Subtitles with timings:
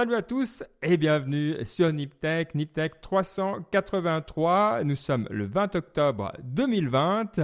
[0.00, 4.82] Salut à tous et bienvenue sur Niptech, Niptech 383.
[4.82, 7.40] Nous sommes le 20 octobre 2020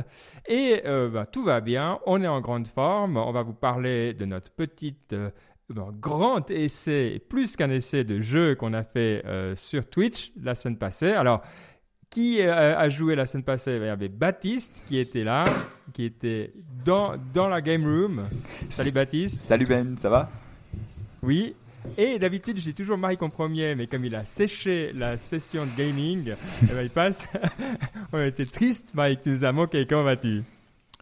[0.49, 3.19] et euh, bah, tout va bien, on est en grande forme.
[3.19, 5.29] On va vous parler de notre petite euh,
[5.69, 10.79] grand essai, plus qu'un essai de jeu qu'on a fait euh, sur Twitch la semaine
[10.79, 11.11] passée.
[11.11, 11.43] Alors,
[12.09, 13.77] qui a joué la semaine passée?
[13.77, 15.45] Il y avait Baptiste qui était là,
[15.93, 16.55] qui était
[16.87, 18.31] dans, dans la game room.
[18.71, 19.41] Salut Baptiste.
[19.41, 20.31] Salut Ben, ça va?
[21.23, 21.55] Oui,
[21.97, 25.67] et d'habitude, je dis toujours Mike en premier, mais comme il a séché la session
[25.67, 27.27] de gaming, eh ben, il passe.
[28.13, 29.87] On été triste, Mike, tu nous as manqué.
[29.87, 30.43] Comment vas-tu?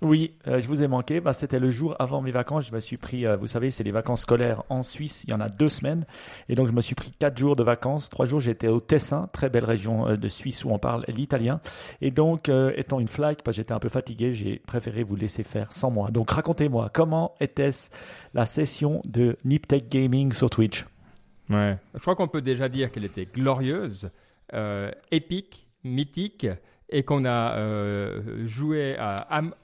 [0.02, 1.20] Oui, euh, je vous ai manqué.
[1.20, 2.66] Bah, c'était le jour avant mes vacances.
[2.66, 5.24] Je me suis pris, euh, vous savez, c'est les vacances scolaires en Suisse.
[5.24, 6.04] Il y en a deux semaines.
[6.48, 8.08] Et donc, je me suis pris quatre jours de vacances.
[8.10, 11.60] Trois jours, j'étais au Tessin, très belle région euh, de Suisse où on parle l'italien.
[12.00, 15.42] Et donc, étant une flight, parce que j'étais un peu fatigué, j'ai préféré vous laisser
[15.42, 16.10] faire sans moi.
[16.10, 17.90] Donc, racontez-moi, comment était-ce
[18.34, 20.84] la session de Niptech Gaming sur Twitch?
[21.48, 24.10] Ouais, je crois qu'on peut déjà dire qu'elle était glorieuse,
[25.10, 26.46] épique, mythique
[26.94, 29.16] et qu'on a euh, joué à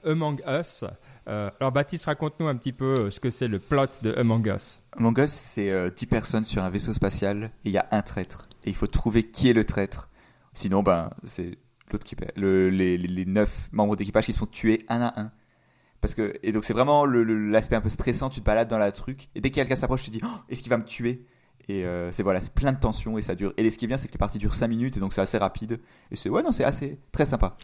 [0.03, 0.83] Among Us.
[1.29, 4.81] Euh, alors Baptiste, raconte-nous un petit peu ce que c'est le plot de Among Us.
[4.97, 8.01] Among Us, c'est 10 euh, personnes sur un vaisseau spatial et il y a un
[8.01, 8.49] traître.
[8.65, 10.09] Et il faut trouver qui est le traître.
[10.51, 11.57] Sinon, ben, c'est
[11.89, 15.31] l'autre qui le, les, les, 9 membres d'équipage qui sont tués un à un.
[16.01, 18.91] Parce que, et donc c'est vraiment l'aspect un peu stressant, tu te balades dans la
[18.91, 20.77] truc, et dès qu'il y a quelqu'un s'approche, tu te dis, oh, est-ce qu'il va
[20.77, 21.25] me tuer?
[21.67, 23.53] Et euh, c'est voilà, c'est plein de tensions et ça dure.
[23.57, 25.21] Et ce qui est bien, c'est que les parties durent 5 minutes et donc c'est
[25.21, 25.79] assez rapide.
[26.11, 27.55] Et c'est ouais, non, c'est assez très sympa.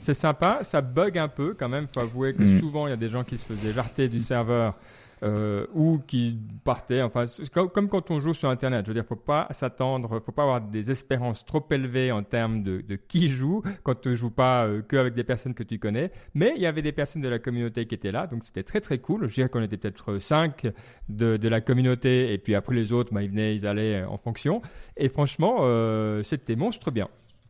[0.00, 1.86] C'est sympa, ça bug un peu quand même.
[1.94, 2.60] Faut avouer que mm.
[2.60, 4.74] souvent il y a des gens qui se faisaient jarter du serveur
[5.22, 7.02] euh, ou qui partaient.
[7.02, 8.86] Enfin, comme, quand on joue sur Internet.
[8.86, 12.62] Je veux dire, faut pas s'attendre, faut pas avoir des espérances trop élevées en termes
[12.62, 15.78] de, de qui joue quand tu joues pas euh, que avec des personnes que tu
[15.78, 16.10] connais.
[16.34, 18.80] Mais il y avait des personnes de la communauté qui étaient là, donc c'était très
[18.80, 19.28] très cool.
[19.28, 20.66] Je dirais qu'on était peut-être cinq
[21.08, 24.16] de, de, la communauté, et puis après les autres, bah, ils venaient, ils allaient en
[24.16, 24.62] fonction.
[24.96, 27.08] Et franchement, euh, c'était monstre bien.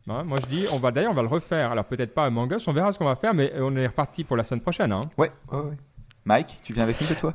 [0.09, 1.71] Hein, moi je dis, on va d'ailleurs, on va le refaire.
[1.71, 4.23] Alors peut-être pas à Mangus, on verra ce qu'on va faire, mais on est reparti
[4.23, 4.91] pour la semaine prochaine.
[4.91, 5.01] Hein.
[5.17, 5.31] Ouais.
[6.25, 7.33] Mike, tu viens avec nous cette fois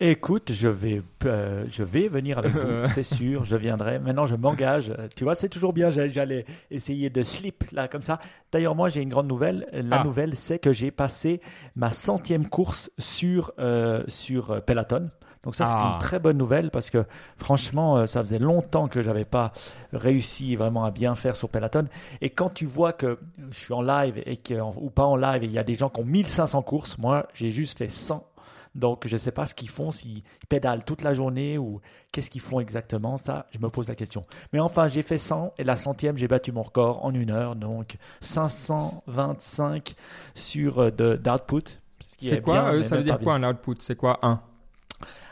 [0.00, 3.98] Écoute, je vais, euh, je vais venir avec vous, c'est sûr, je viendrai.
[3.98, 4.92] Maintenant, je m'engage.
[5.16, 5.90] Tu vois, c'est toujours bien.
[5.90, 8.20] J'allais essayer de slip là comme ça.
[8.52, 9.66] D'ailleurs, moi, j'ai une grande nouvelle.
[9.72, 10.04] La ah.
[10.04, 11.40] nouvelle, c'est que j'ai passé
[11.74, 15.10] ma centième course sur euh, sur euh, Peloton.
[15.42, 15.98] Donc ça, c'est une ah.
[15.98, 17.04] très bonne nouvelle parce que
[17.36, 19.52] franchement, ça faisait longtemps que j'avais pas
[19.92, 21.86] réussi vraiment à bien faire sur Peloton.
[22.20, 23.18] Et quand tu vois que
[23.50, 25.74] je suis en live et que, ou pas en live, et il y a des
[25.74, 28.24] gens qui ont 1500 courses, moi, j'ai juste fait 100
[28.74, 31.80] donc, je ne sais pas ce qu'ils font, s'ils pédalent toute la journée ou
[32.12, 33.16] qu'est-ce qu'ils font exactement.
[33.16, 34.24] Ça, je me pose la question.
[34.52, 37.56] Mais enfin, j'ai fait 100 et la centième, j'ai battu mon record en une heure.
[37.56, 39.94] Donc, 525
[40.34, 41.80] sur euh, d'output.
[42.20, 43.76] C'est quoi euh, Ça veut dire quoi un output?
[43.80, 44.40] C'est quoi un?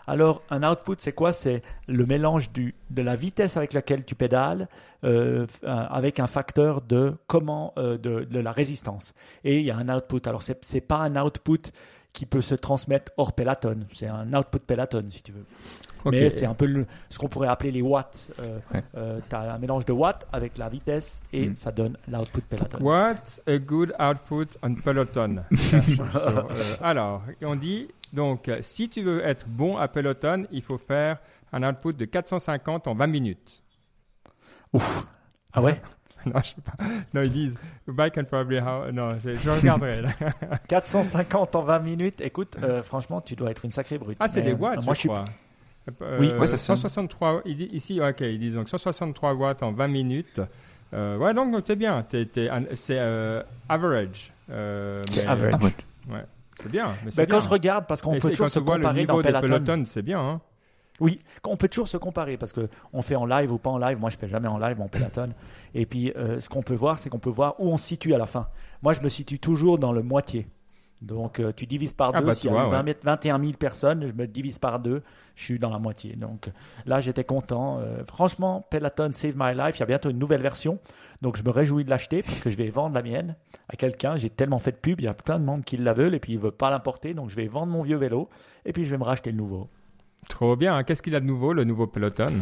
[0.07, 1.33] Alors, un output, c'est quoi?
[1.33, 4.69] C'est le mélange du, de la vitesse avec laquelle tu pédales
[5.03, 9.15] euh, avec un facteur de comment de, de, la résistance.
[9.43, 10.21] Et il y a un output.
[10.27, 11.73] Alors, c'est n'est pas un output
[12.17, 13.81] qui peut se transmettre hors Peloton.
[13.93, 15.45] C'est un output Peloton, si tu veux.
[16.11, 18.31] Mais c'est un peu ce qu'on pourrait appeler les watts.
[18.39, 18.59] Euh,
[18.97, 21.57] euh, tu as un mélange de watts avec la vitesse et mm.
[21.57, 22.79] ça donne l'output Peloton.
[22.81, 25.43] What a good output on Peloton.
[26.17, 26.43] Euh,
[26.81, 31.19] alors, on dit donc si tu veux être bon à Peloton, il faut faire
[31.53, 33.63] un output de 450 en 20 minutes.
[34.73, 35.07] Ouf.
[35.53, 35.81] Ah ouais?
[36.35, 36.85] non, je sais pas.
[37.15, 38.91] Non, ils disent Back and probably how.
[38.93, 40.03] Non, je, je regarderai.
[40.69, 42.21] 450 en 20 minutes.
[42.21, 44.19] Écoute, euh, franchement, tu dois être une sacrée brute.
[44.21, 45.25] Ah, c'est des watts, moi, je, crois.
[46.03, 47.43] Euh, oui, ouais, ça 163.
[47.45, 50.41] Ici, ok, ils disent donc 163 watts en 20 minutes.
[50.95, 52.05] Euh, ouais, donc, t'es bien.
[52.11, 52.29] c'est
[52.91, 54.33] euh, average.
[54.49, 55.63] c'est average.
[56.09, 56.25] Ouais.
[56.59, 56.89] C'est bien.
[57.05, 59.41] Mais ben, quand je regarde, parce qu'on peut toujours se comparer dans Peloton.
[59.41, 60.21] Peloton c'est bien.
[60.21, 60.41] Hein.
[61.01, 63.79] Oui, on peut toujours se comparer parce que on fait en live ou pas en
[63.79, 64.01] live.
[64.01, 65.31] Moi, je fais jamais en live, mon Peloton.
[65.75, 68.15] Et puis, euh, ce qu'on peut voir, c'est qu'on peut voir où on se situe
[68.15, 68.49] à la fin.
[68.83, 70.49] Moi, je me situe toujours dans le moitié.
[71.03, 72.33] Donc, euh, tu divises par ah deux.
[72.33, 75.03] S'il y a 21 000 personnes, je me divise par deux.
[75.35, 76.17] Je suis dans la moitié.
[76.17, 76.49] Donc,
[76.87, 77.81] là, j'étais content.
[77.81, 79.77] Euh, franchement, Peloton Save My Life.
[79.77, 80.79] Il y a bientôt une nouvelle version.
[81.21, 83.37] Donc, je me réjouis de l'acheter parce que je vais vendre la mienne
[83.69, 84.17] à quelqu'un.
[84.17, 85.01] J'ai tellement fait de pub.
[85.01, 86.71] Il y a plein de monde qui la veulent et puis ils ne veulent pas
[86.71, 87.13] l'importer.
[87.13, 88.31] Donc, je vais vendre mon vieux vélo
[88.65, 89.69] et puis je vais me racheter le nouveau.
[90.29, 90.83] Trop bien.
[90.85, 92.41] Qu'est-ce qu'il a de nouveau, le nouveau Peloton?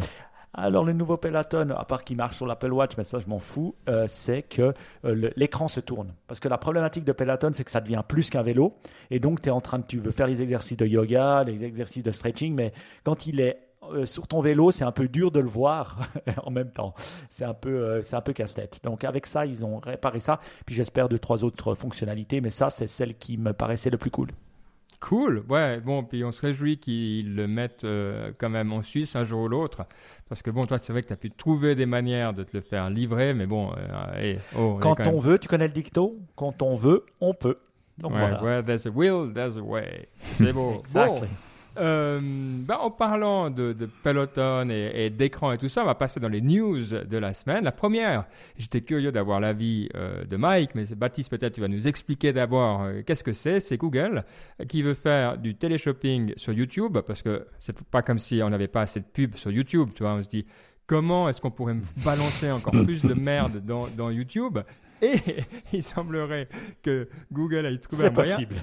[0.57, 3.39] Alors le nouveau Peloton, à part qu'il marche sur l'Apple Watch, mais ça je m'en
[3.39, 4.73] fous, euh, c'est que
[5.03, 6.13] euh, l'écran se tourne.
[6.27, 8.77] Parce que la problématique de Peloton, c'est que ça devient plus qu'un vélo.
[9.11, 11.61] Et donc tu es en train de, tu veux faire les exercices de yoga, les
[11.61, 12.71] exercices de stretching, mais
[13.03, 13.59] quand il est
[13.91, 15.99] euh, sur ton vélo, c'est un peu dur de le voir
[16.43, 16.93] en même temps.
[17.27, 18.79] C'est un peu, c'est un peu casse-tête.
[18.81, 20.39] Donc avec ça, ils ont réparé ça.
[20.65, 24.11] Puis j'espère deux trois autres fonctionnalités, mais ça c'est celle qui me paraissait le plus
[24.11, 24.29] cool.
[25.07, 29.15] Cool, ouais, bon, puis on se réjouit qu'ils le mettent euh, quand même en Suisse
[29.15, 29.85] un jour ou l'autre.
[30.27, 32.57] Parce que bon, toi, c'est vrai que tu as pu trouver des manières de te
[32.57, 33.71] le faire livrer, mais bon.
[33.77, 37.05] Euh, hey, oh, Quand quand on même- veut, tu connais le dicto Quand on veut,
[37.21, 37.59] on peut.
[37.99, 38.41] Donc Ouais, voilà.
[38.43, 40.09] where there's a will, there's a way.
[40.17, 40.73] C'est beau.
[40.79, 41.21] Exactly.
[41.21, 41.27] Bon,
[41.77, 45.95] euh, bah, en parlant de, de Peloton et, et d'écran et tout ça, on va
[45.95, 47.63] passer dans les news de la semaine.
[47.63, 48.25] La première,
[48.57, 52.83] j'étais curieux d'avoir l'avis euh, de Mike, mais Baptiste, peut-être tu vas nous expliquer d'abord
[52.83, 53.59] euh, qu'est-ce que c'est.
[53.59, 54.23] C'est Google
[54.61, 58.49] euh, qui veut faire du téléshopping sur YouTube, parce que c'est pas comme si on
[58.49, 60.13] n'avait pas assez de pubs sur YouTube, tu vois.
[60.13, 60.45] On se dit,
[60.87, 64.59] comment est-ce qu'on pourrait me balancer encore plus de merde dans, dans YouTube?
[65.01, 65.17] Et
[65.73, 66.47] il semblerait
[66.83, 68.55] que Google ait trouvé un C'est moyen possible.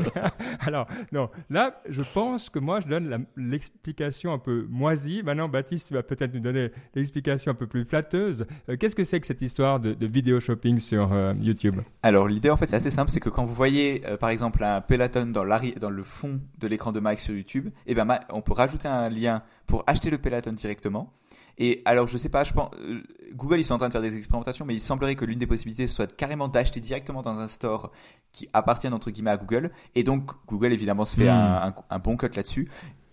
[0.60, 5.22] alors, non, là, je pense que moi, je donne l'explication un peu moisie.
[5.22, 8.46] Maintenant, Baptiste, vas peut-être nous donner l'explication un peu plus flatteuse.
[8.68, 11.76] Euh, Qu'est-ce que c'est que cette histoire de, de vidéo shopping sur euh, YouTube?
[12.02, 14.62] Alors l'idée en fait c'est assez simple, c'est que quand vous voyez euh, par exemple
[14.62, 18.52] un Peloton dans, le fond de l'écran de Mike sur YouTube, et ben on peut
[18.52, 21.12] rajouter un lien pour acheter le Peloton directement.
[21.58, 23.00] Et alors je sais pas, je pense euh,
[23.34, 25.46] Google ils sont en train de faire des expérimentations, mais il semblerait que l'une des
[25.46, 27.92] possibilités soit carrément d'acheter directement dans un store
[28.32, 29.70] qui appartient entre guillemets à Google.
[29.94, 31.28] Et donc Google évidemment se fait Hmm.
[31.30, 32.68] un, un- un bon cut là-dessus.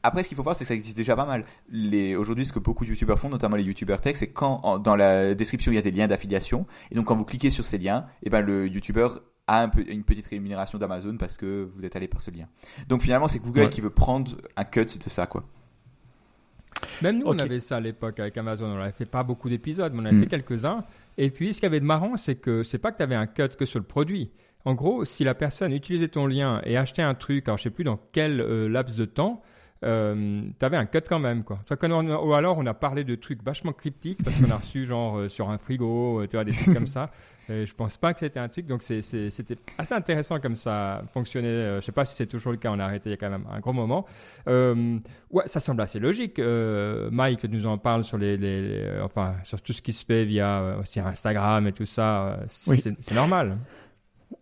[0.05, 1.45] Après, ce qu'il faut voir, c'est que ça existe déjà pas mal.
[1.69, 4.77] Les, aujourd'hui, ce que beaucoup de youtubeurs font, notamment les youtubeurs tech, c'est quand en-
[4.77, 7.63] dans la description il y a des liens d'affiliation, et donc quand vous cliquez sur
[7.63, 11.69] ces liens, et ben le youtubeur a un peu, une petite rémunération d'Amazon parce que
[11.73, 12.47] vous êtes allé par ce lien.
[12.89, 13.69] Donc finalement, c'est Google Ouais.
[13.69, 15.45] qui veut prendre un cut de ça, quoi.
[17.01, 18.65] Même nous, on avait ça à l'époque avec Amazon.
[18.67, 20.21] On n'avait fait pas beaucoup d'épisodes, mais on en a Mm.
[20.21, 20.83] fait quelques-uns.
[21.17, 23.15] Et puis, ce qu'il y avait de marrant, c'est que c'est pas que tu avais
[23.15, 24.31] un cut que sur le produit.
[24.65, 27.69] En gros, si la personne utilisait ton lien et achetait un truc, alors je sais
[27.69, 29.41] plus dans quel euh, laps de temps,
[29.83, 31.43] euh, tu avais un cut quand même.
[31.43, 31.59] Quoi.
[31.69, 35.17] A- ou alors, on a parlé de trucs vachement cryptiques parce qu'on a reçu genre
[35.19, 37.09] euh, sur un frigo, euh, tu vois, des trucs comme ça.
[37.49, 40.55] Et je pense pas que c'était un truc, donc c'est- c'est- c'était assez intéressant comme
[40.55, 41.49] ça fonctionnait.
[41.49, 43.17] Euh, je sais pas si c'est toujours le cas, on a arrêté il y a
[43.17, 44.05] quand même un gros moment.
[45.31, 46.39] Ouais, ça semble assez logique.
[46.39, 50.23] Mike nous en parle sur les, les- les- enfin sur tout ce qui se fait
[50.25, 52.39] via aussi Instagram et tout ça.
[52.67, 52.77] Oui.
[52.81, 53.57] c'est normal.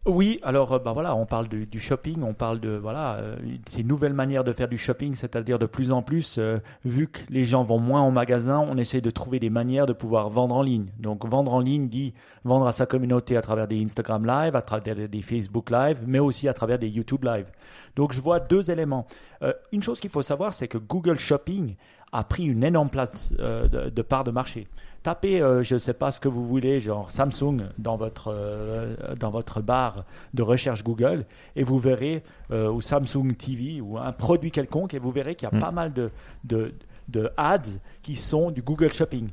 [0.07, 3.36] Oui, alors euh, bah voilà, on parle du shopping, on parle de voilà, euh,
[3.68, 7.07] c'est une nouvelle manière de faire du shopping, c'est-à-dire de plus en plus, euh, vu
[7.07, 10.31] que les gens vont moins en magasin, on essaie de trouver des manières de pouvoir
[10.31, 10.88] vendre en ligne.
[10.98, 14.63] Donc vendre en ligne dit vendre à sa communauté à travers des Instagram Live, à
[14.63, 17.51] travers des Facebook Live, mais aussi à travers des YouTube Live.
[17.95, 19.06] Donc je vois deux éléments.
[19.44, 21.75] Euh, une chose qu'il faut savoir, c'est que Google Shopping
[22.12, 24.68] a pris une énorme place euh, de, de part de marché.
[25.04, 28.96] Tapez, euh, je ne sais pas ce que vous voulez, genre Samsung dans votre, euh,
[29.19, 30.04] dans votre barre
[30.34, 31.25] de recherche Google
[31.56, 35.52] et vous verrez, ou Samsung TV ou un produit quelconque, et vous verrez qu'il y
[35.54, 35.60] a Mm.
[35.62, 36.12] pas mal de,
[36.44, 36.74] de,
[37.08, 39.30] de ads qui sont du Google Shopping.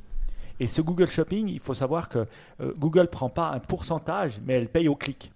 [0.61, 2.25] Et ce Google Shopping, il faut savoir que
[2.77, 5.31] Google prend pas un pourcentage, mais elle paye au clic.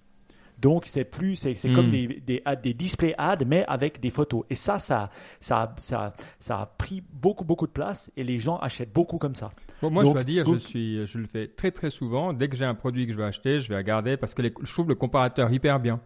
[0.63, 1.73] Donc c'est plus, c'est Mm.
[1.73, 4.43] comme des, des, ads- des display ads, mais avec des photos.
[4.49, 5.09] Et ça, ça,
[5.41, 9.35] ça, ça, ça a pris beaucoup, beaucoup de place et les gens achètent beaucoup comme
[9.35, 9.51] ça.
[9.81, 12.31] Bon, moi, Donc, je dois dire, donc- je, suis, je le fais très très souvent.
[12.31, 14.53] Dès que j'ai un produit que je veux acheter, je vais regarder parce que les-
[14.63, 15.99] je trouve le comparateur hyper bien.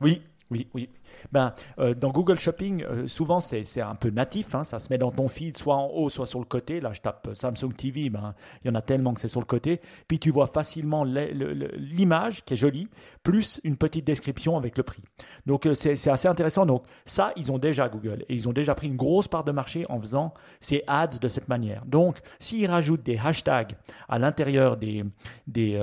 [0.00, 0.22] Oui,
[0.52, 0.88] oui, oui.
[1.30, 4.98] Ben, euh, dans Google Shopping, euh, souvent c'est un peu natif, hein, ça se met
[4.98, 6.80] dans ton feed, soit en haut, soit sur le côté.
[6.80, 8.34] Là, je tape euh, Samsung TV, ben,
[8.64, 9.80] il y en a tellement que c'est sur le côté.
[10.08, 12.88] Puis tu vois facilement le- le- le- l'image qui est jolie,
[13.22, 15.02] plus une petite description avec le prix.
[15.46, 16.66] Donc c'est c'est assez intéressant.
[16.66, 19.52] Donc ça, ils ont déjà Google et ils ont déjà pris une grosse part de
[19.52, 21.84] marché en faisant ces ads de cette manière.
[21.86, 23.72] Donc, s'ils rajoutent des hashtags
[24.08, 25.04] à l'intérieur des,
[25.46, 25.76] des,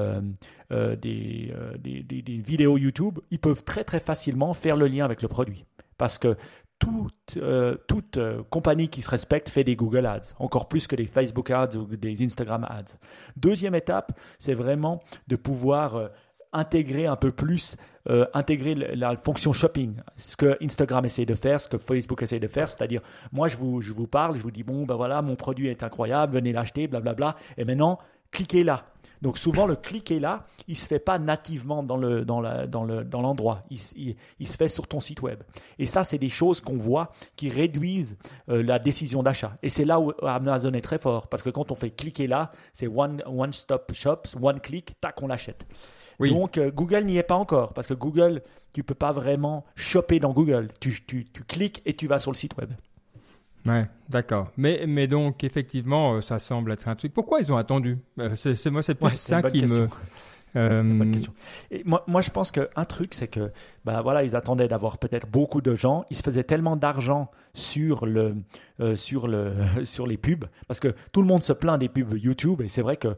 [0.72, 5.28] euh, euh, des, vidéos YouTube, ils peuvent très très facilement faire le lien avec le
[5.28, 5.66] produit.
[5.98, 6.38] Parce que
[6.78, 8.20] toute, euh, toute
[8.52, 11.86] compagnie qui se respecte fait des Google Ads, encore plus que des Facebook Ads ou
[11.86, 12.98] des Instagram Ads.
[13.36, 16.10] Deuxième étape, c'est vraiment de pouvoir
[16.54, 17.76] intégrer un peu plus,
[18.34, 19.96] intégrer la, la fonction shopping.
[20.18, 23.58] Ce que Instagram essaie de faire, ce que Facebook essaie de faire, c'est-à-dire, moi je
[23.58, 26.54] vous, je vous parle, je vous dis, bon, ben voilà, mon produit est incroyable, venez
[26.54, 28.00] l'acheter, blablabla, et maintenant,
[28.32, 28.86] cliquez là.
[29.22, 32.86] Donc souvent le cliquer là, il se fait pas nativement dans le dans la, dans
[32.86, 35.44] le dans l'endroit, il, s- il- il se fait sur ton site web.
[35.78, 38.18] Et ça c'est des choses qu'on voit qui réduisent
[38.48, 39.54] euh, la décision d'achat.
[39.62, 42.52] Et c'est là où Amazon est très fort parce que quand on fait cliquer là,
[42.72, 45.66] c'est one one stop shop, one click, tac on l'achète.
[46.20, 46.30] Oui.
[46.30, 50.20] Donc euh, Google n'y est pas encore parce que Google tu peux pas vraiment shopper
[50.22, 50.70] dans Google.
[50.80, 52.72] Tu, tu, tu cliques et tu vas sur le site web.
[53.66, 54.52] Ouais, d'accord.
[54.58, 57.14] Mais, mais donc, effectivement, euh, ça semble être un truc.
[57.14, 57.98] Pourquoi ils ont attendu?
[58.20, 59.82] Euh, C'est moi, c'est plus Ouais, c'est une ça qui question.
[59.84, 59.90] me.
[60.56, 61.34] Euh, Bonne question.
[61.70, 63.52] Et moi, moi, je pense qu'un truc, c'est que,
[63.86, 66.06] bah voilà, ils attendaient d'avoir peut-être beaucoup de gens.
[66.10, 68.36] Ils se faisaient tellement d'argent sur le,
[68.80, 72.18] euh, sur le, sur les pubs, parce que tout le monde se plaint des pubs
[72.18, 73.10] YouTube, et c'est vrai que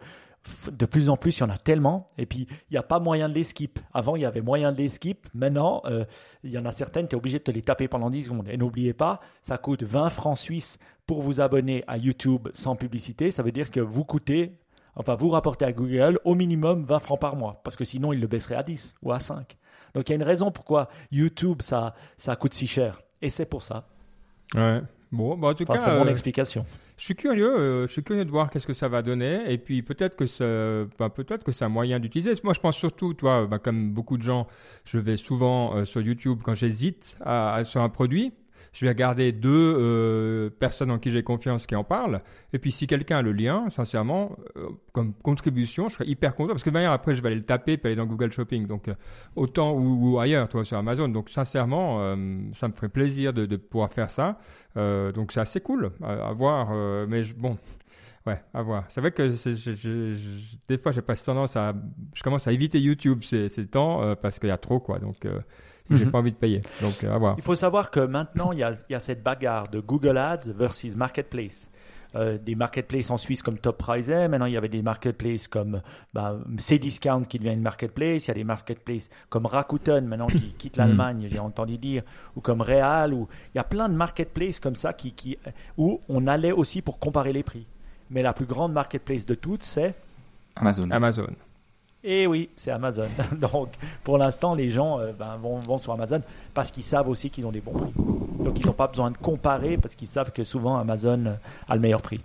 [0.71, 2.07] de plus en plus, il y en a tellement.
[2.17, 3.79] Et puis, il n'y a pas moyen de les skip.
[3.93, 5.27] Avant, il y avait moyen de les skip.
[5.33, 6.05] Maintenant, euh,
[6.43, 8.48] il y en a certaines, tu es obligé de te les taper pendant 10 secondes.
[8.50, 13.29] Et n'oubliez pas, ça coûte 20 francs suisses pour vous abonner à YouTube sans publicité.
[13.31, 14.57] Ça veut dire que vous coûtez,
[14.95, 17.62] enfin, vous rapportez à Google au minimum 20 francs par mois.
[17.63, 19.57] Parce que sinon, il le baisserait à 10 ou à 5.
[19.93, 23.01] Donc, il y a une raison pourquoi YouTube, ça, ça coûte si cher.
[23.21, 23.88] Et c'est pour ça.
[24.55, 24.81] Ouais.
[25.12, 26.65] Bon, bah en tout Enfin, cas, c'est mon euh, explication.
[27.01, 29.58] Je suis curieux, euh, je suis curieux de voir qu'est-ce que ça va donner, et
[29.58, 32.34] puis peut-être que c'est, bah, peut-être que c'est un moyen d'utiliser.
[32.43, 34.46] Moi, je pense surtout, toi, bah, comme beaucoup de gens,
[34.86, 38.34] je vais souvent euh, sur YouTube quand j'hésite à- sur un produit.
[38.73, 42.21] Je vais regarder deux euh, personnes en qui j'ai confiance qui en parlent.
[42.53, 46.53] Et puis si quelqu'un a le lien, sincèrement, euh, comme contribution, je serais hyper content.
[46.53, 48.67] Parce que de manière, après, je vais aller le taper, puis aller dans Google Shopping.
[48.67, 48.93] Donc euh,
[49.35, 51.09] autant ou, ailleurs, toi, sur Amazon.
[51.09, 52.15] Donc sincèrement,
[52.53, 54.39] ça me ferait plaisir de, pouvoir faire ça.
[54.75, 56.71] Donc c'est assez cool à, voir.
[57.07, 57.57] mais bon,
[58.25, 58.85] ouais, à voir.
[58.87, 59.27] C'est vrai que
[60.67, 61.73] des fois, j'ai pas tendance à,
[62.13, 64.99] je commence à éviter YouTube ces, temps parce qu'il y a trop quoi.
[64.99, 65.17] Donc
[65.89, 66.11] j'ai Mhm.
[66.11, 66.61] pas envie de payer.
[66.81, 67.35] Donc euh, à voir.
[67.38, 70.17] Il faut savoir que maintenant, il y a, il y a cette bagarre de Google
[70.17, 71.67] Ads versus Marketplace.
[72.13, 75.81] Euh, des marketplaces en Suisse comme Top Price, maintenant il y avait des marketplaces comme
[76.13, 80.51] bah, Cdiscount qui devient une marketplace, il y a des marketplaces comme Rakuten maintenant qui
[80.57, 82.03] quitte l'Allemagne, j'ai entendu dire,
[82.35, 85.38] ou comme Real, ou il y a plein de marketplaces comme ça qui, qui,
[85.77, 87.65] où on allait aussi pour comparer les prix.
[88.09, 89.95] Mais la plus grande marketplace de toutes, c'est
[90.57, 90.89] Amazon.
[90.91, 91.27] Amazon.
[92.03, 93.08] Et oui, c'est Amazon.
[93.39, 93.70] Donc,
[94.03, 96.22] pour l'instant, les gens euh, ben, vont, sur Amazon
[96.53, 97.93] parce qu'ils savent aussi qu'ils ont des bons prix.
[98.43, 101.34] Donc, ils n'ont pas besoin de comparer parce qu'ils savent que souvent Amazon euh,
[101.70, 102.22] a le meilleur prix.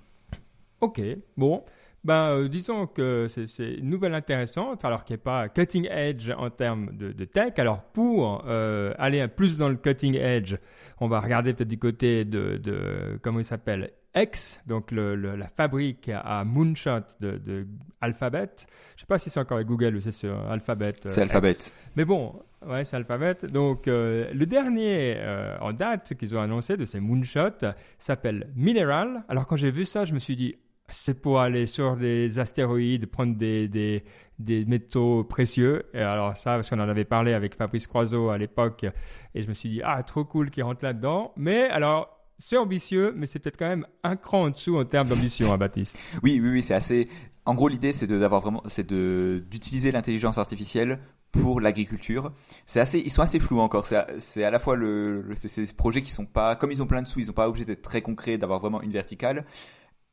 [0.80, 1.00] Ok,
[1.36, 1.62] bon.
[2.04, 6.50] Ben, euh, disons que c'est- une nouvelle intéressante, alors qui n'est pas cutting edge en
[6.50, 7.54] termes de, tech.
[7.58, 10.54] Alors, pour aller plus dans le cutting edge,
[11.00, 15.36] on va regarder peut-être du côté de, de comment il s'appelle, X, donc le, le-
[15.36, 17.66] la fabrique à Moonshot de, de
[18.00, 18.48] Alphabet.
[18.96, 20.94] Je sais pas si c'est encore avec Google ou c'est sur Alphabet.
[21.04, 21.50] euh, C'est Alphabet.
[21.52, 21.74] X.
[21.96, 22.34] Mais bon,
[22.66, 23.36] ouais, c'est Alphabet.
[23.52, 27.66] Donc, euh, le dernier euh, en date qu'ils ont annoncé de ces moonshots
[27.98, 29.22] s'appelle Mineral.
[29.28, 30.56] Alors, quand j'ai vu ça, je me suis dit,
[30.88, 34.04] c'est pour aller sur des astéroïdes, prendre des, des,
[34.38, 35.84] des métaux précieux.
[35.92, 38.86] Et alors, ça, parce qu'on en avait parlé avec Fabrice Croiseau à l'époque,
[39.34, 41.32] et je me suis dit, ah, trop cool qu'ils rentrent là-dedans.
[41.36, 45.08] Mais alors, c'est ambitieux, mais c'est peut-être quand même un cran en dessous en termes
[45.08, 45.98] d'ambition, hein, Baptiste.
[46.22, 47.08] Oui, oui, oui, c'est assez.
[47.44, 50.98] En gros, l'idée, c'est d'avoir vraiment, c'est de d'utiliser l'intelligence artificielle
[51.32, 52.32] pour l'agriculture.
[52.66, 53.86] C'est assez, ils sont assez flous encore.
[53.86, 57.02] C'est à- la fois le, le- ces projets qui sont pas, comme ils ont plein
[57.02, 59.44] de sous, ils sont pas obligés d'être très concrets, d'avoir vraiment une verticale.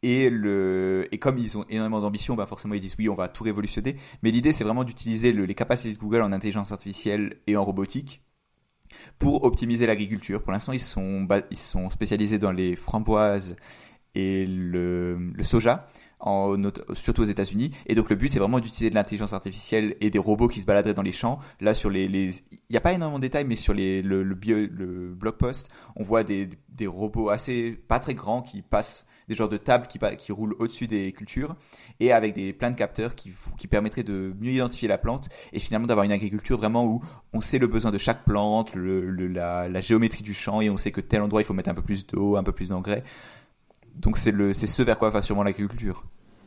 [0.01, 3.30] Et le, et comme ils ont énormément d'ambition, bah forcément ils disent oui, on va
[3.30, 3.96] tout révolutionner.
[4.22, 7.63] Mais l'idée, c'est vraiment d'utiliser le- les capacités de Google en intelligence artificielle et en
[7.63, 8.22] robotique
[9.19, 10.41] pour optimiser l'agriculture.
[10.43, 13.55] Pour l'instant, ils sont, ils sont spécialisés dans les framboises
[14.15, 15.88] et le, soja,
[16.93, 17.71] surtout aux États-Unis.
[17.88, 20.65] Et donc le but, c'est vraiment d'utiliser de l'intelligence artificielle et des robots qui se
[20.65, 21.39] baladeraient dans les champs.
[21.59, 22.31] Là, sur les, il
[22.69, 26.88] n'y a pas énormément de détails, mais sur le blog post, on voit des, des
[26.88, 31.12] robots assez, pas très grands qui passent des genres de tables qui, roulent au-dessus des
[31.13, 31.56] cultures
[32.00, 33.34] et avec des plein de capteurs qui,
[33.68, 37.01] permettraient de mieux identifier la plante et finalement d'avoir une agriculture vraiment où
[37.34, 40.70] on sait le besoin de chaque plante, le, le- la, la géométrie du champ et
[40.70, 42.70] on sait que tel endroit il faut mettre un peu plus d'eau, un peu plus
[42.70, 43.03] d'engrais.
[43.96, 46.03] Donc c'est le c'est ce vers quoi va sûrement l'agriculture.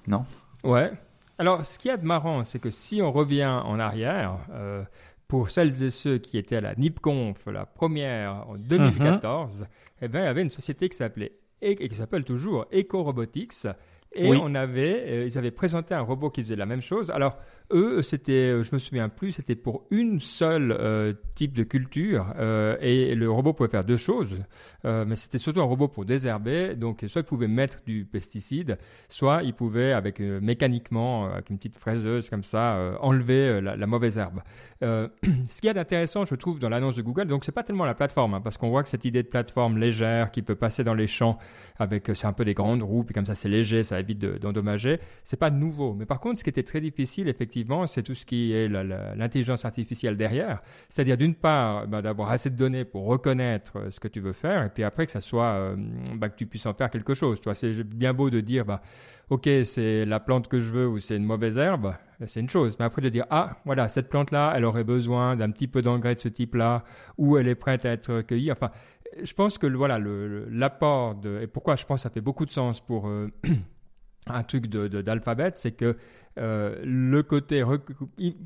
[0.06, 0.24] Non?
[0.64, 0.90] Ouais.
[1.38, 4.82] Alors, ce qu'il y a de marrant, c'est que si on revient en arrière, euh,
[5.28, 9.66] pour celles et ceux qui étaient à la NIPConf, la première en 2014,
[10.02, 13.02] eh ben, il y avait une société qui s'appelait et et qui s'appelle toujours Eco
[13.02, 13.66] Robotics.
[14.12, 14.38] Et Oui.
[14.42, 17.10] on avait, euh, ils avaient présenté un robot qui faisait la même chose.
[17.10, 17.36] Alors,
[17.72, 22.32] eux, c'était, euh, je me souviens plus, c'était pour une seule euh, type de culture.
[22.38, 24.36] euh, et le robot pouvait faire deux choses.
[24.84, 26.76] Mais c'était surtout un robot pour désherber.
[26.76, 31.76] Donc, soit il pouvait mettre du pesticide, soit il pouvait, avec mécaniquement, avec une petite
[31.76, 34.42] fraiseuse comme ça, enlever la, mauvaise herbe.
[34.80, 37.84] Ce qu'il y a d'intéressant, je trouve, dans l'annonce de Google, donc c'est pas tellement
[37.84, 40.84] la plateforme, hein, parce qu'on voit que cette idée de plateforme légère qui peut passer
[40.84, 41.36] dans les champs
[41.80, 44.38] avec, c'est un peu des grandes roues, puis comme ça c'est léger, ça évite de-
[44.38, 45.94] d'endommager, c'est pas nouveau.
[45.94, 47.55] Mais par contre, ce qui était très difficile, effectivement,
[47.86, 50.60] c'est tout ce qui est l'intelligence artificielle derrière.
[50.88, 54.32] C'est-à-dire, d'une part, ben, d'avoir assez de données pour reconnaître euh, ce que tu veux
[54.32, 55.76] faire, et puis après que ça soit, euh,
[56.14, 57.40] ben, que tu puisses en faire quelque chose.
[57.54, 58.82] C'est bien beau de dire, bah,
[59.30, 61.94] ok, c'est la plante que je veux ou c'est une mauvaise herbe,
[62.26, 62.76] c'est une chose.
[62.78, 66.14] Mais après de dire, ah, voilà, cette plante-là, elle aurait besoin d'un petit peu d'engrais
[66.14, 66.84] de ce type-là,
[67.18, 68.52] ou elle est prête à être cueillie.
[68.52, 68.70] Enfin,
[69.22, 72.50] je pense que voilà, l'apport de, et pourquoi je pense que ça fait beaucoup de
[72.50, 73.30] sens pour euh,
[74.26, 75.96] un truc de, de- d'alphabet, c'est que
[76.38, 77.82] euh, le côté rec-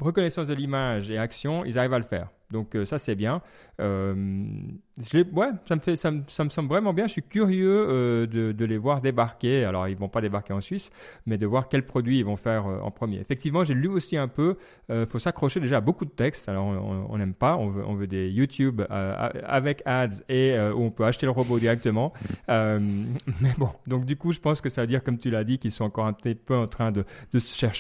[0.00, 2.28] reconnaissance de l'image et action, ils arrivent à le faire.
[2.50, 3.42] Donc ça c'est bien.
[3.78, 7.06] Je ouais, ça me fait, ça me, ça me, semble vraiment bien.
[7.06, 9.64] Je suis curieux de, de, les voir débarquer.
[9.64, 10.90] Alors ils vont pas débarquer en Suisse,
[11.26, 13.20] mais de voir quels produits ils vont faire en premier.
[13.20, 14.56] Effectivement, j'ai lu aussi un peu.
[14.88, 16.48] Il faut s'accrocher déjà à beaucoup de textes.
[16.48, 17.56] Alors on n'aime pas.
[17.56, 21.60] On veut, on veut des YouTube avec ads et où on peut acheter le robot
[21.60, 22.12] directement.
[22.48, 25.60] mais bon, donc du coup, je pense que ça veut dire, comme tu l'as dit,
[25.60, 27.79] qu'ils sont encore un petit peu en train de, de se chercher.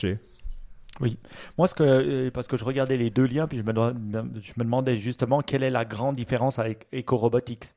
[1.00, 1.16] Oui.
[1.56, 3.72] Moi, euh, parce que je regardais les deux liens, puis je me,
[4.58, 7.74] demandais justement quelle est la grande différence avec EcoRobotics.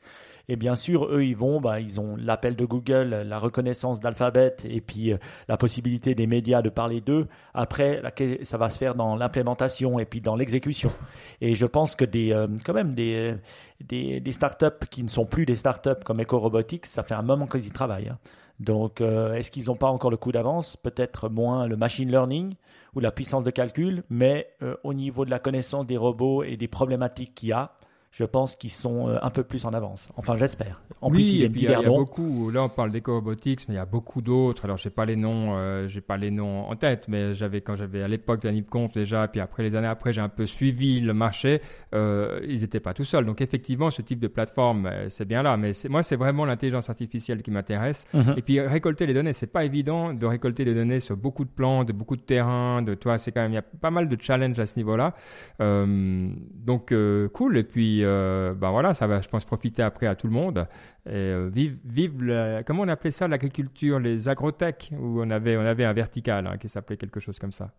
[0.50, 4.58] Et bien sûr, eux, ils vont, bah, ils ont l'appel de Google, la reconnaissance d'alphabet,
[4.66, 7.28] et puis euh, la possibilité des médias de parler d'eux.
[7.54, 8.02] Après,
[8.44, 10.92] ça va se faire dans l'implémentation et puis dans l'exécution.
[11.40, 16.04] Et je pense que euh, quand même des startups qui ne sont plus des startups
[16.04, 18.10] comme EcoRobotics, ça fait un moment qu'ils y travaillent.
[18.10, 18.18] Hein.
[18.60, 20.78] Donc, est-ce qu'ils n'ont pas encore le coup d'avance?
[20.78, 22.56] Peut-être moins le machine learning
[22.96, 26.58] ou la puissance de calcul, mais euh, au niveau de la connaissance des robots et
[26.58, 27.72] des problématiques qu'il y a,
[28.12, 30.10] je pense qu'ils sont euh, un peu plus en avance.
[30.16, 30.84] Enfin, j'espère.
[31.02, 32.52] En oui, plus, il y, a, il y a beaucoup.
[32.52, 34.66] Là, on parle d'éco-robotics, mais il y a beaucoup d'autres.
[34.66, 37.76] Alors, j'ai pas les noms, euh, j'ai pas les noms en tête, mais j'avais quand
[37.76, 40.46] j'avais à l'époque de la NIPConf déjà, puis après les années après, j'ai un peu
[40.46, 41.60] suivi le marché.
[41.94, 43.26] Euh, ils n'étaient pas tout seuls.
[43.26, 45.58] Donc, effectivement, ce type de plateforme, euh, c'est bien là.
[45.58, 48.06] Mais moi, c'est vraiment l'intelligence artificielle qui m'intéresse.
[48.14, 48.36] Mhm.
[48.38, 51.50] Et puis, récolter les données, c'est pas évident de récolter des données sur beaucoup de
[51.50, 52.82] plans, de beaucoup de terrains.
[52.82, 55.14] De toi, c'est quand même il y a pas mal de challenges à ce niveau-là.
[55.60, 56.94] donc,
[57.34, 57.58] cool.
[57.58, 60.68] Et puis euh, ben voilà, ça va, je pense, profiter après à tout le monde.
[61.06, 65.66] Et euh, vive, vive comment on appelait ça l'agriculture, les agrotech, où on avait, on
[65.66, 67.72] avait un vertical hein, qui s'appelait quelque chose comme ça.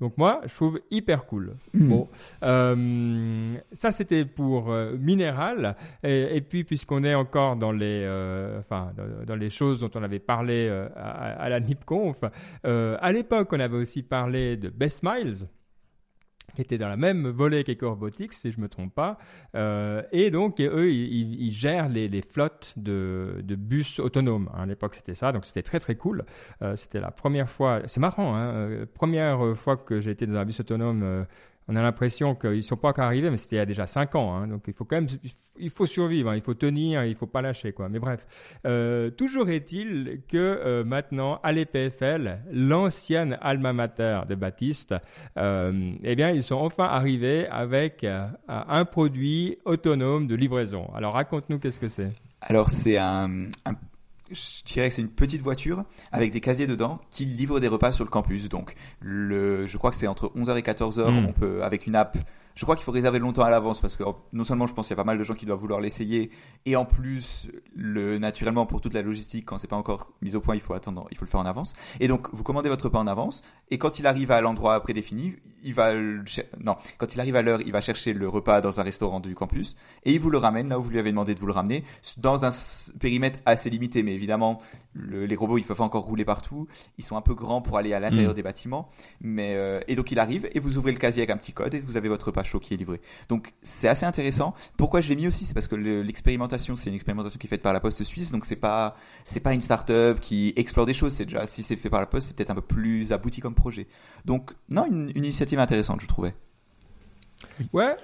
[0.00, 1.56] Donc moi, je trouve hyper cool.
[1.74, 1.88] Hmm.
[1.88, 2.08] Bon,
[2.42, 5.76] euh, ça c'était pour minéral.
[6.02, 8.06] Et, puis puisqu'on est encore dans les,
[8.58, 8.92] enfin,
[9.26, 12.24] dans, les choses dont on avait parlé à, à, la NIPConf,
[12.64, 15.46] à l'époque on avait aussi parlé de Best Miles
[16.54, 19.18] qui était dans la même volet qu'EcoRobotics, si je ne me trompe pas.
[19.54, 24.50] Euh, et donc, eux, ils, gèrent les, flottes de, bus autonomes.
[24.54, 26.24] À l'époque, c'était ça, donc c'était très très cool.
[26.62, 30.36] Euh, c'était la première fois, c'est marrant, hein, euh, première fois que j'ai été dans
[30.36, 31.26] un bus autonome
[31.70, 33.86] on a l'impression qu'ils ne sont pas encore arrivés, mais c'était il y a déjà
[33.86, 34.34] 5 ans.
[34.34, 34.48] Hein.
[34.48, 35.06] donc il faut quand même,
[35.56, 36.34] il faut survivre, hein.
[36.34, 37.72] il faut tenir, il ne faut pas lâcher.
[37.72, 37.88] Quoi.
[37.88, 38.26] Mais bref,
[38.66, 44.96] euh, toujours est-il que euh, maintenant, à l'EPFL, l'ancienne alma mater de Baptiste,
[45.36, 48.04] euh, eh bien, ils sont enfin arrivés avec
[48.48, 50.90] un produit autonome de livraison.
[50.94, 52.10] Alors raconte-nous qu'est-ce que c'est.
[52.40, 53.74] Alors c'est un, un
[54.30, 57.92] je dirais que c'est une petite voiture avec des casiers dedans qui livre des repas
[57.92, 58.48] sur le campus.
[58.48, 61.26] Donc, le, je crois que c'est entre 11h et 14h, hmm.
[61.26, 62.16] on peut, avec une app,
[62.60, 64.94] je crois qu'il faut réserver longtemps à l'avance parce que non seulement je pense qu'il
[64.94, 66.30] y a pas mal de gens qui doivent vouloir l'essayer
[66.66, 70.42] et en plus le naturellement pour toute la logistique quand c'est pas encore mis au
[70.42, 72.84] point il faut attendre il faut le faire en avance et donc vous commandez votre
[72.84, 77.20] repas en avance et quand il arrive à l'endroit prédéfini il va non quand il
[77.20, 80.20] arrive à l'heure il va chercher le repas dans un restaurant du campus et il
[80.20, 81.82] vous le ramène là où vous lui avez demandé de vous le ramener
[82.18, 82.50] dans un
[82.98, 84.60] périmètre assez limité mais évidemment
[84.94, 86.68] les robots ils peuvent encore rouler partout
[86.98, 88.36] ils sont un peu grands pour aller à l'intérieur mm.
[88.36, 88.90] des bâtiments
[89.22, 91.72] mais euh, et donc il arrive et vous ouvrez le casier avec un petit code
[91.72, 93.00] et vous avez votre repas chaud qui est livré.
[93.28, 94.54] Donc c'est assez intéressant.
[94.76, 97.62] Pourquoi je l'ai mis aussi, c'est parce que l'expérimentation, c'est une expérimentation qui est faite
[97.62, 101.12] par la Poste suisse, donc c'est pas c'est pas une start-up qui explore des choses.
[101.12, 103.54] C'est déjà si c'est fait par la Poste, c'est peut-être un peu plus abouti comme
[103.54, 103.86] projet.
[104.24, 106.34] Donc non, une, initiative intéressante, je trouvais.
[107.72, 107.96] Ouais,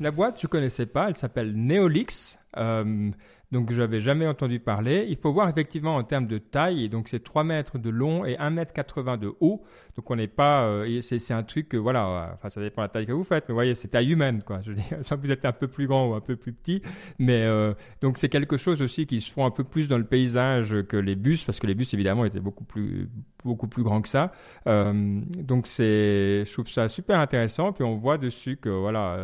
[0.00, 2.38] la boîte je connaissais pas, elle s'appelle Neolix.
[2.56, 3.10] Euh,
[3.50, 5.06] donc j'avais jamais entendu parler.
[5.08, 8.36] Il faut voir effectivement en termes de taille, donc c'est 3 mètres de long et
[8.36, 9.62] 1 mètre 80 de haut.
[9.96, 12.84] Donc on n'est pas, euh, c'est un truc que voilà, euh, enfin ça dépend de
[12.84, 14.60] la taille que vous faites, mais vous voyez c'est taille humaine quoi.
[14.62, 16.82] Je veux dire, vous êtes un peu plus grand ou un peu plus petit,
[17.18, 20.04] mais euh, donc c'est quelque chose aussi qui se font un peu plus dans le
[20.04, 23.08] paysage que les bus, parce que les bus évidemment étaient beaucoup plus
[23.44, 24.32] beaucoup plus grands que ça.
[24.66, 27.72] donc c'est, je trouve ça super intéressant.
[27.72, 29.16] Puis on voit dessus que voilà,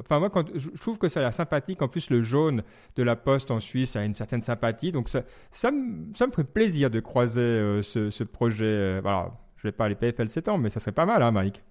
[0.00, 1.80] enfin moi je trouve que ça a l'air sympathique.
[1.82, 2.62] En plus le jaune
[2.96, 4.92] de la poste en Suisse a une certaine sympathie.
[4.92, 8.64] Donc ça, ça, me, ferait plaisir de croiser euh, ce, ce, projet.
[8.64, 11.30] Euh, voilà, je vais pas aller PFL 7 ans, mais ça serait pas mal, hein,
[11.30, 11.62] Mike.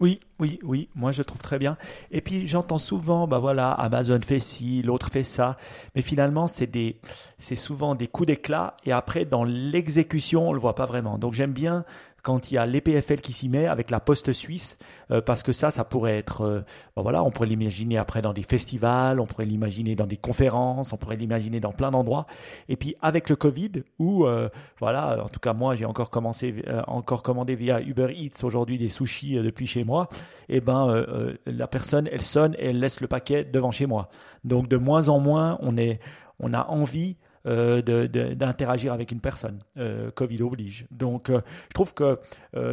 [0.00, 1.76] Oui, oui, oui, moi je trouve très bien.
[2.10, 5.56] Et puis j'entends souvent, bah voilà, Amazon fait ci, l'autre fait ça,
[5.94, 6.98] mais finalement c'est des,
[7.38, 11.18] c'est souvent des coups d'éclat et après dans l'exécution on le voit pas vraiment.
[11.18, 11.84] Donc j'aime bien
[12.22, 14.78] quand il y a l'EPFL qui s'y met avec la Poste suisse,
[15.10, 16.60] euh, parce que ça, ça pourrait être, euh,
[16.96, 20.92] ben voilà, on pourrait l'imaginer après dans des festivals, on pourrait l'imaginer dans des conférences,
[20.92, 22.26] on pourrait l'imaginer dans plein d'endroits.
[22.68, 26.64] Et puis avec le Covid, où euh, voilà, en tout cas moi j'ai encore commencé,
[26.86, 30.08] encore commandé via Uber Eats aujourd'hui des sushis depuis chez moi.
[30.48, 31.04] Et eh ben
[31.46, 34.08] la personne, elle sonne et elle laisse le paquet devant chez moi.
[34.44, 35.98] Donc de moins en moins, on est,
[36.38, 39.60] on a envie d'interagir avec une personne.
[39.76, 40.86] Euh, Covid oblige.
[40.90, 42.18] Donc, euh, je trouve que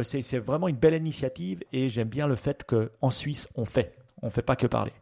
[0.02, 3.94] c'est vraiment une belle initiative et j'aime bien le fait qu'en Suisse, on fait.
[4.22, 4.92] On ne fait pas que parler.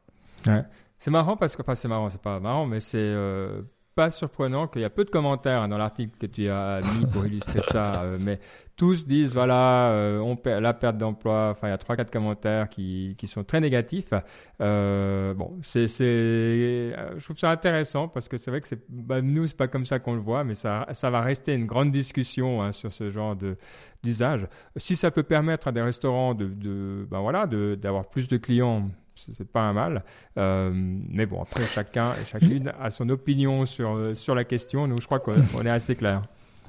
[0.46, 0.64] Ouais.
[0.98, 3.62] C'est marrant parce que, enfin, c'est marrant, c'est pas marrant, mais c'est euh,
[3.94, 7.06] pas surprenant qu'il y a peu de commentaires hein, dans l'article que tu as mis
[7.06, 8.40] pour illustrer ça, euh, mais
[8.78, 11.50] tous disent voilà, euh, la perte d'emploi.
[11.50, 14.14] Enfin, il y a trois quatre commentaires qui, qui sont très négatifs.
[14.62, 19.20] Euh, bon, c'est, euh, je trouve ça intéressant parce que c'est vrai que c'est, bah,
[19.20, 21.90] nous c'est pas comme ça qu'on le voit, mais ça, ça va rester une grande
[21.90, 23.56] discussion hein, sur ce genre de
[24.04, 24.46] d'usage.
[24.76, 28.88] Si ça peut permettre à des restaurants de, de ben voilà, d'avoir plus de clients
[29.36, 30.04] c'est pas un mal.
[30.36, 34.86] Mais bon, après, chacun et chacune a son opinion sur, sur la question.
[34.86, 36.22] Nous, je crois qu'on est assez clair.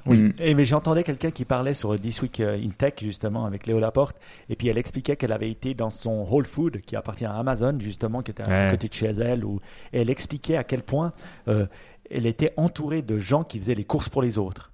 [0.05, 0.33] Oui, mm.
[0.39, 3.79] et, mais j'entendais quelqu'un qui parlait sur This Week euh, in Tech, justement, avec Léo
[3.79, 4.17] Laporte,
[4.49, 7.77] et puis elle expliquait qu'elle avait été dans son Whole Food, qui appartient à Amazon,
[7.79, 9.59] justement, qui était à côté de chez elle, où,
[9.93, 11.13] et elle expliquait à quel point
[11.47, 11.65] euh,
[12.09, 14.71] elle était entourée de gens qui faisaient les courses pour les autres.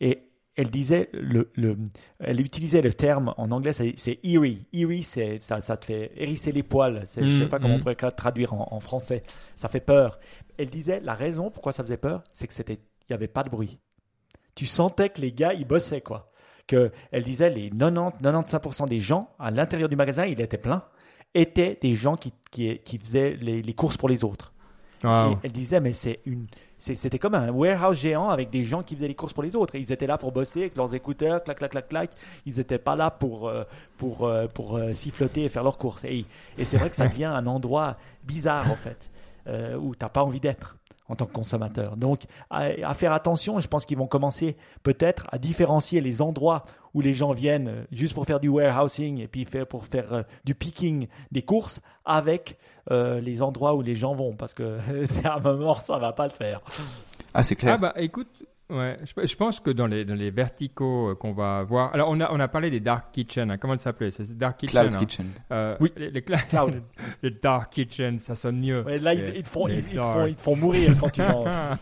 [0.00, 1.76] Et elle disait, le, le,
[2.18, 4.66] elle utilisait le terme en anglais, c'est eerie.
[4.72, 7.02] Eerie, c'est, ça, ça, te fait hérisser les poils.
[7.14, 7.80] je ne sais mm, pas comment on mm.
[7.80, 9.22] pourrait traduire en, en, français.
[9.54, 10.18] Ça fait peur.
[10.56, 13.42] Elle disait, la raison pourquoi ça faisait peur, c'est que c'était, il n'y avait pas
[13.42, 13.78] de bruit.
[14.56, 16.32] Tu sentais que les gars, ils bossaient, quoi.
[16.66, 20.82] Que, elle disait, les 90, 95% des gens à l'intérieur du magasin, il était plein,
[21.34, 24.52] étaient des gens qui, qui, qui faisaient les, les, courses pour les autres.
[25.04, 28.96] Et elle disait, mais c'est une, c'était comme un warehouse géant avec des gens qui
[28.96, 29.76] faisaient les courses pour les autres.
[29.76, 32.10] ils étaient là pour bosser avec leurs écouteurs, clac, clac, clac, clac.
[32.44, 33.64] Ils n'étaient pas là pour, euh,
[33.98, 36.04] pour, euh, pour, euh, siffloter et faire leurs courses.
[36.04, 36.24] Et,
[36.58, 39.10] et c'est vrai que ça devient un endroit bizarre, en fait,
[39.78, 40.76] où tu n'as pas envie d'être
[41.08, 41.96] en tant que consommateur.
[41.96, 46.64] Donc, à, faire attention, je pense qu'ils vont commencer peut-être à différencier les endroits
[46.94, 50.22] où les gens viennent euh, juste pour faire du warehousing et puis pour faire euh,
[50.44, 52.58] du picking des courses avec
[52.90, 54.78] euh, les endroits où les gens vont parce que
[55.24, 56.60] à un moment ça va pas le faire.
[57.34, 57.74] Ah, c'est clair.
[57.74, 58.28] Ah bah écoute,
[58.68, 61.94] Ouais, je, pense que dans les, dans les verticaux euh, qu'on va voir.
[61.94, 63.48] Alors, on a, on a parlé des Dark Kitchen.
[63.48, 63.58] Hein.
[63.58, 64.80] comment ça s'appelait C'est Dark Kitchen.
[64.80, 64.98] Cloud hein.
[64.98, 65.26] Kitchen.
[65.52, 66.82] Euh, oui, les, les, cloud.
[67.22, 68.82] les Dark Kitchen, ça sonne mieux.
[68.82, 71.48] là, ils, te font, ils, font, ils, font, mourir quand tu manges.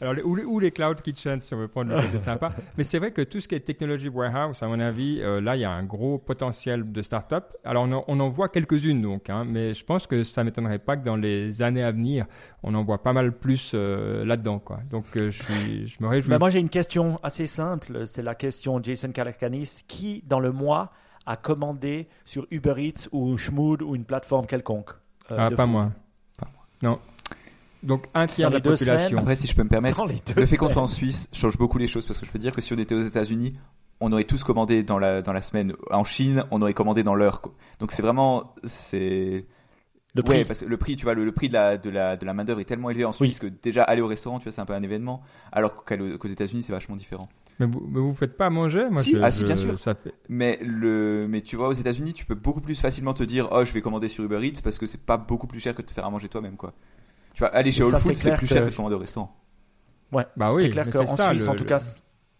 [0.00, 2.50] Alors, ou, les cloud kitchens, si on veut prendre le côté sympa.
[2.76, 5.56] Mais c'est vrai que tout ce qui est technologie warehouse, à mon avis, euh, là,
[5.56, 7.54] il y a un gros potentiel de start-up.
[7.64, 10.96] Alors, on en, voit quelques-unes, donc, hein, mais je pense que ça ne m'étonnerait pas
[10.96, 12.26] que dans les années à venir,
[12.62, 14.80] on en voit pas mal plus euh, là-dedans, quoi.
[14.90, 16.30] Donc, euh, je, suis, je me réjouis.
[16.30, 18.06] Mais moi, j'ai une question assez simple.
[18.06, 19.84] C'est la question Jason Kalakanis.
[19.86, 20.92] Qui, dans le mois,
[21.26, 24.90] a commandé sur Uber Eats ou Schmood ou une plateforme quelconque
[25.28, 25.90] Ah, pas moi.
[26.38, 26.66] Pas moi.
[26.82, 26.98] Non.
[27.82, 29.18] Donc un tiers de la population.
[29.18, 30.06] Après, si je peux me permettre,
[30.36, 32.54] le fait qu'on soit en Suisse change beaucoup les choses parce que je peux dire
[32.54, 33.54] que si on était aux États-Unis,
[34.00, 35.74] on aurait tous commandé dans la dans la semaine.
[35.90, 37.42] En Chine, on aurait commandé dans l'heure.
[37.80, 39.46] Donc c'est vraiment c'est
[40.14, 40.44] le prix.
[40.44, 42.44] parce que le prix, tu vois, le, prix de la de la de la main
[42.44, 44.66] d'œuvre est tellement élevé en Suisse que déjà aller au restaurant, tu vois, c'est un
[44.66, 45.22] peu un événement,
[45.52, 47.28] alors qu'aux États-Unis, c'est vachement différent.
[47.58, 48.88] Mais vous, mais vous faites pas à manger?
[48.90, 49.78] Moi si, ah, si bien sûr.
[49.78, 50.14] Ça fait...
[50.28, 53.64] Mais le mais tu vois aux États-Unis, tu peux beaucoup plus facilement te dire oh
[53.64, 55.86] je vais commander sur Uber Eats parce que c'est pas beaucoup plus cher que de
[55.86, 56.72] te faire à manger toi-même quoi.
[57.34, 59.36] Tu vois, aller chez Whole Foods, c'est plus cher que commander au restaurant.
[60.12, 61.80] Ouais, bah oui, c'est clair qu'en Suisse, en tout cas.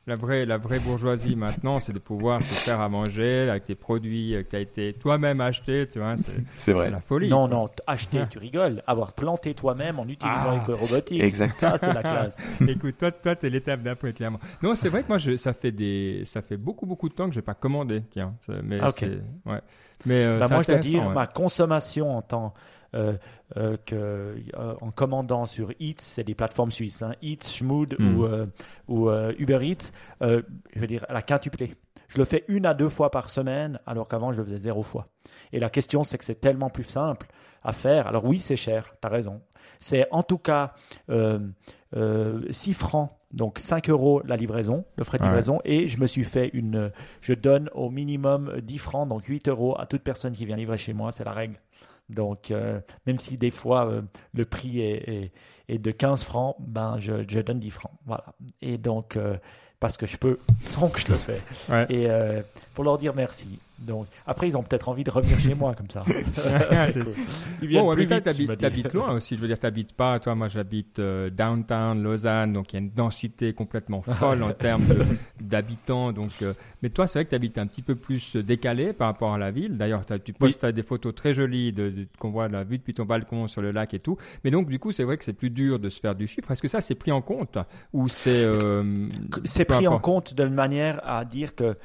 [0.07, 3.75] La vraie, la vraie bourgeoisie maintenant, c'est de pouvoir se faire à manger avec des
[3.75, 6.17] produits qui a été toi-même acheté, tu vois.
[6.57, 6.91] C'est vrai.
[6.91, 7.29] la folie.
[7.29, 8.83] Non, non, acheter, tu rigoles.
[8.87, 10.65] Avoir planté toi-même en utilisant ah.
[10.69, 11.23] les robotiques.
[11.23, 11.71] Exactement.
[11.71, 12.37] Ça, c'est la classe.
[12.69, 14.41] Écoute, toi, toi, t'es l'étape d'après, clairement.
[14.63, 17.29] Non, c'est vrai que moi, je, ça fait des, ça fait beaucoup, beaucoup de temps
[17.29, 18.35] que j'ai pas commandé, tiens.
[18.63, 18.91] Mais ah,
[19.47, 19.61] ouais.
[20.07, 23.19] Mais euh, bah, moi, je dois dire, ma consommation en temps euh, euh, que,
[23.95, 28.51] euh, en commandant sur Eats, c'est des plateformes suisses, hein, Eats, Schmood ou, hmm.
[28.89, 31.75] ou Uber Eats, je veux dire, la quintuplé.
[32.09, 34.83] Je le fais une à deux fois par semaine, alors qu'avant, je le faisais zéro
[34.83, 35.09] fois.
[35.53, 37.27] Et la question, c'est que c'est tellement plus simple
[37.63, 38.07] à faire.
[38.07, 39.41] Alors oui, c'est cher, tu as raison.
[39.81, 40.75] C'est en tout cas
[41.11, 41.41] euh,
[42.51, 46.23] 6 francs donc 5 euros la livraison, le frais de livraison, et je me suis
[46.23, 50.47] fait une, je donne au minimum 10 francs, donc 8 euros à toute personne qui
[50.47, 51.57] vient livrer chez moi, c'est la règle.
[52.09, 54.03] Donc, euh, même si des fois euh,
[54.35, 55.33] le prix est,
[55.69, 57.93] est, de 15 francs, ben je, je, donne 10 francs.
[58.07, 58.25] Voilà.
[58.61, 59.37] Et donc, euh,
[59.81, 60.39] parce que je peux,
[60.81, 61.41] donc je le fais.
[61.89, 62.09] Et
[62.75, 63.59] pour leur dire merci.
[63.79, 66.05] Donc, après, ils ont peut-être envie de revenir chez moi comme ça.
[67.63, 68.59] Ils viennent plus vite.
[68.59, 69.37] T'habites loin aussi.
[69.37, 70.21] Je veux dire, t'habites pas.
[70.21, 74.53] Toi, moi, j'habite euh, downtown Lausanne, donc il y a une densité complètement folle en
[74.53, 74.85] termes
[75.41, 76.13] d'habitants.
[76.13, 79.09] Donc, euh, mais toi, c'est vrai que tu habites un petit peu plus décalé par
[79.09, 79.77] rapport à la ville.
[79.77, 83.49] D'ailleurs, tu postes des photos très jolies de, qu'on voit la vue depuis ton balcon
[83.49, 84.17] sur le lac et tout.
[84.45, 86.51] Mais donc, du coup, c'est vrai que c'est plus dur de se faire du chiffre.
[86.51, 87.59] Est-ce que ça, c'est pris en compte?
[87.93, 89.09] Ou c'est euh,
[89.45, 91.77] c'est pris en compte de manière à dire que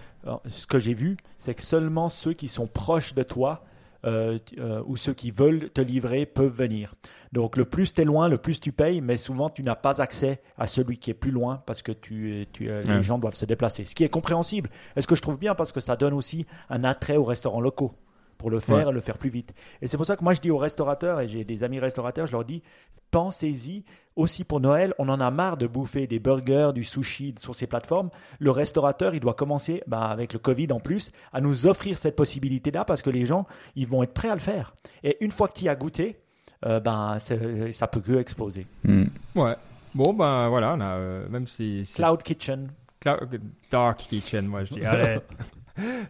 [0.47, 3.63] ce que j'ai vu, c'est que seulement ceux qui sont proches de toi
[4.05, 6.95] euh, euh, ou ceux qui veulent te livrer peuvent venir.
[7.33, 10.01] Donc le plus tu es loin, le plus tu payes, mais souvent tu n'as pas
[10.01, 13.35] accès à celui qui est plus loin parce que tu, tu euh, les gens doivent
[13.35, 13.83] se déplacer.
[13.83, 14.69] Ce qui est compréhensible.
[14.95, 15.53] est ce que je trouve bien?
[15.53, 17.91] Parce que ça donne aussi un attrait aux restaurants locaux.
[18.39, 18.89] Pour le faire Ouais.
[18.89, 19.53] et le faire plus vite.
[19.83, 22.25] Et c'est pour ça que moi je dis aux restaurateurs, et j'ai des amis restaurateurs,
[22.25, 22.63] je leur dis,
[23.11, 23.83] pensez-y
[24.15, 27.67] aussi pour Noël, on en a marre de bouffer des burgers, du sushi sur ces
[27.67, 28.09] plateformes.
[28.39, 32.15] Le restaurateur, il doit commencer, bah, avec le Covid en plus, à nous offrir cette
[32.15, 34.73] possibilité-là parce que les gens, ils vont être prêts à le faire.
[35.03, 36.17] Et une fois que tu y as goûté,
[36.65, 38.67] euh, ben, c'est- ça peut que exploser.
[38.83, 39.05] Hmm.
[39.35, 39.55] Ouais.
[39.95, 41.89] Bon, ben voilà, on a, euh, même si.
[41.95, 42.69] Cloud Kitchen.
[42.99, 44.85] Cloud- Dark Kitchen, moi je dis.
[44.85, 45.19] Allez.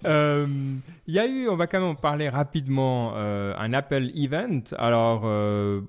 [0.06, 0.46] Euh,
[1.08, 4.62] Il y a eu, on va quand même en parler rapidement, euh, un Apple Event.
[4.78, 5.82] Alors, euh,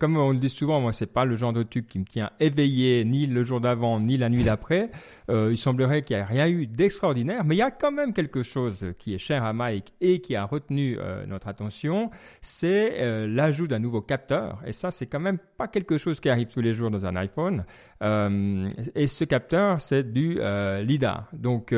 [0.00, 2.30] comme on le dit souvent, moi, c'est pas le genre de truc qui me tient
[2.40, 4.90] éveillé ni le jour d'avant ni la nuit d'après.
[5.30, 8.42] Il semblerait qu'il n'y ait rien eu d'extraordinaire, mais il y a quand même quelque
[8.42, 13.78] chose qui est cher à Mike et qui a retenu notre attention, c'est l'ajout d'un
[13.78, 14.62] nouveau capteur.
[14.66, 17.14] Et ça, c'est quand même pas quelque chose qui arrive tous les jours dans un
[17.16, 17.66] iPhone.
[18.00, 20.40] Et ce capteur, c'est du
[20.82, 21.28] LIDAR.
[21.34, 21.74] Donc,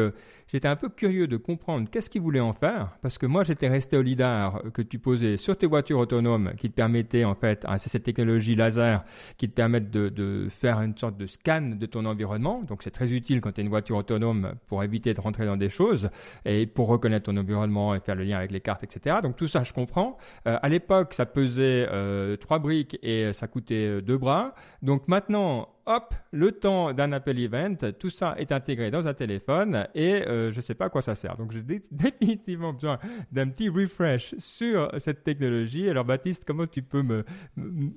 [0.52, 3.68] j'étais un peu curieux de comprendre qu'est-ce qu'ils voulaient en faire, parce que moi, j'étais
[3.68, 7.64] resté au LIDAR que tu posais sur tes voitures autonomes, qui te permettait, en fait,
[7.66, 9.04] hein, c'est cette technologie laser
[9.36, 12.62] qui te permettent de, de faire une sorte de scan de ton environnement.
[12.62, 15.56] Donc, c'est très utile quand tu as une voiture autonome pour éviter de rentrer dans
[15.56, 16.10] des choses
[16.44, 19.16] et pour reconnaître ton environnement et faire le lien avec les cartes, etc.
[19.22, 20.18] Donc, tout ça, je comprends.
[20.46, 24.54] Euh, à l'époque, ça pesait euh, trois briques et ça coûtait euh, deux bras.
[24.82, 29.88] Donc maintenant, hop, le temps d'un Apple Event, tout ça est intégré dans un téléphone
[29.94, 31.37] et euh, je ne sais pas à quoi ça sert.
[31.37, 32.98] Donc j'ai dé- définitivement besoin
[33.33, 35.88] d'un petit refresh sur cette technologie.
[35.88, 37.03] Alors Baptiste, comment tu peux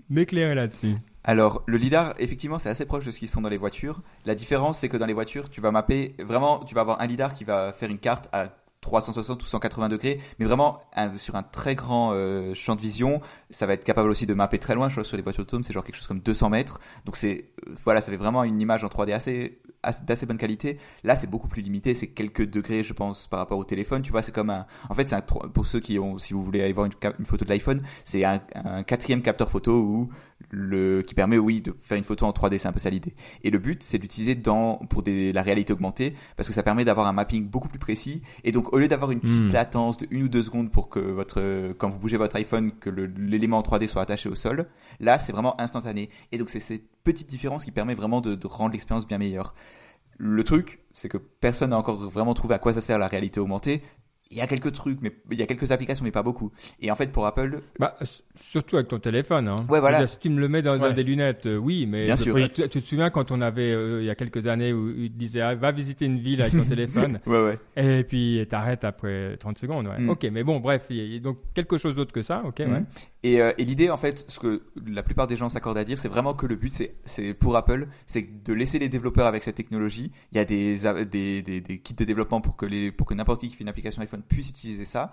[0.10, 0.96] m'éclairer là-dessus?
[1.26, 4.02] Alors, le lidar, effectivement, c'est assez proche de ce qui se font dans les voitures.
[4.26, 7.08] La différence, c'est que dans les voitures, tu vas mapper vraiment, tu vas avoir un
[7.08, 8.48] lidar qui va faire une carte à
[8.84, 13.22] 360 ou 180 degrés, mais vraiment un- sur un très grand euh, champ de vision.
[13.50, 14.90] Ça va être capable aussi de mapper très loin.
[14.90, 16.80] Je crois sur les voitures autonomes, c'est genre quelque chose comme 200 mètres.
[17.06, 20.38] Donc c'est, euh, voilà, ça fait vraiment une image en 3D assez, assez- d'assez bonne
[20.38, 20.78] qualité.
[21.04, 21.94] Là, c'est beaucoup plus limité.
[21.96, 24.02] C'est quelques degrés, je pense, par rapport au téléphone.
[24.02, 26.44] Tu vois, c'est comme un, en fait, c'est un, pour ceux qui ont, si vous
[26.44, 30.10] voulez aller voir une, une photo de l'iPhone, c'est un, un quatrième capteur photo où
[30.52, 33.16] le, qui permet, oui, de faire une photo en 3D, c'est un peu ça l'idée.
[33.44, 36.86] Et le but, c'est d'utiliser dans, pour des, la réalité augmentée, parce que ça permet
[36.86, 38.22] d'avoir un mapping beaucoup plus précis.
[38.44, 39.52] Et donc, au lieu d'avoir une petite Mm.
[39.52, 42.90] latence de une ou deux secondes pour que votre, quand vous bougez votre iPhone, que
[42.90, 44.68] l'élément en 3D soit attaché au sol,
[45.00, 46.10] là, c'est vraiment instantané.
[46.32, 49.54] Et donc, c'est cette petite différence qui permet vraiment de, de rendre l'expérience bien meilleure.
[50.18, 53.40] Le truc, c'est que personne n'a encore vraiment trouvé à quoi ça sert la réalité
[53.40, 53.82] augmentée.
[54.34, 56.52] Il y a quelques trucs, mais il y a quelques applications, mais pas beaucoup.
[56.82, 57.96] Et en fait, pour Apple, bah,
[58.36, 59.48] Surtout avec ton téléphone.
[59.48, 59.58] Hein.
[59.70, 60.00] Ouais, voilà.
[60.00, 62.36] Dire, Si tu me le mets dans, des lunettes, euh, oui, mais Bien sûr.
[62.36, 65.12] tu, tu te souviens quand on avait, euh, il y a quelques années, où il
[65.12, 67.60] te disait ah, va visiter une ville avec ton téléphone, ouais, ouais.
[68.00, 69.88] et puis t'arrêtes après 30 secondes.
[69.88, 70.00] Ouais.
[70.00, 70.10] Mm.
[70.10, 72.84] Ok, mais bon, bref, il y a donc quelque chose d'autre que ça, ok, ouais.
[73.24, 75.98] Et, euh, et l'idée, en fait, ce que la plupart des gens s'accordent à dire,
[75.98, 76.74] c'est vraiment que le but,
[77.06, 80.12] c'est, pour Apple, c'est de laisser les développeurs avec cette technologie.
[80.34, 80.78] Il y a des,
[81.10, 83.64] des, des, des kits de développement pour que, les, pour que n'importe qui qui fait
[83.64, 85.12] une application iPhone puisse utiliser ça.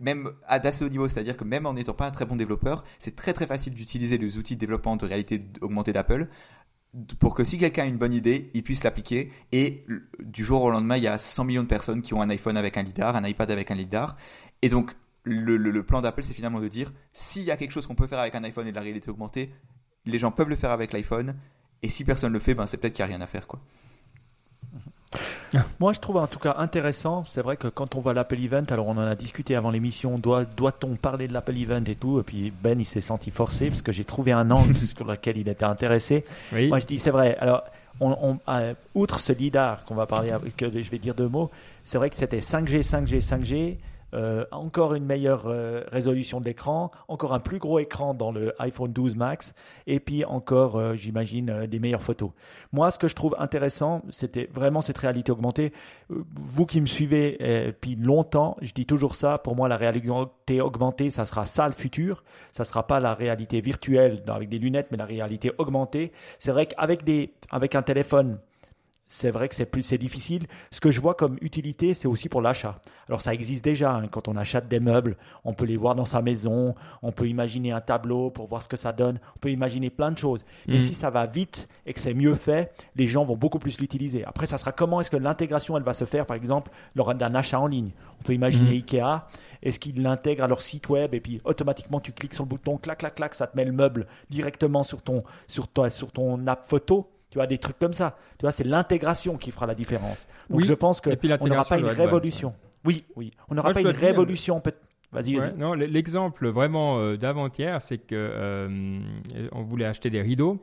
[0.00, 2.84] Même à d'assez haut niveau, c'est-à-dire que même en n'étant pas un très bon développeur,
[2.98, 6.28] c'est très très facile d'utiliser les outils de développement de réalité augmentée d'Apple
[7.18, 9.30] pour que si quelqu'un a une bonne idée, il puisse l'appliquer.
[9.52, 9.84] Et
[10.20, 12.56] du jour au lendemain, il y a 100 millions de personnes qui ont un iPhone
[12.56, 14.16] avec un lidar, un iPad avec un lidar.
[14.62, 17.94] Et donc, le, plan d'Apple, c'est finalement de dire s'il y a quelque chose qu'on
[17.94, 19.52] peut faire avec un iPhone et de la réalité augmentée,
[20.04, 21.36] les gens peuvent le faire avec l'iPhone.
[21.82, 23.60] Et si personne le fait, ben c'est peut-être qu'il n'y a rien à faire, quoi.
[25.80, 27.24] Moi, je trouve en tout cas intéressant.
[27.28, 30.18] C'est vrai que quand on voit l'Apple Event, alors on en a discuté avant l'émission,
[30.18, 32.20] doit, doit-on parler de l'Apple Event et tout?
[32.20, 35.36] Et puis Ben, il s'est senti forcé parce que j'ai trouvé un angle sur lequel
[35.38, 36.24] il était intéressé.
[36.52, 36.68] Oui.
[36.68, 37.36] Moi, je dis, c'est vrai.
[37.40, 37.62] Alors,
[38.00, 41.50] on, on- euh, outre ce lidar qu'on va parler, que je vais dire deux mots,
[41.84, 43.76] c'est vrai que c'était 5G, 5G, 5G.
[44.14, 48.54] Euh, encore une meilleure euh, résolution de l'écran, encore un plus gros écran dans le
[48.60, 49.52] iPhone 12 Max,
[49.86, 52.30] et puis encore, euh, j'imagine, des meilleures photos.
[52.72, 55.72] Moi, ce que je trouve intéressant, c'était vraiment cette réalité augmentée.
[56.08, 59.38] Vous qui me suivez depuis longtemps, je dis toujours ça.
[59.38, 62.22] Pour moi, la réalité augmentée, ça sera ça le futur.
[62.50, 66.12] Ça sera pas la réalité virtuelle avec des lunettes, mais la réalité augmentée.
[66.38, 67.02] C'est vrai qu'avec
[67.50, 68.38] avec un téléphone,
[69.08, 70.46] c'est vrai que c'est plus, c'est difficile.
[70.70, 72.80] Ce que je vois comme utilité, c'est aussi pour l'achat.
[73.08, 73.92] Alors ça existe déjà.
[73.94, 74.08] hein.
[74.08, 76.74] Quand on achète des meubles, on peut les voir dans sa maison.
[77.02, 79.20] On peut imaginer un tableau pour voir ce que ça donne.
[79.36, 80.44] On peut imaginer plein de choses.
[80.66, 80.80] Mais Mhm.
[80.80, 84.24] si ça va vite et que c'est mieux fait, les gens vont beaucoup plus l'utiliser.
[84.24, 87.34] Après, ça sera comment est-ce que l'intégration, elle va se faire, par exemple, lors d'un
[87.36, 87.92] achat en ligne?
[88.20, 88.76] On peut imaginer Mhm.
[88.76, 89.26] Ikea.
[89.62, 92.76] Est-ce qu'ils l'intègrent à leur site web et puis automatiquement tu cliques sur le bouton,
[92.76, 96.44] clac, clac, clac, ça te met le meuble directement sur ton, sur toi, sur ton
[96.46, 97.08] app photo?
[97.36, 98.16] Tu vois, des trucs comme ça.
[98.38, 100.26] Tu vois, c'est l'intégration qui fera la différence.
[100.48, 100.64] Donc Oui.
[100.66, 101.10] je pense qu'on
[101.46, 102.54] n'aura pas une révolution.
[102.86, 103.30] Oui, oui.
[103.50, 104.58] On n'aura pas une révolution.
[104.62, 104.72] peut-
[105.12, 105.58] Vas-y, Ouais, vas-y.
[105.58, 108.98] non, l'exemple vraiment euh, d'avant-hier, c'est que euh,
[109.52, 110.62] on voulait acheter des rideaux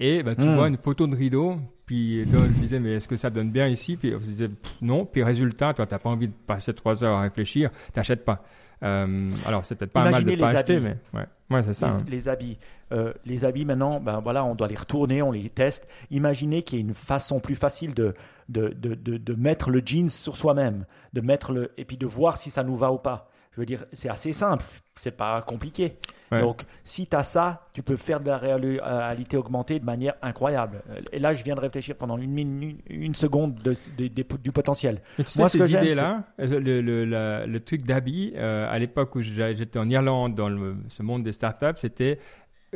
[0.00, 0.54] et bah, tu Mm.
[0.56, 3.96] vois une photo de rideau, puis je disais, mais est-ce que ça donne bien ici?
[3.96, 4.48] Puis on se disait,
[4.82, 5.06] non.
[5.06, 8.42] Puis résultat, toi, t'as pas envie de passer trois heures à réfléchir, t'achètes pas.
[8.82, 11.88] Euh, alors, c'est peut-être pas mal de pas acheter, mais ouais, ouais c'est ça.
[11.88, 12.02] Les, hein.
[12.08, 12.58] les habits,
[12.92, 15.88] euh, les habits maintenant, ben voilà, on doit les retourner, on les teste.
[16.10, 18.14] Imaginez qu'il y ait une façon plus facile de
[18.48, 22.06] de, de, de, de mettre le jeans sur soi-même, de mettre le et puis de
[22.06, 23.30] voir si ça nous va ou pas.
[23.52, 25.96] Je veux dire, c'est assez simple, c'est pas compliqué.
[26.30, 26.40] Ouais.
[26.40, 30.82] Donc, si tu as ça, tu peux faire de la réalité augmentée de manière incroyable.
[31.12, 34.52] Et là, je viens de réfléchir pendant une, minute, une seconde de, de- de- du
[34.52, 35.00] potentiel.
[35.18, 38.32] Mais tu sais, Moi, ce ces que j'aime, euh, le, le, la- le truc d'habits,
[38.36, 42.20] euh, à l'époque où j'étais en Irlande dans le- ce monde des startups, c'était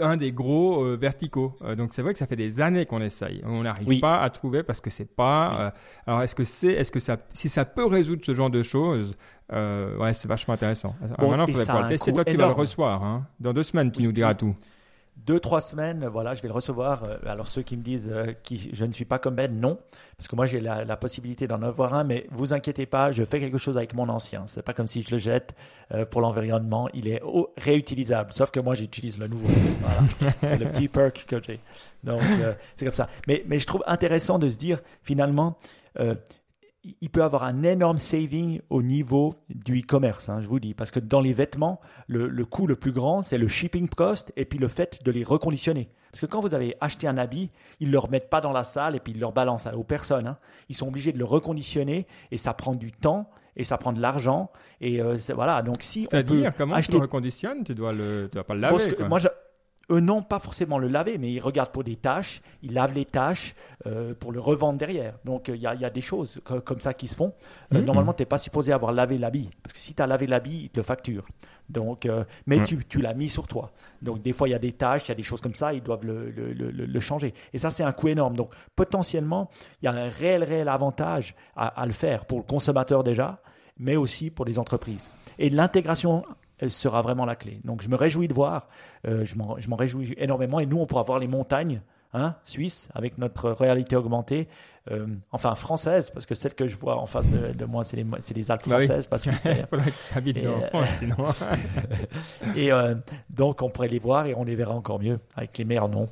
[0.00, 1.54] un des gros euh, verticaux.
[1.62, 3.42] Euh, donc c'est vrai que ça fait des années qu'on essaye.
[3.44, 4.00] On n'arrive Oui.
[4.00, 5.60] pas à trouver parce que c'est pas.
[5.60, 5.70] euh,
[6.06, 9.16] alors est-ce que c'est, est-ce que ça, si ça peut résoudre ce genre de choses,
[9.52, 10.94] ouais, c'est vachement intéressant.
[11.18, 12.10] Bon, maintenant, il faudrait pouvoir le tester.
[12.10, 12.60] coût Toi, tu vas le énorme.
[12.60, 13.02] recevoir.
[13.04, 13.26] Hein.
[13.38, 14.54] Dans deux semaines, tu Oui, nous diras tout.
[15.16, 17.04] Deux, trois semaines, voilà, je vais le recevoir.
[17.04, 19.78] Euh, Alors, ceux qui me disent que je ne suis pas comme Ben, non.
[20.16, 23.24] Parce que moi, j'ai la, la possibilité d'en avoir un, mais vous inquiétez pas, je
[23.24, 24.44] fais quelque chose avec mon ancien.
[24.46, 25.54] C'est pas comme si je le jette
[25.92, 26.88] euh, pour l'environnement.
[26.94, 27.22] Il est
[27.58, 28.32] réutilisable.
[28.32, 29.48] Sauf que moi, j'utilise le nouveau.
[29.80, 30.32] Voilà.
[30.40, 31.60] c'est le petit perk que j'ai.
[32.04, 33.08] Donc, euh, c'est comme ça.
[33.28, 35.56] Mais, mais je trouve intéressant de se dire, finalement,
[36.00, 36.14] euh,
[37.00, 40.74] il- peut avoir un énorme saving au niveau du e-commerce, hein, je vous dis.
[40.74, 44.32] Parce que dans les vêtements, le, le coût le plus grand, c'est le shipping cost
[44.36, 45.90] et puis le fait de les reconditionner.
[46.10, 48.64] Parce que quand vous avez acheté un habit, ils ne le remettent pas dans la
[48.64, 50.26] salle et puis ils le rebalancent aux personnes.
[50.26, 50.36] hein.
[50.68, 54.00] Ils sont obligés de le reconditionner et ça prend du temps et ça prend de
[54.00, 54.50] l'argent.
[54.80, 57.64] Et euh, voilà, donc si on peut C'est-à-dire, comment acheter tu le reconditionnes?
[57.64, 58.74] Tu dois le, tu dois pas le laver.
[58.76, 59.08] parce que quoi.
[59.08, 59.28] moi, je-
[59.90, 63.04] eux, non, pas forcément le laver, mais ils regardent pour des tâches, ils lavent les
[63.04, 63.54] tâches
[63.86, 65.14] euh, pour le revendre derrière.
[65.24, 67.14] Donc, euh, il y, a, il y a des choses co- comme ça qui se
[67.16, 67.34] font.
[67.74, 67.84] Euh, Mhm.
[67.86, 70.62] Normalement, tu n'es pas supposé avoir lavé l'habit, parce que si tu as lavé l'habit,
[70.64, 71.26] ils te le facturent.
[71.68, 72.06] Donc,
[72.46, 72.64] mais Ouais.
[72.64, 73.70] tu, tu l'as mis sur toi.
[74.02, 75.72] Donc, des fois, il y a des tâches, il y a des choses comme ça,
[75.72, 77.32] ils doivent le, le- le- le- le changer.
[77.52, 78.36] Et ça, c'est un coût énorme.
[78.36, 79.48] Donc, potentiellement,
[79.80, 83.40] il y a un réel, réel avantage à, à le faire pour le consommateur déjà,
[83.78, 85.10] mais aussi pour les entreprises.
[85.38, 86.24] Et l'intégration
[86.70, 87.60] sera vraiment la clé.
[87.64, 88.68] Donc je me réjouis de voir,
[89.06, 90.60] euh, je m'en réjouis énormément.
[90.60, 94.48] Et nous, on pourra voir les montagnes hein, suisses avec notre réalité augmentée,
[94.90, 97.96] euh, enfin française, parce que celle que je vois en face de, de moi, c'est
[97.96, 98.86] les, Alpes Bah oui.
[98.86, 99.46] françaises, pas suisses.
[99.46, 101.16] Et, en euh, France, sinon.
[102.56, 102.70] Et
[103.30, 106.08] donc on pourrait les voir et on les verra encore mieux avec les mers non.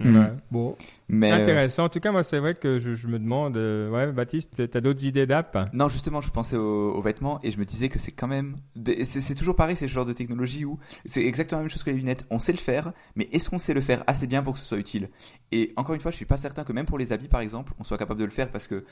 [0.00, 0.32] Ouais.
[0.50, 0.76] Bon,
[1.08, 1.84] Mais euh, intéressant.
[1.84, 4.80] En tout cas, moi, c'est vrai que je, je me demande, euh, ouais, Baptiste, t'as
[4.80, 5.70] d'autres idées d'app?
[5.74, 8.56] Non, justement, je pensais aux, aux vêtements et je me disais que c'est quand même.
[8.74, 11.70] des- C'est c'est toujours pareil, c'est ce genre de technologie où c'est exactement la même
[11.70, 12.24] chose que les lunettes.
[12.30, 14.64] On sait le faire, mais est-ce qu'on sait le faire assez bien pour que ce
[14.66, 15.10] soit utile?
[15.50, 17.72] Et encore une fois, je suis pas certain que même pour les habits, par exemple,
[17.78, 18.84] on soit capable de le faire parce que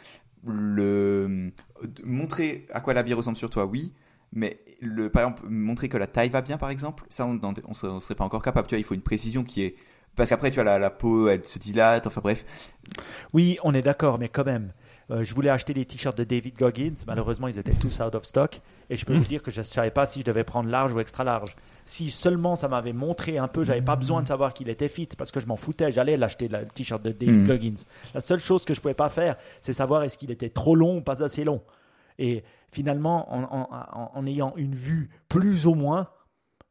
[0.47, 1.53] le
[2.05, 3.93] montrer à quoi l'habit ressemble sur toi, oui.
[4.33, 7.75] Mais le, par exemple, montrer que la taille va bien, par exemple, ça, on on
[7.75, 8.69] serait, on serait pas encore capable.
[8.69, 9.75] Tu vois, il faut une précision qui est.
[10.17, 12.45] Parce qu'après, tu vois, la, la peau, elle se dilate, enfin bref.
[13.33, 14.73] Oui, on est d'accord, mais quand même.
[15.11, 16.95] euh, je voulais acheter des t-shirts de David Goggins.
[17.07, 18.61] Malheureusement, ils étaient tous out of stock.
[18.91, 20.93] Et je peux vous dire que je ne savais pas si je devais prendre large
[20.95, 21.49] ou extra large.
[21.85, 25.09] Si seulement ça m'avait montré un peu, j'avais pas besoin de savoir qu'il était fit
[25.19, 25.91] parce que je m'en foutais.
[25.91, 27.47] J'allais l'acheter, le t-shirt de David Mhm.
[27.47, 27.83] Goggins.
[28.15, 30.99] La seule chose que je pouvais pas faire, c'est savoir est-ce qu'il était trop long
[30.99, 31.61] ou pas assez long.
[32.19, 36.09] Et finalement, en, en- en- en ayant une vue plus ou moins,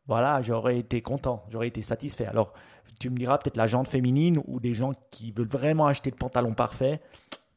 [0.08, 2.26] voilà, j'aurais été content, j'aurais été satisfait.
[2.26, 2.54] Alors,
[3.00, 6.16] tu me diras peut-être la jante féminine ou des gens qui veulent vraiment acheter le
[6.18, 7.00] pantalon parfait.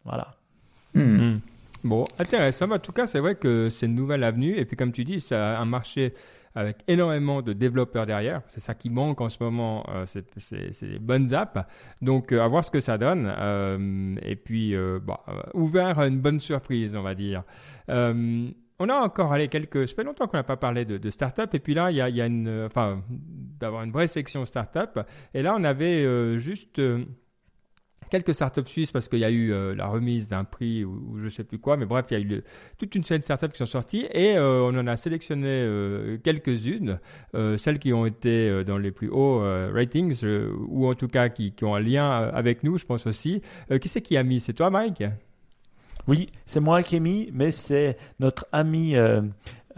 [0.04, 0.34] Voilà.
[0.94, 1.00] Hmm.
[1.34, 1.40] Hmm.
[1.84, 2.70] Bon, intéressant.
[2.70, 4.56] En tout cas, c'est vrai que c'est une nouvelle avenue.
[4.56, 6.14] Et puis, comme tu dis, c'est un marché
[6.54, 8.42] avec énormément de développeurs derrière.
[8.46, 9.84] C'est ça qui manque en ce moment.
[9.88, 11.58] euh, c'est- des bonnes apps.
[12.02, 13.32] Donc, euh, à voir ce que ça donne.
[13.36, 17.42] Euh, et puis, euh, bah, ouvert à une bonne surprise, on va dire.
[18.84, 19.86] On a encore allé quelques.
[19.86, 21.54] Ça fait longtemps qu'on n'a pas parlé de, de start-up.
[21.54, 22.48] Et puis là, il y a, une.
[22.48, 23.02] euh, Enfin,
[23.60, 24.98] d'avoir une vraie section start-up.
[25.34, 26.80] Et là, on avait euh, juste.
[26.80, 27.04] euh,
[28.10, 31.44] quelques startups suisses parce qu'il y a eu la remise d'un prix ou, je sais
[31.44, 32.42] plus quoi, mais bref, il y a eu
[32.76, 37.00] toute une série de startups qui sont sorties et on en a sélectionné quelques-unes,
[37.56, 39.40] celles qui ont été dans les plus hauts
[39.72, 40.22] ratings
[40.68, 43.40] ou en tout cas qui, qui ont un lien avec nous, je pense aussi.
[43.80, 44.40] Qui c'est qui a mis?
[44.40, 45.02] C'est toi, Mike?
[46.08, 49.22] Oui, c'est moi qui ai mis, mais c'est notre ami euh,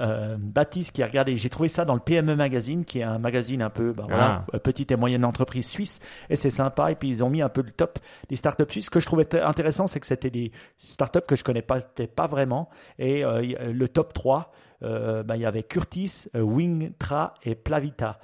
[0.00, 1.36] euh, Baptiste qui a regardé.
[1.36, 4.44] J'ai trouvé ça dans le PME Magazine, qui est un magazine un peu, bah, voilà,
[4.54, 6.00] euh, petite et moyenne entreprise suisse.
[6.30, 6.90] Et c'est sympa.
[6.90, 7.98] Et puis ils ont mis un peu le top
[8.28, 8.86] des startups suisses.
[8.86, 12.26] Ce que je trouvais intéressant, c'est que c'était des startups que je connais pas, pas
[12.26, 12.68] vraiment.
[12.98, 14.52] Et euh, le top 3,
[14.82, 18.18] euh, bah, il y avait Curtis, Wingtra et Plavita.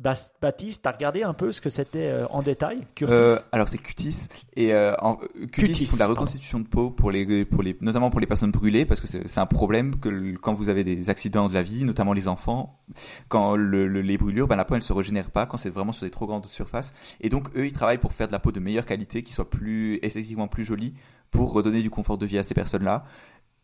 [0.00, 4.28] Baptiste, t'as regardé un peu ce que c'était euh, en détail euh, Alors c'est Cutis
[4.56, 5.16] et euh, en,
[5.52, 8.98] Cutis, la reconstitution de peau pour les, pour les, notamment pour les personnes brûlées parce
[8.98, 12.28] que c'est un problème que quand vous avez des accidents de la vie, notamment les
[12.28, 12.80] enfants,
[13.28, 16.06] quand le, les brûlures, ben, la peau elle se régénère pas quand c'est vraiment sur
[16.06, 18.60] des trop grandes surfaces et donc eux ils travaillent pour faire de la peau de
[18.60, 20.94] meilleure qualité, qui soit plus esthétiquement plus jolie
[21.30, 23.04] pour redonner du confort de vie à ces personnes-là.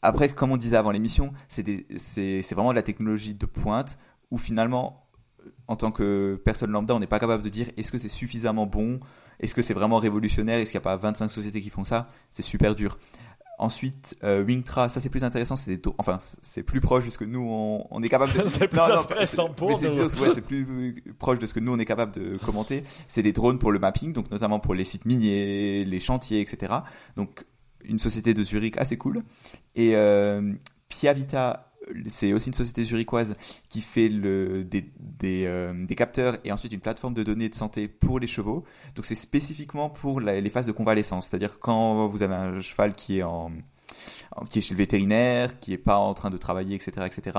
[0.02, 3.98] Après, comme on disait avant l'émission, c'est vraiment de la technologie de pointe
[4.30, 5.05] où finalement
[5.68, 8.66] en tant que personne lambda, on n'est pas capable de dire est-ce que c'est suffisamment
[8.66, 9.00] bon,
[9.40, 12.08] est-ce que c'est vraiment révolutionnaire, est-ce qu'il n'y a pas 25 sociétés qui font ça?
[12.30, 12.98] C'est super dur.
[13.58, 17.16] Ensuite, euh, Wingtra, ça c'est plus intéressant, c'est des enfin c'est plus proche de ce
[17.16, 17.40] que nous
[17.90, 18.42] on, est capable de.
[18.46, 22.12] c'est plus intéressant pour C'est ouais, plus proche de ce que nous on est capable
[22.12, 22.84] de commenter.
[23.08, 26.74] C'est des drones pour le mapping, donc notamment pour les sites miniers, les chantiers, etc.
[27.16, 27.46] Donc
[27.82, 29.22] une société de Zurich assez cool.
[29.74, 30.52] Et euh,
[30.90, 31.72] Piavita
[32.06, 33.36] c'est aussi une société zurichoise
[33.68, 38.26] qui fait euh, des, capteurs et ensuite une plateforme de données de santé pour les
[38.26, 38.64] chevaux.
[38.94, 43.18] Donc c'est spécifiquement pour les phases de convalescence, c'est-à-dire quand vous avez un cheval qui
[43.18, 43.52] est en
[44.50, 47.38] qui est chez le vétérinaire, qui est pas en train de travailler, etc., etc.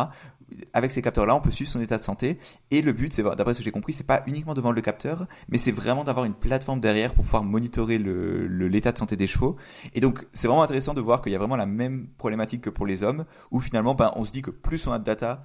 [0.74, 2.38] Avec ces capteurs-là, on peut suivre son état de santé.
[2.72, 5.58] Et le but, d'après ce que j'ai compris, c'est pas uniquement devant le capteur, mais
[5.58, 9.58] c'est vraiment d'avoir une plateforme derrière pour pouvoir monitorer l'état de santé des chevaux.
[9.94, 12.70] Et donc, c'est vraiment intéressant de voir qu'il y a vraiment la même problématique que
[12.70, 15.44] pour les hommes, où finalement, ben, on se dit que plus on a de data,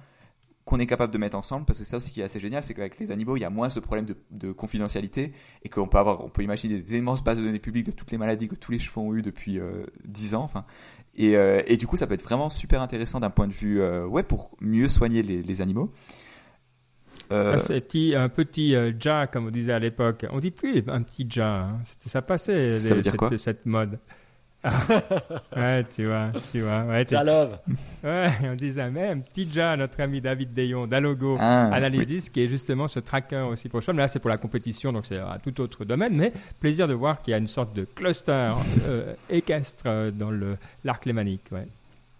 [0.65, 2.73] qu'on est capable de mettre ensemble parce que ça aussi qui est assez génial c'est
[2.73, 5.33] qu'avec les animaux il y a moins ce problème de, de confidentialité
[5.63, 8.11] et qu'on peut avoir on peut imaginer des immenses bases de données publiques de toutes
[8.11, 10.65] les maladies que tous les chevaux ont eu depuis euh, 10 ans enfin
[11.15, 13.81] et, euh, et, du coup, ça peut être vraiment super intéressant d'un point de vue
[13.81, 15.91] euh, ouais pour mieux soigner les, les animaux.
[17.31, 17.53] Euh...
[17.55, 20.25] Ah, c'est petit, un petit euh, ja, comme on disait à l'époque.
[20.31, 21.65] On dit plus un petit ja.
[21.65, 21.79] Hein.
[21.99, 23.99] Ça passait ça veut dire cette, quoi cette mode.
[25.55, 26.83] Ouais, tu vois, tu vois.
[26.83, 27.15] Ouais, tu...
[27.15, 32.87] Ouais, on disait même Tija, notre ami David Dayon d'Alogo ah, Analysis, qui est justement
[32.87, 35.83] ce tracker aussi pour Mais là, c'est pour la compétition, donc c'est un tout autre
[35.85, 36.15] domaine.
[36.15, 38.53] Mais plaisir de voir qu'il y a une sorte de cluster
[38.87, 40.31] euh, équestre euh, dans
[40.83, 41.45] l'arc lémanique.
[41.51, 41.67] Ouais.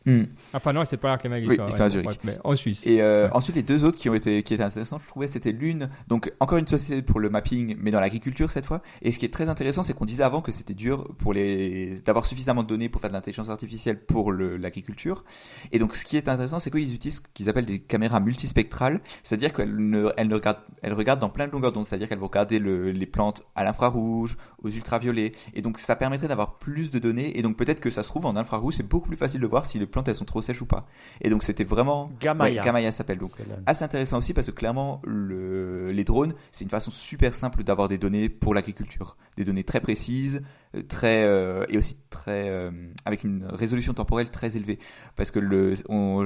[0.05, 0.23] Hmm.
[0.53, 1.49] Enfin non, c'est pas l'arc lémanique.
[1.49, 2.19] Oui, c'est à Zurich.
[2.23, 2.81] mais en Suisse.
[2.85, 5.53] Et euh, ensuite, les deux autres qui ont été qui étaient intéressants, je trouvais, c'était
[5.53, 8.81] l'une, donc encore une société pour le mapping, mais dans l'agriculture cette fois.
[9.01, 12.01] Et ce qui est très intéressant, c'est qu'on disait avant que c'était dur pour les
[12.05, 15.23] d'avoir suffisamment de données pour faire de l'intelligence artificielle pour l'agriculture.
[15.71, 19.01] Et donc, ce qui est intéressant, c'est qu'ils utilisent ce qu'ils appellent des caméras multispectrales,
[19.23, 22.19] c'est-à-dire qu'elles ne, elles ne regardent, elles regardent dans plein de longueurs d'onde, c'est-à-dire qu'elles
[22.19, 25.33] vont regarder le, les plantes à l'infrarouge, aux ultraviolets.
[25.53, 27.37] Et donc, ça permettrait d'avoir plus de données.
[27.37, 29.65] Et donc, peut-être que ça se trouve en infrarouge, c'est beaucoup plus facile de voir
[29.65, 30.87] si les plantes elles sont trop sèches ou pas.
[31.21, 32.63] Et donc c'était vraiment Gamaya.
[32.63, 33.31] Gamaya s'appelle donc
[33.65, 35.91] assez intéressant aussi parce que clairement le...
[35.91, 39.79] les drones c'est une façon super simple d'avoir des données pour l'agriculture, des données très
[39.79, 40.41] précises,
[40.75, 42.71] euh, très euh, et aussi très euh,
[43.05, 44.79] avec une résolution temporelle très élevée
[45.15, 45.73] parce que le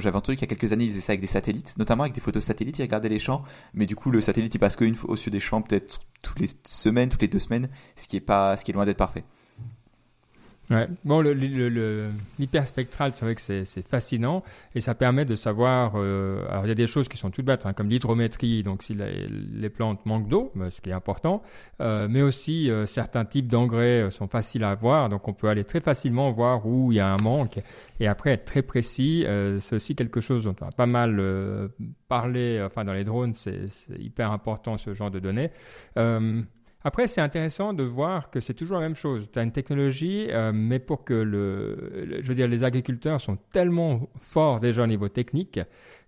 [0.00, 2.14] j'avais entendu qu'il y a quelques années ils faisaient ça avec des satellites, notamment avec
[2.14, 3.42] des photos satellites, ils regardaient les champs,
[3.74, 6.48] mais du coup le satellite il passe qu'une fois au-dessus des champs peut-être toutes les
[6.64, 9.24] semaines, toutes les deux semaines, ce qui est pas ce qui est loin d'être parfait.
[10.70, 10.86] Ouais.
[11.02, 14.42] Bon, l'hyperspectral, c'est vrai que c'est fascinant
[14.74, 15.94] et ça permet de savoir.
[15.96, 18.94] Euh, il y a des choses qui sont toutes bêtes, hein, comme l'hydrométrie, donc si
[18.94, 21.42] les, plantes manquent d'eau, bah, ce qui est important,
[21.80, 25.64] euh, mais aussi euh, certains types d'engrais sont faciles à voir, donc on peut aller
[25.64, 27.60] très facilement voir où il y a un manque
[27.98, 29.24] et après être très précis.
[29.60, 31.22] C'est aussi quelque chose dont on a pas mal
[32.08, 33.68] parlé, enfin dans les drones, c'est
[33.98, 35.50] hyper important ce genre de données.
[36.84, 39.28] Après, c'est intéressant de voir que c'est toujours la même chose.
[39.32, 43.36] Tu as une technologie, euh, mais pour que le, je veux dire, les agriculteurs sont
[43.52, 45.60] tellement forts déjà au niveau technique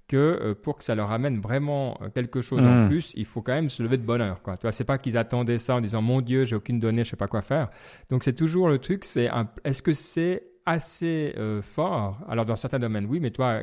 [0.06, 2.88] que euh, pour que ça leur amène vraiment euh, quelque chose en mmh.
[2.88, 4.42] plus, il faut quand même se lever de bonheur.
[4.42, 4.56] Quoi.
[4.56, 7.10] Tu vois, c'est pas qu'ils attendaient ça en disant mon Dieu, j'ai aucune donnée, je
[7.10, 7.70] sais pas quoi faire.
[8.08, 9.28] Donc c'est toujours le truc, c'est
[9.64, 12.20] est-ce que c'est assez fort?
[12.28, 13.60] Alors dans certains domaines, oui, mais toi,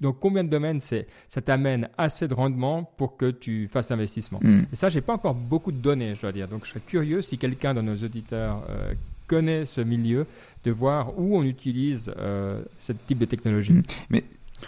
[0.00, 4.40] donc, combien de domaines c'est, ça t'amène assez de rendement pour que tu fasses investissement
[4.42, 4.62] hmm.
[4.72, 6.48] Et ça, j'ai pas encore beaucoup de données, je dois dire.
[6.48, 8.94] Donc, je serais curieux si quelqu'un de nos auditeurs euh,
[9.26, 10.26] connaît ce milieu,
[10.64, 13.74] de voir où on utilise euh, ce type de technologie.
[13.74, 13.82] Hmm.
[14.08, 14.24] Mais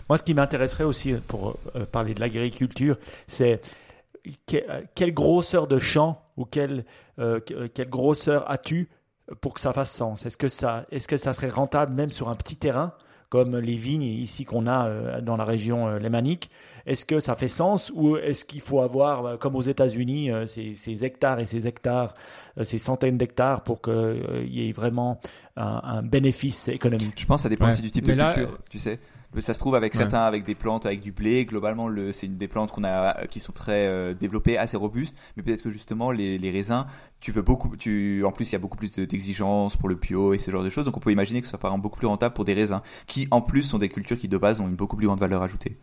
[0.08, 3.60] moi, ce qui m'intéresserait aussi pour euh, parler de l'agriculture, c'est
[4.46, 6.84] quelle grosseur de champ ou quelle,
[7.74, 8.88] quelle grosseur as-tu
[9.40, 10.24] pour que ça fasse sens?
[10.24, 12.92] Est-ce que ça, est-ce que ça serait rentable même sur un petit terrain
[13.32, 16.50] comme les vignes ici qu'on a euh, dans la région euh, lémanique.
[16.84, 21.04] Est-ce que ça fait sens ou est-ce qu'il faut avoir, euh, comme aux États-Unis, ces,
[21.06, 22.12] hectares et ces hectares,
[22.62, 25.18] ces centaines d'hectares pour qu'il y ait vraiment
[25.56, 27.22] un, bénéfice économique?
[27.22, 29.00] Je pense que ça dépend aussi du type de culture, tu sais.
[29.40, 31.46] Ça se trouve avec certains, avec des plantes, avec du blé.
[31.46, 35.16] Globalement, c'est une des plantes qu'on a, qui sont très euh, développées, assez robustes.
[35.36, 36.84] Mais peut-être que justement, les, les, raisins,
[37.20, 40.34] tu veux beaucoup, tu, en plus, il y a beaucoup plus d'exigences pour le bio
[40.34, 40.84] et ce genre de choses.
[40.84, 42.82] Donc, on peut imaginer que ce soit par exemple beaucoup plus rentable pour des raisins,
[43.06, 45.42] qui en plus sont des cultures qui de base ont une beaucoup plus grande valeur
[45.42, 45.78] ajoutée.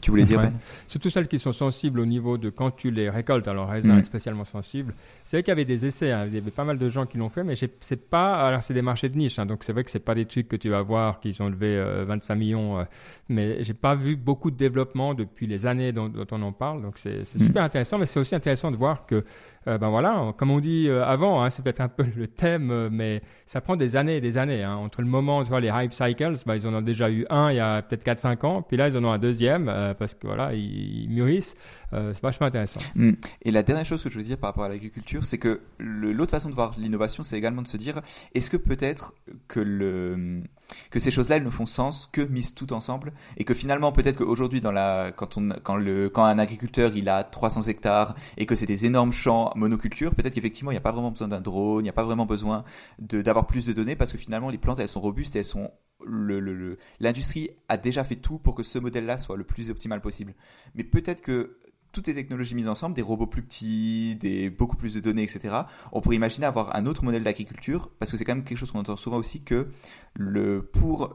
[0.00, 0.46] Tu voulais dire Ouais.
[0.46, 0.52] Ben
[0.88, 3.48] Surtout celles qui sont sensibles au niveau de quand tu les récoltes.
[3.48, 3.98] Alors, raisin Mm.
[4.00, 4.94] est spécialement sensible.
[5.24, 6.24] C'est vrai qu'il y avait des essais, hein.
[6.26, 8.34] il y avait pas mal de gens qui l'ont fait, mais c'est pas.
[8.46, 9.46] Alors, c'est des marchés de niche, hein.
[9.46, 11.76] donc c'est vrai que c'est pas des trucs que tu vas voir qui ont levé
[11.76, 12.84] euh, 25 millions, euh,
[13.28, 16.82] mais j'ai pas vu beaucoup de développement depuis les années dont, dont on en parle.
[16.82, 17.46] Donc, c'est c'est Mm.
[17.46, 19.24] super intéressant, mais c'est aussi intéressant de voir que,
[19.68, 22.70] euh, ben voilà, comme on dit euh, avant, hein, c'est peut-être un peu le thème,
[22.70, 24.62] euh, mais ça prend des années et des années.
[24.62, 24.76] hein.
[24.76, 27.50] Entre le moment, tu vois, les hype cycles, ben, ils en ont déjà eu un
[27.50, 29.66] il y a peut-être 4-5 ans, puis là, ils en ont un deuxième,
[29.98, 31.56] parce que voilà, ils, mûrissent.
[31.92, 32.80] C'est vachement intéressant.
[32.94, 33.12] Mm.
[33.42, 36.30] Et la dernière chose que je veux dire par rapport à l'agriculture, c'est que l'autre
[36.30, 38.00] façon de voir l'innovation, c'est également de se dire,
[38.34, 39.14] est-ce que peut-être
[39.48, 40.42] que le
[40.90, 44.16] que ces choses-là, elles ne font sens que mises toutes ensemble, et que finalement, peut-être
[44.16, 50.14] qu'aujourd'hui, quand un agriculteur il a 300 hectares et que c'est des énormes champs monoculture,
[50.14, 52.26] peut-être qu'effectivement, il n'y a pas vraiment besoin d'un drone, il n'y a pas vraiment
[52.26, 52.64] besoin
[52.98, 55.70] de d'avoir plus de données parce que finalement, les plantes elles sont robustes elles sont
[57.00, 60.34] l'industrie a déjà fait tout pour que ce modèle-là soit le plus optimal possible.
[60.74, 61.58] Mais peut-être que
[61.96, 64.18] toutes ces technologies mises ensemble, des robots plus petits,
[64.58, 65.54] beaucoup plus de données, etc.
[65.92, 68.70] On pourrait imaginer avoir un autre modèle d'agriculture, parce que c'est quand même quelque chose
[68.70, 69.68] qu'on entend souvent aussi que
[70.74, 71.14] pour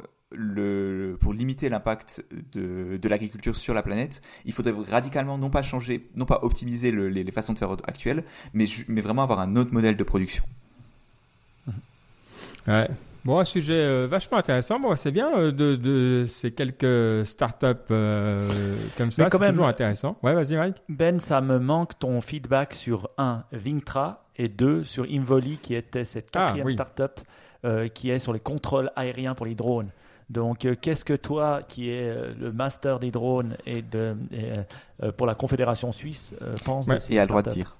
[1.33, 6.39] limiter l'impact de, l'agriculture sur la planète, il faudrait radicalement non pas changer, non pas
[6.41, 8.23] optimiser le- les, façons de faire actuelles,
[8.53, 10.43] mais mais vraiment avoir un autre modèle de production.
[12.67, 12.89] Ouais.
[13.23, 14.79] Bon, un sujet euh, vachement intéressant.
[14.79, 19.23] Bon, c'est bien euh, de, de ces quelques startups euh, comme ça.
[19.23, 20.17] Mais quand C'est même- toujours intéressant.
[20.23, 20.77] Ouais, vas-y, Mike.
[20.89, 26.03] Ben, ça me manque ton feedback sur un Vintra et deux sur Involi qui était
[26.05, 26.73] cette Ah, quatrième oui.
[26.73, 27.19] startup
[27.63, 29.89] euh, qui est sur les contrôles aériens pour les drones.
[30.31, 35.11] Donc, euh, qu'est-ce que toi, qui es euh, le master des drones et, de, et,
[35.11, 36.95] pour la Confédération suisse, euh, penses Ouais.
[36.95, 37.77] de ces Et a le droit de startups dire.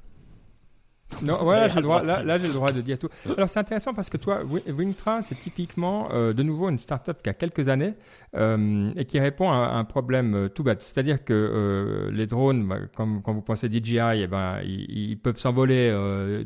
[1.22, 3.10] Non, voilà, j'ai le droit, là, j'ai le droit de dire tout.
[3.38, 7.22] Alors, c'est intéressant parce que toi, Wi- Wingtra, c'est typiquement, euh, de nouveau, une startup
[7.22, 7.94] qui a quelques années
[8.34, 10.82] euh, et qui répond à un problème euh, tout bête.
[10.82, 15.38] C'est-à-dire que euh, les drones, bah, comme quand vous pensez DJI, eh ben, ils, peuvent
[15.38, 15.94] s'envoler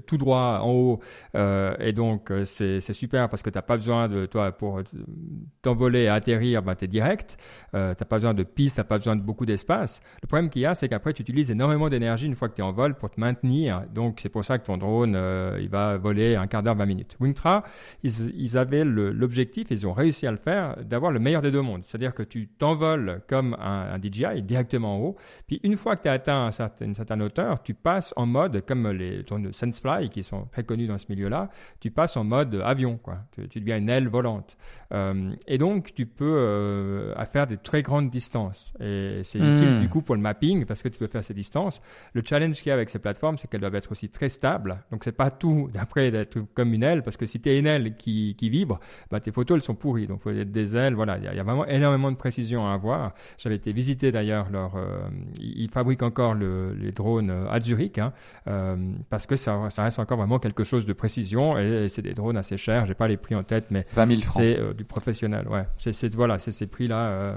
[0.08, 1.00] tout droit en haut
[1.34, 4.82] et donc c'est super parce que tu n'as pas besoin de toi pour
[5.62, 7.38] t'envoler et atterrir, bah, tu es direct.
[7.72, 10.02] Tu n'as pas besoin de piste, tu n'as pas besoin de beaucoup d'espace.
[10.22, 12.62] Le problème qu'il y a, c'est qu'après, tu utilises énormément d'énergie une fois que tu
[12.62, 13.84] es en vol pour te maintenir.
[13.94, 15.18] Donc, c'est pour ça que ton drone,
[15.60, 17.16] il va voler un quart d'heure, 20 minutes.
[17.20, 17.64] Wingtra,
[18.04, 21.62] ils, ils avaient l'objectif, ils ont réussi à le faire, d'avoir le meilleur des deux
[21.62, 21.75] mondes.
[21.84, 25.16] C'est-à-dire que tu t'envoles comme un, un DJI directement en haut.
[25.48, 28.26] Puis, une fois que tu as atteint un certain- une certaine hauteur, tu passes en
[28.26, 31.50] mode, comme les de Sensefly, qui sont très connus dans ce milieu-là,
[31.80, 32.98] tu passes en mode avion.
[32.98, 33.18] Quoi.
[33.32, 34.56] Tu, tu deviens une aile volante.
[34.94, 38.74] Euh, et donc, tu peux euh, à faire des très grandes distances.
[38.80, 39.56] Et c'est Hmm.
[39.58, 41.82] utile du coup pour le mapping parce que tu peux faire ces distances.
[42.14, 44.84] Le challenge qu'il y a avec ces plateformes, c'est qu'elles doivent être aussi très stables.
[44.92, 47.68] Donc, c'est pas tout d'après d'être comme une aile parce que si tu es une
[47.68, 48.80] aile qui, qui vibre,
[49.12, 50.08] bah, tes photos elles sont pourries.
[50.08, 50.94] Donc, il faut être des ailes.
[50.94, 53.14] Voilà, il y, a- il y a vraiment énormément de précision à avoir.
[53.38, 54.76] J'avais été visiter d'ailleurs leur.
[54.76, 55.00] euh,
[55.40, 58.14] ils fabriquent encore le- les drones euh, à Zurich hein,
[58.48, 58.76] euh,
[59.10, 62.14] parce que ça, ça reste encore vraiment quelque chose de précision et, et c'est des
[62.14, 62.86] drones assez chers.
[62.86, 64.36] J'ai pas les prix en tête, mais 20 000 francs.
[64.44, 65.66] c'est euh, du professionnel, ouais.
[65.78, 67.36] C'est, c'est- voilà, c'est ces prix-là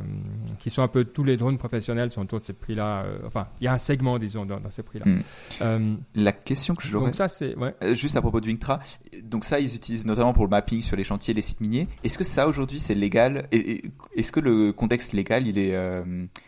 [0.59, 3.05] qui sont un peu tous les drones professionnels sont autour de ces prix-là.
[3.27, 5.07] enfin, il y a un segment, disons, dans, dans ces prix-là.
[5.07, 5.23] Mm.
[5.63, 7.75] Euh, La question que j'aurais donc ça, c'est ouais.
[7.95, 8.81] Juste à propos de Wingtra,
[9.23, 11.89] donc ça ils utilisent notamment pour le mapping sur les chantiers, les sites miniers.
[12.05, 15.77] Est-ce que ça aujourd'hui c'est légal Et- et- Est-ce que le contexte légal il est
[15.77, 16.03] euh,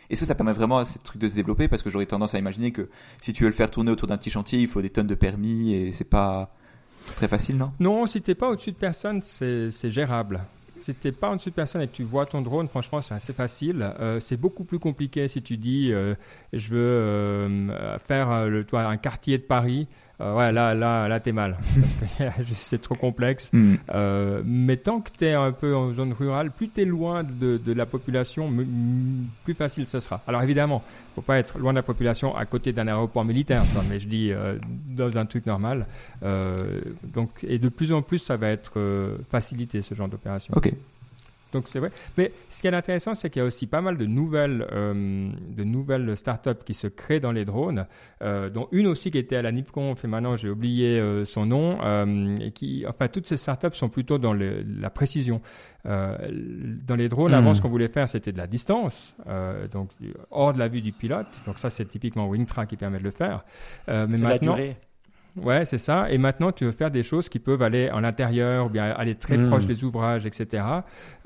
[0.09, 1.69] Est-ce que ça permet vraiment à ces trucs de se développer?
[1.69, 2.89] Parce que j'aurais tendance à imaginer que
[3.21, 5.15] si tu veux le faire tourner autour d'un petit chantier, il faut des tonnes de
[5.15, 6.53] permis et c'est pas
[7.15, 7.71] très facile, non?
[7.79, 10.41] Non, si t'es pas au-dessus de personne, c'est, gérable.
[10.81, 13.31] Si t'es pas au-dessus de personne et que tu vois ton drone, franchement, c'est assez
[13.31, 13.93] facile.
[14.01, 16.13] Euh, c'est beaucoup plus compliqué si tu dis, euh,
[16.51, 19.87] je veux faire le, toi, un quartier de Paris.
[20.21, 21.57] Euh, ouais, là, là, là, t'es mal.
[22.53, 23.49] c'est trop complexe.
[23.53, 23.75] Hmm.
[23.93, 27.23] Euh, mais tant que tu es un peu en zone rurale, plus tu es loin
[27.23, 28.51] de, de la population,
[29.43, 30.21] plus facile ce sera.
[30.27, 30.83] Alors évidemment,
[31.15, 34.31] faut pas être loin de la population à côté d'un aéroport militaire, mais je dis
[34.31, 34.57] euh,
[34.87, 35.83] dans un truc normal.
[36.23, 40.53] Euh, donc, et de plus en plus, ça va être facilité ce genre d'opération.
[40.55, 40.71] Ok.
[41.51, 41.91] Donc c'est vrai.
[42.17, 45.29] Mais ce qui est intéressant, c'est qu'il y a aussi pas mal de nouvelles, euh,
[45.49, 47.85] de nouvelles startups qui se créent dans les drones,
[48.21, 51.45] euh, dont une aussi qui était à la NIPCONF et maintenant j'ai oublié euh, son
[51.45, 51.77] nom.
[52.39, 55.41] et qui, enfin, toutes ces startups sont plutôt dans le- la précision.
[55.83, 57.35] Dans les drones, Hmm.
[57.35, 59.15] avant, ce qu'on voulait faire, c'était de la distance,
[59.71, 59.89] donc
[60.29, 61.27] hors de la vue du pilote.
[61.45, 63.43] Donc ça, c'est typiquement Wingtra qui permet de le faire.
[63.87, 64.77] Mais Et la maintenant, durée.
[65.37, 66.11] Ouais, c'est ça.
[66.11, 69.15] Et maintenant, tu veux faire des choses qui peuvent aller en intérieur ou bien aller
[69.15, 69.47] très Mm.
[69.47, 70.63] proche des ouvrages, etc.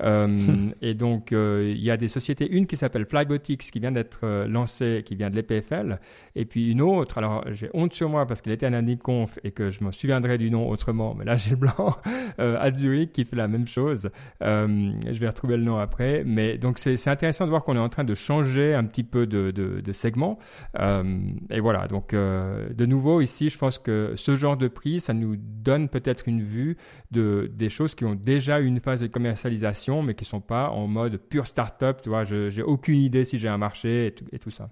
[0.02, 0.28] Euh,
[0.80, 4.20] et donc, euh, il y a des sociétés, une qui s'appelle Flybotics, qui vient d'être
[4.22, 5.98] euh, lancée, qui vient de l'EPFL,
[6.36, 7.18] et puis une autre.
[7.18, 9.90] Alors, j'ai honte sur moi parce qu'elle était à la NIPConf et que je me
[9.90, 11.96] souviendrai du nom autrement, mais là, j'ai le blanc,
[12.38, 14.10] à Zurich, qui fait la même chose.
[14.40, 16.22] Je vais retrouver le nom après.
[16.24, 19.26] Mais donc, c'est intéressant de voir qu'on est en train de changer un petit peu
[19.26, 20.38] de, de, de segment.
[20.78, 25.36] Et voilà, donc de nouveau ici, je pense que ce genre de prix, ça nous
[25.36, 26.76] donne peut-être une vue
[27.10, 30.86] de des choses qui ont déjà une phase de commercialisation, mais qui sont pas en
[30.86, 32.00] mode pure start-up.
[32.02, 34.70] Tu vois, je j'ai aucune idée si j'ai un marché et tout ça.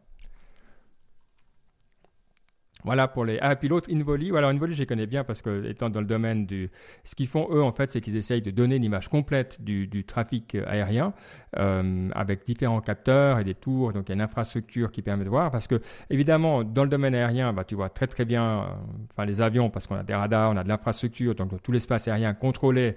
[2.85, 3.39] Voilà pour les.
[3.41, 4.31] Ah, puis l'autre, Involi.
[4.31, 6.71] Voilà, Involi, je les connais bien parce que, étant dans le domaine du.
[7.03, 9.87] Ce qu'ils font, eux, en fait, c'est qu'ils essayent de donner une image complète du,
[9.87, 11.15] du trafic aérien
[11.57, 13.95] euh, avec différents capteurs et des tours.
[13.95, 15.51] Donc, il y a une infrastructure qui permet de voir.
[15.51, 15.81] Parce que,
[16.11, 18.67] évidemment, dans le domaine aérien, bah, tu vois très, très bien euh,
[19.11, 22.07] enfin, les avions parce qu'on a des radars, on a de l'infrastructure, donc tout l'espace
[22.07, 22.97] aérien contrôlé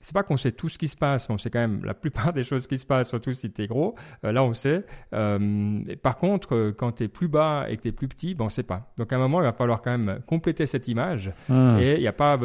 [0.00, 1.94] c'est pas qu'on sait tout ce qui se passe, mais on sait quand même la
[1.94, 3.94] plupart des choses qui se passent, surtout si tu es gros.
[4.24, 4.84] Euh, là, on sait.
[5.12, 8.34] Euh, par contre, euh, quand tu es plus bas et que tu es plus petit,
[8.34, 8.90] ben, on sait pas.
[8.96, 11.32] Donc, à un moment, il va falloir quand même compléter cette image.
[11.48, 11.78] Hmm.
[11.78, 12.38] Et il n'y a pas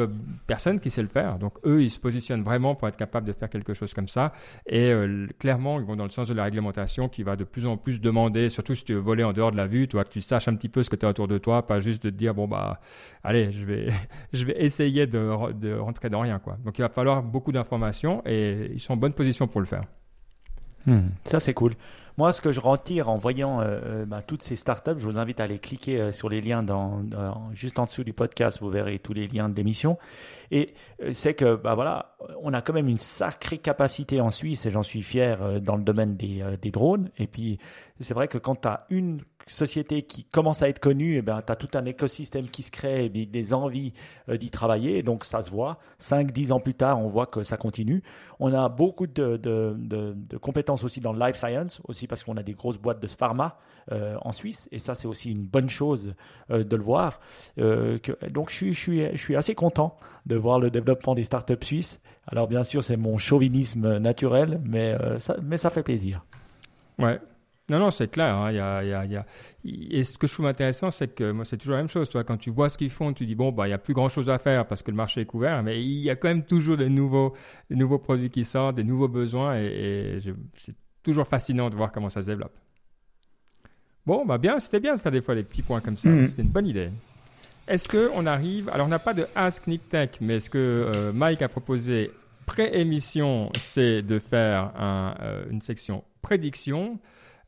[0.46, 1.38] personne qui sait le faire.
[1.38, 4.32] Donc, eux, ils se positionnent vraiment pour être capables de faire quelque chose comme ça.
[4.66, 4.92] Et
[5.38, 8.00] clairement, ils vont dans le sens de la réglementation qui va de plus en plus
[8.00, 10.48] demander, surtout si tu veux voler en dehors de la vue, toi, que tu saches
[10.48, 12.34] un petit peu ce que tu as autour de toi, pas juste de te dire,
[12.34, 12.80] bon, bah,
[13.24, 13.88] allez, je vais,
[14.32, 16.58] je vais essayer de rentrer dans rien, quoi.
[16.64, 19.82] Donc, il va falloir beaucoup d'informations et ils sont en bonne position pour le faire.
[20.86, 21.72] Hmm, Ça, c'est cool.
[22.16, 25.18] Moi, ce que je retire en voyant euh, euh, bah, toutes ces startups, je vous
[25.18, 28.60] invite à aller cliquer euh, sur les liens dans, dans- juste en dessous du podcast.
[28.60, 29.98] Vous verrez tous les liens de l'émission.
[30.50, 30.72] Et
[31.02, 34.70] euh, c'est que, bah voilà, on a quand même une sacrée capacité en Suisse, et
[34.70, 37.10] j'en suis fier euh, dans le domaine des, euh, des drones.
[37.18, 37.58] Et puis,
[38.00, 41.40] c'est vrai que quand tu as une société qui commence à être connue, eh ben,
[41.44, 43.92] tu as tout un écosystème qui se crée, et des envies
[44.28, 45.02] euh, d'y travailler.
[45.02, 45.78] Donc, ça se voit.
[45.98, 48.02] 5, 10 ans plus tard, on voit que ça continue.
[48.40, 52.54] On a beaucoup de, compétences aussi dans le life science, aussi parce qu'on a des
[52.54, 53.58] grosses boîtes de pharma
[53.92, 54.68] euh, en Suisse.
[54.72, 56.14] Et ça, c'est aussi une bonne chose
[56.50, 57.20] euh, de le voir.
[57.56, 62.00] Que, donc, je suis, assez content de voir le développement des startups suisses.
[62.26, 66.24] Alors, bien sûr, c'est mon chauvinisme naturel, mais, ça, mais ça fait plaisir.
[66.98, 67.20] Ouais.
[67.68, 68.32] Non, non, c'est clair.
[68.36, 69.26] hein, il y a, il y a- il y a-
[69.98, 72.08] Et ce que je trouve intéressant, c'est que moi, c'est toujours la même chose.
[72.08, 73.92] Toi, quand tu vois ce qu'ils font, tu dis bon, bah, il y a plus
[73.94, 76.28] grand chose à faire parce que le marché est couvert, mais il y a quand
[76.28, 77.34] même toujours des nouveaux,
[77.68, 80.20] des nouveaux produits qui sortent, des nouveaux besoins, et,
[80.58, 82.54] c'est toujours fascinant de voir comment ça se développe.
[84.06, 86.08] Bon, bah bien, c'était bien de faire des fois des petits points comme ça.
[86.08, 86.28] Mhm.
[86.28, 86.90] C'était une bonne idée.
[87.66, 90.58] Est-ce que on arrive Alors, on n'a pas de Ask Nick Tech, mais est-ce que
[90.94, 92.12] euh, Mike a proposé
[92.46, 97.00] pré-émission, c'est de faire un, euh, une section prédiction.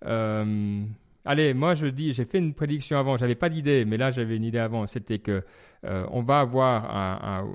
[0.06, 0.84] Euh,
[1.24, 4.36] allez, moi je dis, j'ai fait une prédiction avant, j'avais pas d'idée, mais là j'avais
[4.36, 5.42] une idée avant, c'était que
[5.84, 7.48] euh, on va avoir un, un-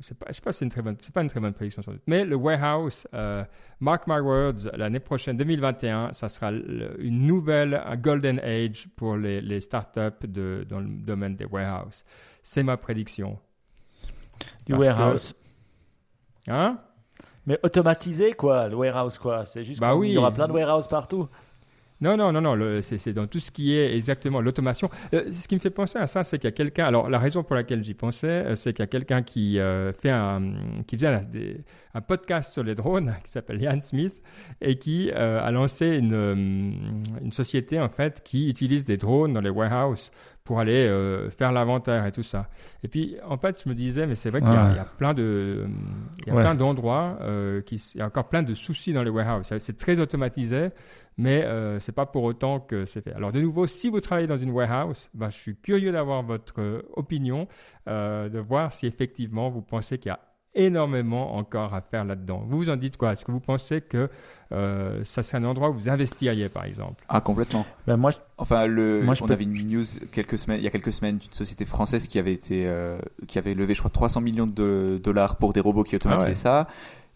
[0.00, 1.52] c'est pas, je sais pas, si c'est une très bonne, c'est pas une très bonne
[1.52, 3.44] prédiction sans doute, mais le warehouse, euh,
[3.80, 9.16] mark my words, l'année prochaine 2021, ça sera le- une nouvelle un golden age pour
[9.16, 12.04] les, les startups de, dans le domaine des warehouses.
[12.42, 13.38] C'est ma prédiction.
[14.64, 15.34] Du Parce que- warehouse.
[16.48, 16.78] Hein?
[17.46, 19.44] Mais automatisé, quoi, le warehouse, quoi.
[19.44, 20.12] C'est juste Bah qu'il oui.
[20.12, 21.28] y aura plein de warehouses partout.
[22.00, 24.90] Non, non, non, non, c'est dans tout ce qui est exactement l'automation.
[25.14, 26.84] Euh, ce qui me fait penser à ça, c'est qu'il y a quelqu'un.
[26.84, 29.92] Alors, la raison pour laquelle j'y pensais, euh, c'est qu'il y a quelqu'un qui euh,
[29.94, 30.42] fait un,
[30.86, 34.20] qui faisait un, des- un podcast sur les drones, qui s'appelle Ian Smith,
[34.60, 36.74] et qui euh, a lancé une,
[37.22, 40.10] une société en fait qui utilise des drones dans les warehouses
[40.44, 40.86] pour aller
[41.36, 42.48] faire l'inventaire et tout ça.
[42.84, 44.70] Et puis, en fait, je me disais, mais c'est vrai qu'il y, a- Ouais.
[44.74, 45.66] il y a plein de,
[46.20, 46.42] il y a Ouais.
[46.42, 47.18] plein d'endroits
[47.66, 49.52] qui, il y a encore plein de soucis dans les warehouses.
[49.58, 50.68] C'est très automatisé
[51.18, 53.12] mais euh, c'est pas pour autant que c'est fait.
[53.14, 56.60] Alors de nouveau, si vous travaillez dans une warehouse, ben, je suis curieux d'avoir votre
[56.60, 57.48] euh, opinion,
[57.88, 60.20] euh, de voir si effectivement vous pensez qu'il y a
[60.58, 62.42] énormément encore à faire là-dedans.
[62.48, 63.12] Vous vous en dites quoi?
[63.12, 64.08] Est-ce que vous pensez que
[64.52, 67.04] euh, ça serait un endroit où vous investiriez, par exemple?
[67.10, 67.66] Ah, complètement.
[67.86, 70.64] Ben, moi, je- Enfin, le, Moi, je on peux- avait une news quelques semaines, il
[70.64, 72.98] y a quelques semaines d'une société française qui avait été, euh,
[73.28, 76.28] qui avait levé, je crois, 300 millions de dollars pour des robots qui automatisaient Ah
[76.28, 76.34] ouais.
[76.34, 76.68] ça.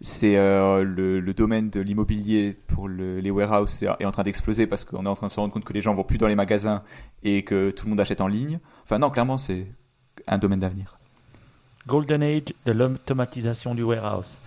[0.02, 4.22] C'est euh, le, le domaine de l'immobilier pour le- les warehouses est, est en train
[4.22, 6.16] d'exploser parce qu'on est en train de se rendre compte que les gens vont plus
[6.16, 6.82] dans les magasins
[7.22, 8.60] et que tout le monde achète en ligne.
[8.84, 9.66] Enfin, non, clairement, c'est
[10.26, 10.96] un domaine d'avenir.
[11.86, 14.38] Golden Age de l'automatisation du warehouse.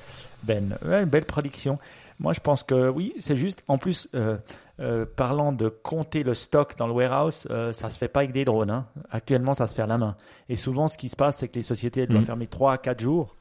[0.44, 1.78] Ben, ouais, une belle prédiction.
[2.20, 3.64] Moi, je pense que oui, c'est juste.
[3.68, 4.38] En plus, euh,
[4.80, 8.46] euh, parlant de compter le stock dans le warehouse, ça se fait pas avec des
[8.46, 8.70] drones.
[8.72, 8.86] hein.
[9.12, 10.16] Actuellement, ça se fait à la main.
[10.50, 12.26] Et souvent, ce qui se passe, c'est que les sociétés elles doivent Mhm.
[12.28, 13.36] fermer 3 à 4 jours.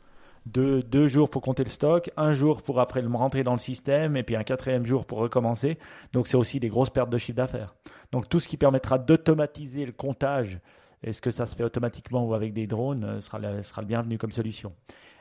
[0.46, 3.58] Deux, deux jours pour compter le stock, un jour pour après le rentrer dans le
[3.58, 5.78] système, et puis un quatrième jour pour recommencer.
[6.12, 7.74] Donc, c'est aussi des grosses pertes de chiffre d'affaires.
[8.10, 10.58] Donc, tout ce qui permettra d'automatiser le comptage
[11.02, 13.86] Est-ce que ça se fait automatiquement ou avec des drones euh, sera, le, sera le
[13.86, 14.72] bienvenu comme solution.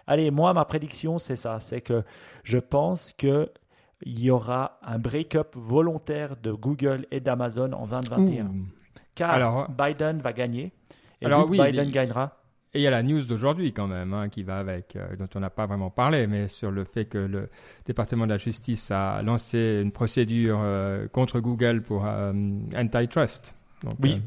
[0.08, 1.60] Allez, moi, ma prédiction, c'est ça.
[1.60, 2.04] C'est que
[2.44, 3.48] je pense qu'il
[4.06, 8.52] y aura un break-up volontaire de Google et d'Amazon en 2021.
[9.16, 10.72] Car alors, Biden va gagner.
[11.22, 12.41] Et alors, oui, Biden gagnera.
[12.74, 15.28] Et il y a la news d'aujourd'hui quand même hein, qui va avec, euh, dont
[15.36, 17.50] on n'a pas vraiment parlé, mais sur le fait que le
[17.86, 22.06] département de la justice a lancé une procédure euh, contre Google pour
[22.76, 23.56] antitrust.
[24.02, 24.22] oui.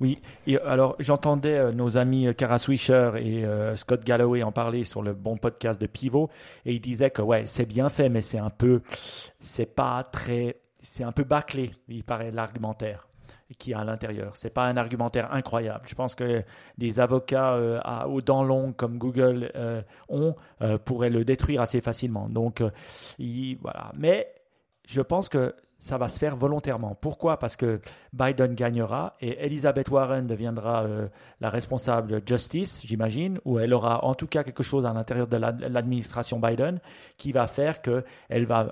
[0.00, 4.50] Oui, et alors j'entendais euh, nos amis euh, Kara Swisher et euh, Scott Galloway en
[4.50, 6.30] parler sur le bon podcast de Pivot,
[6.64, 8.80] et ils disaient que ouais, c'est bien fait, mais c'est un peu,
[9.40, 13.08] c'est pas très, c'est un peu bâclé, il paraît l'argumentaire
[13.58, 14.36] qui est à l'intérieur.
[14.36, 15.84] C'est pas un argumentaire incroyable.
[15.86, 16.42] Je pense que
[16.78, 19.52] des avocats à, aux dents longues comme Google
[20.08, 20.34] ont
[20.84, 22.28] pourraient le détruire assez facilement.
[22.28, 22.62] Donc,
[23.18, 23.92] voilà.
[23.96, 24.32] Mais
[24.86, 26.94] je pense que ça va se faire volontairement.
[27.00, 27.38] Pourquoi?
[27.38, 27.80] Parce que
[28.12, 31.08] Biden gagnera et Elizabeth Warren deviendra euh,
[31.40, 35.38] la responsable justice, j'imagine, ou elle aura en tout cas quelque chose à l'intérieur de
[35.38, 36.80] l'administration Biden
[37.16, 38.70] qui va faire qu'elle va,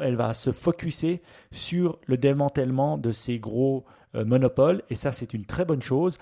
[0.00, 3.84] elle va se focuser sur le démantèlement de ces gros
[4.14, 4.82] euh, monopoles.
[4.88, 6.16] Et ça, c'est une très bonne chose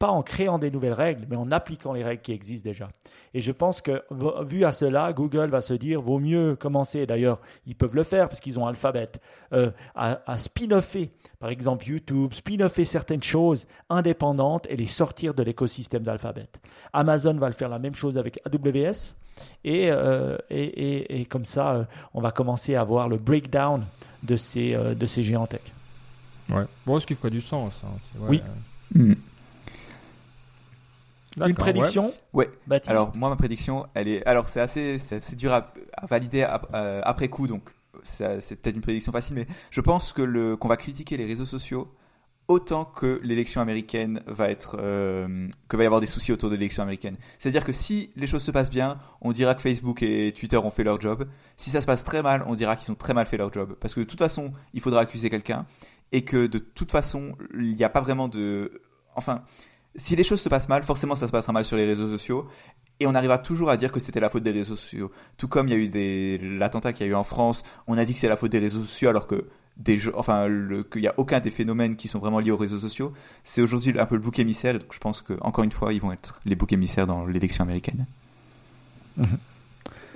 [0.00, 2.88] pas en créant des nouvelles règles, mais en appliquant les règles qui existent déjà.
[3.34, 4.02] Et je pense que,
[4.46, 8.30] vu à cela, Google va se dire, vaut mieux commencer, d'ailleurs, ils peuvent le faire
[8.30, 9.10] parce qu'ils ont Alphabet,
[9.52, 15.42] euh, à, à spin-offer, par exemple YouTube, spin-offer certaines choses indépendantes et les sortir de
[15.42, 16.48] l'écosystème d'Alphabet.
[16.94, 19.16] Amazon va le faire la même chose avec AWS.
[19.64, 21.84] Et, euh, et, et, et, comme ça, euh,
[22.14, 23.84] on va commencer à voir le breakdown
[24.22, 25.60] de ces, de ces géants tech.
[26.48, 26.64] Ouais.
[26.86, 27.82] Bon, ce qui ferait du sens.
[27.84, 27.98] Hein,
[28.28, 28.42] oui.
[28.94, 29.12] Mm.
[31.36, 32.50] Une prédiction Ouais.
[32.86, 35.72] Alors moi ma prédiction, elle est, alors c'est assez, c'est dur à,
[36.08, 37.70] valider euh, après coup, donc
[38.02, 41.46] c'est peut-être une prédiction facile, mais je pense que le qu'on va critiquer les réseaux
[41.46, 41.94] sociaux
[42.50, 46.56] autant que l'élection américaine va être, euh, que va y avoir des soucis autour de
[46.56, 47.16] l'élection américaine.
[47.38, 50.72] C'est-à-dire que si les choses se passent bien, on dira que Facebook et Twitter ont
[50.72, 51.28] fait leur job.
[51.56, 53.76] Si ça se passe très mal, on dira qu'ils ont très mal fait leur job.
[53.80, 55.64] Parce que de toute façon, il faudra accuser quelqu'un
[56.10, 58.82] et que de toute façon, il n'y a pas vraiment de,
[59.14, 59.44] enfin,
[59.96, 62.48] si les choses se passent mal, forcément ça se passera mal sur les réseaux sociaux.
[63.00, 65.10] Et on arrivera toujours à dire que c'était la faute des réseaux sociaux.
[65.38, 68.04] Tout comme il y a eu l'attentat qu'il y a eu en France, on a
[68.04, 70.46] dit que c'est la faute des réseaux sociaux alors que des enfin
[70.92, 73.12] qu'il n'y a aucun des phénomènes qui sont vraiment liés aux réseaux sociaux.
[73.42, 74.78] C'est aujourd'hui un peu le bouc émissaire.
[74.78, 77.64] Donc je pense que encore une fois ils vont être les boucs émissaires dans l'élection
[77.64, 78.06] américaine.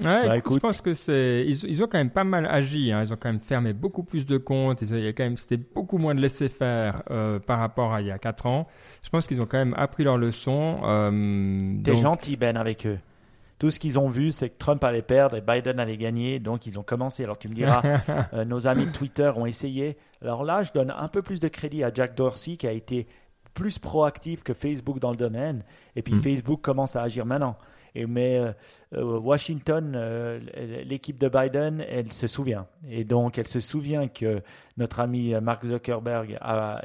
[0.01, 2.90] Ouais, bah, écoute, je pense que c'est ils, ils, ont quand même pas mal agi.
[2.92, 3.03] Hein.
[3.05, 4.82] Ils ont quand même fermé beaucoup plus de comptes.
[4.82, 7.92] Ils il y a quand même c'était beaucoup moins de laisser faire euh, par rapport
[7.92, 8.66] à il y a 4 ans.
[9.03, 10.80] Je pense qu'ils ont quand même appris leur leçon.
[10.84, 12.99] Euh, T'es gentil Ben avec eux.
[13.59, 16.66] Tout ce qu'ils ont vu, c'est que Trump allait perdre et Biden allait gagner, donc
[16.66, 17.22] ils ont commencé.
[17.22, 17.82] Alors tu me diras,
[18.34, 19.97] euh, nos amis de Twitter ont essayé.
[20.20, 23.07] Alors là, je donne un peu plus de crédit à Jack Dorsey qui a été
[23.55, 25.62] plus proactif que Facebook dans le domaine.
[25.95, 26.22] Et puis mm.
[26.22, 27.57] Facebook commence à agir maintenant.
[27.95, 28.53] Mais euh,
[28.95, 30.40] euh, Washington, euh,
[30.84, 32.66] l'équipe de Biden, elle se souvient.
[32.88, 34.42] Et donc, elle se souvient que
[34.76, 36.82] notre ami Mark Zuckerberg a,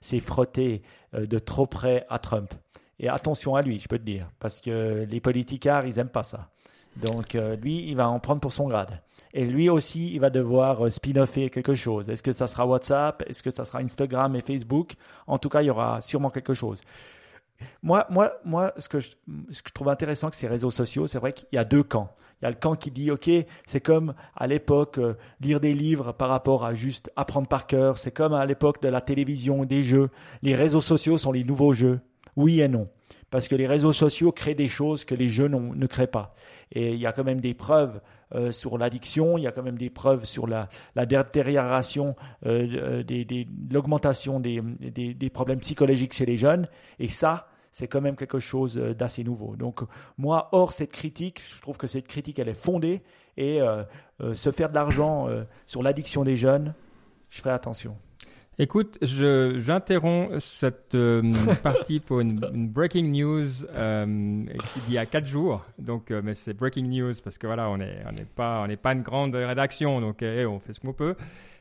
[0.00, 0.82] s'est frotté
[1.12, 2.54] de trop près à Trump.
[2.98, 6.22] Et attention à lui, je peux te dire, parce que les politicards, ils n'aiment pas
[6.22, 6.48] ça.
[6.96, 9.00] Donc, lui, il va en prendre pour son grade.
[9.34, 12.08] Et lui aussi, il va devoir spin-offer quelque chose.
[12.08, 13.22] Est-ce que ça sera WhatsApp?
[13.26, 14.94] Est-ce que ça sera Instagram et Facebook?
[15.26, 16.80] En tout cas, il y aura sûrement quelque chose.
[17.82, 19.08] Moi, moi, moi ce, que je,
[19.50, 21.82] ce que je trouve intéressant avec ces réseaux sociaux, c'est vrai qu'il y a deux
[21.82, 22.10] camps.
[22.40, 23.30] Il y a le camp qui dit, OK,
[23.66, 27.96] c'est comme à l'époque, euh, lire des livres par rapport à juste apprendre par cœur.
[27.98, 30.10] C'est comme à l'époque de la télévision, des jeux.
[30.42, 32.00] Les réseaux sociaux sont les nouveaux jeux.
[32.36, 32.88] Oui et non.
[33.30, 36.34] Parce que les réseaux sociaux créent des choses que les jeux ne créent pas.
[36.72, 38.00] Et il y a quand même des preuves
[38.34, 40.68] euh, sur l'addiction, il y a quand même des preuves sur la,
[41.06, 44.60] détérioration, euh, des, l'augmentation des,
[45.32, 46.68] problèmes psychologiques chez les jeunes.
[46.98, 49.54] Et ça, c'est quand même quelque chose euh, d'assez nouveau.
[49.54, 49.82] Donc
[50.18, 53.02] moi, hors cette critique, je trouve que cette critique, elle est fondée.
[53.38, 53.60] Et
[54.32, 55.28] se faire de l'argent
[55.66, 56.72] sur l'addiction des jeunes,
[57.28, 57.98] je ferai attention.
[58.58, 61.22] Écoute, j'interromps cette euh,
[61.62, 62.38] partie pour une,
[62.68, 64.46] breaking news euh,
[64.88, 65.62] il y a quatre jours.
[65.78, 68.92] Donc, euh, mais c'est breaking news parce que voilà, on n'est on est pas pas
[68.94, 71.16] une grande rédaction, donc eh, on fait ce qu'on peut.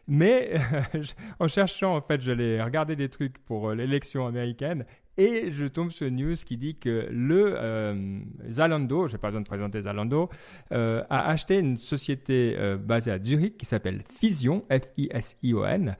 [0.07, 0.53] Mais
[1.39, 4.85] en cherchant, en fait, je l'ai regardé des trucs pour l'élection américaine
[5.17, 9.29] et je tombe sur une news qui dit que le euh, Zalando, je n'ai pas
[9.29, 10.29] besoin de présenter Zalando,
[10.71, 15.95] euh, a acheté une société euh, basée à Zurich qui s'appelle Fision, F-I-S-I-O-N,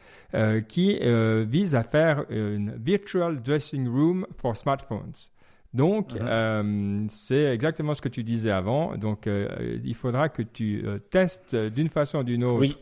[0.67, 0.99] qui
[1.47, 5.29] vise à faire une virtual dressing room for smartphones.
[5.73, 7.07] Donc, uh-huh.
[7.09, 8.97] c'est exactement ce que tu disais avant.
[8.97, 12.77] Donc, il faudra que tu testes d'une façon ou d'une autre oui.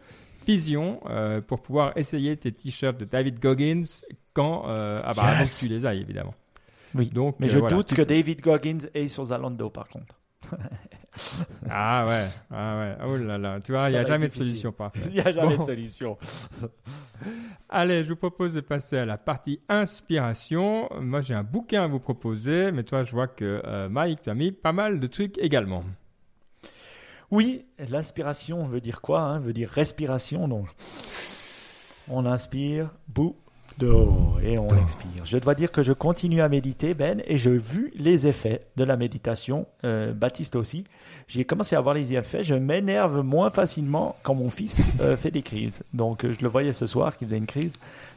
[0.45, 3.83] Fusion euh, pour pouvoir essayer tes t-shirts de David Goggins
[4.33, 6.33] quand, euh, ah bah, avant que tu les ailles, évidemment.
[6.95, 7.07] Oui.
[7.09, 7.75] Donc, Mais euh, je voilà.
[7.75, 10.15] doute que David Goggins est sur Zalando, par contre.
[11.69, 14.71] Ah ouais, ah ouais, oh là là, tu vois, il n'y a jamais de solution
[14.71, 15.03] parfaite.
[15.09, 15.61] Il n'y a jamais Bon.
[15.61, 16.17] de solution.
[17.69, 20.89] Allez, je vous propose de passer à la partie inspiration.
[20.99, 24.29] Moi, j'ai un bouquin à vous proposer, mais toi, je vois que euh, Mike, tu
[24.31, 25.83] as mis pas mal de trucs également.
[27.33, 30.47] Oui, l'inspiration veut dire quoi hein Veut dire respiration.
[30.47, 30.67] Donc,
[32.07, 32.91] on inspire,
[33.81, 35.25] et on expire.
[35.25, 38.83] Je dois dire que je continue à méditer, Ben, et j'ai vu les effets de
[38.83, 39.65] la méditation.
[39.83, 40.83] Euh, Baptiste aussi.
[41.27, 42.43] J'ai commencé à voir les effets.
[42.43, 45.83] Je m'énerve moins facilement quand mon fils euh, fait des crises.
[45.93, 47.73] Donc, euh, je le voyais ce soir qu'il faisait une crise.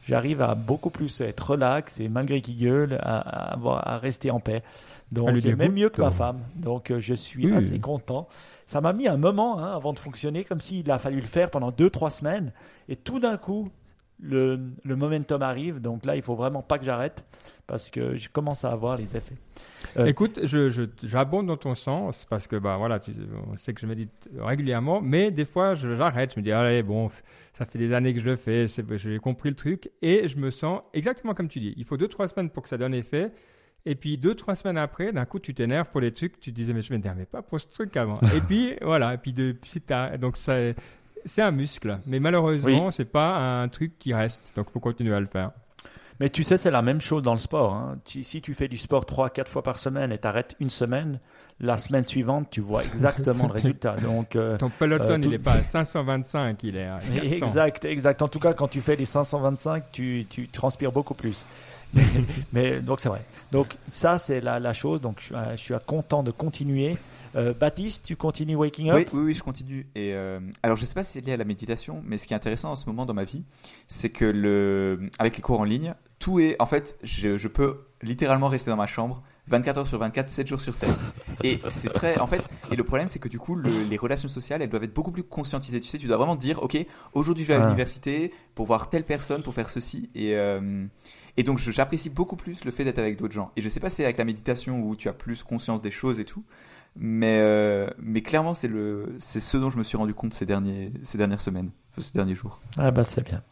[0.06, 4.30] J'arrive à beaucoup plus être relax et malgré qu'il gueule, à, à, avoir- à rester
[4.30, 4.62] en paix.
[5.12, 6.40] Donc, même mieux que ma femme.
[6.56, 7.56] Donc, je suis Oui.
[7.56, 8.28] assez content.
[8.66, 11.50] Ça m'a mis un moment hein, avant de fonctionner, comme s'il a fallu le faire
[11.50, 12.52] pendant deux, trois semaines.
[12.88, 13.68] Et tout d'un coup,
[14.20, 15.80] le, le momentum arrive.
[15.80, 17.24] Donc là, il faut vraiment pas que j'arrête
[17.66, 19.36] parce que je commence à avoir les effets.
[19.96, 23.12] Euh, Écoute, je, j'abonde dans ton sens parce que bah voilà, tu
[23.50, 27.08] on sait que je médite régulièrement, mais des fois j'arrête, je me dis allez bon,
[27.52, 30.50] ça fait des années que je le fais, j'ai compris le truc et je me
[30.50, 31.74] sens exactement comme tu dis.
[31.76, 33.32] Il faut deux trois semaines pour que ça donne effet.
[33.88, 36.56] Et puis deux trois semaines après, d'un coup tu t'énerves pour les trucs, tu te
[36.56, 38.16] disais mais je m'énervais pas pour ce truc avant.
[38.36, 39.56] et puis voilà, et puis de,
[40.20, 40.74] donc c'est
[41.24, 45.20] c'est un muscle, mais malheureusement c'est pas un truc qui reste, donc faut continuer à
[45.20, 45.50] le faire.
[46.18, 47.74] Mais tu sais, c'est la même chose dans le sport.
[47.74, 47.98] hein.
[48.06, 51.20] Tu- si tu fais du sport trois, quatre fois par semaine et t'arrêtes une semaine,
[51.60, 53.96] la semaine suivante, tu vois exactement le résultat.
[53.96, 57.46] Donc, euh, Ton peloton Euh, tout- il est pas à 525, il est à 400.
[57.46, 58.22] Exact, exact.
[58.22, 61.44] En tout cas, quand tu fais les 525, tu, tu transpires beaucoup plus.
[61.92, 62.02] Mais,
[62.54, 63.20] mais- donc c'est vrai.
[63.52, 65.02] Donc ça, c'est la, la chose.
[65.02, 66.96] Donc je, suis, euh, je suis content de continuer.
[67.36, 69.86] Euh, Baptiste, tu continues Waking Up Oui, oui, oui, je continue.
[69.94, 72.32] Et euh, alors, je sais pas si c'est lié à la méditation, mais ce qui
[72.32, 73.44] est intéressant en ce moment dans ma vie,
[73.88, 77.80] c'est que le, avec les cours en ligne, tout est, en fait, je, je peux
[78.02, 80.88] littéralement rester dans ma chambre 24 heures sur 24, 7 jours sur 7.
[81.44, 84.28] Et c'est très, en fait, et le problème, c'est que du coup, le- les relations
[84.28, 85.80] sociales, elles doivent être beaucoup plus conscientisées.
[85.80, 86.76] Tu sais, tu dois vraiment dire, ok,
[87.12, 90.84] aujourd'hui, je vais à l'université pour voir telle personne, pour faire ceci, et euh,
[91.38, 93.52] et donc, j'apprécie beaucoup plus le fait d'être avec d'autres gens.
[93.56, 95.90] Et je sais pas si c'est avec la méditation où tu as plus conscience des
[95.90, 96.44] choses et tout,
[96.98, 100.46] mais, euh, mais clairement, c'est le, c'est ce dont je me suis rendu compte ces
[100.46, 102.60] derniers, ces dernières semaines, ces derniers jours.
[102.76, 103.42] Ah bah c'est bien.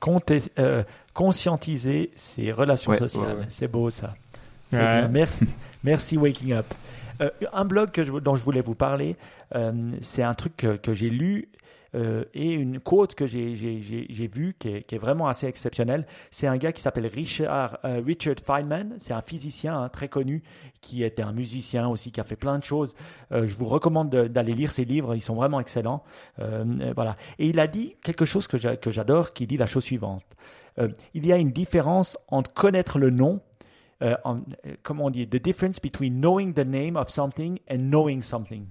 [0.00, 0.82] Compter- euh,
[1.14, 3.24] conscientiser ses relations Ouais, sociales.
[3.26, 3.46] ouais, ouais.
[3.48, 4.14] C'est beau ça.
[4.70, 5.00] C'est Ouais.
[5.00, 5.08] bien.
[5.08, 5.46] Merci,
[5.84, 6.66] merci Waking Up.
[7.20, 9.16] Euh, un blog que je, dont je voulais vous parler,
[9.54, 11.48] euh, c'est un truc que, que j'ai lu
[11.94, 16.06] euh, et une quote que j'ai, vue qui est, vraiment assez exceptionnelle.
[16.30, 18.02] C'est un gars qui s'appelle Richard, euh,
[18.44, 18.94] Feynman.
[18.98, 20.42] C'est un physicien hein, très connu
[20.80, 22.94] qui était un musicien aussi, qui a fait plein de choses.
[23.32, 26.02] Euh, je vous recommande de- d'aller lire ses livres, ils sont vraiment excellents.
[26.38, 27.16] Voilà.
[27.38, 30.26] Et il a dit quelque chose que j'a- que j'adore, qui dit la chose suivante.
[31.14, 33.40] Il y a une différence entre connaître le nom,
[34.02, 38.22] euh, euh, comment on dit, the difference between knowing the name of something and knowing
[38.22, 38.66] something.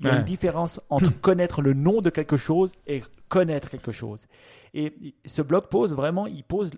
[0.00, 0.18] Il y a Ouais.
[0.20, 4.26] une différence entre connaître le nom de quelque chose et connaître quelque chose.
[4.74, 6.70] Et ce blog pose vraiment, il pose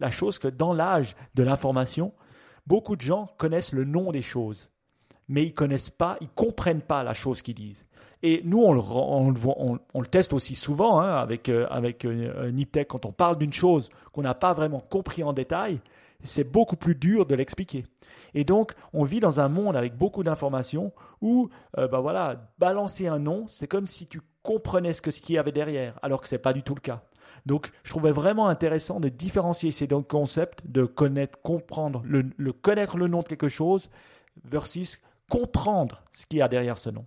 [0.00, 2.12] la chose que dans l'âge de l'information,
[2.66, 4.70] beaucoup de gens connaissent le nom des choses,
[5.28, 7.84] mais ils connaissent pas, ils comprennent pas la chose qu'ils disent.
[8.24, 11.14] Et nous, on le, rend- on le, voit- on- on le teste aussi souvent hein,
[11.16, 12.88] avec, euh, avec euh, Niptech.
[12.88, 15.78] Quand on parle d'une chose qu'on n'a pas vraiment compris en détail,
[16.22, 17.84] c'est beaucoup plus dur de l'expliquer.
[18.34, 21.48] Et donc, on vit dans un monde avec beaucoup d'informations où,
[21.78, 25.52] euh, bah voilà, balancer un nom, c'est comme si tu comprenais ce qu'il y avait
[25.52, 27.02] derrière, alors que c'est pas du tout le cas.
[27.46, 32.52] Donc, je trouvais vraiment intéressant de différencier ces deux concepts, de connaître, comprendre, le, le
[32.52, 33.90] connaître le nom de quelque chose
[34.44, 34.98] versus
[35.30, 37.04] comprendre ce qu'il y a derrière ce nom.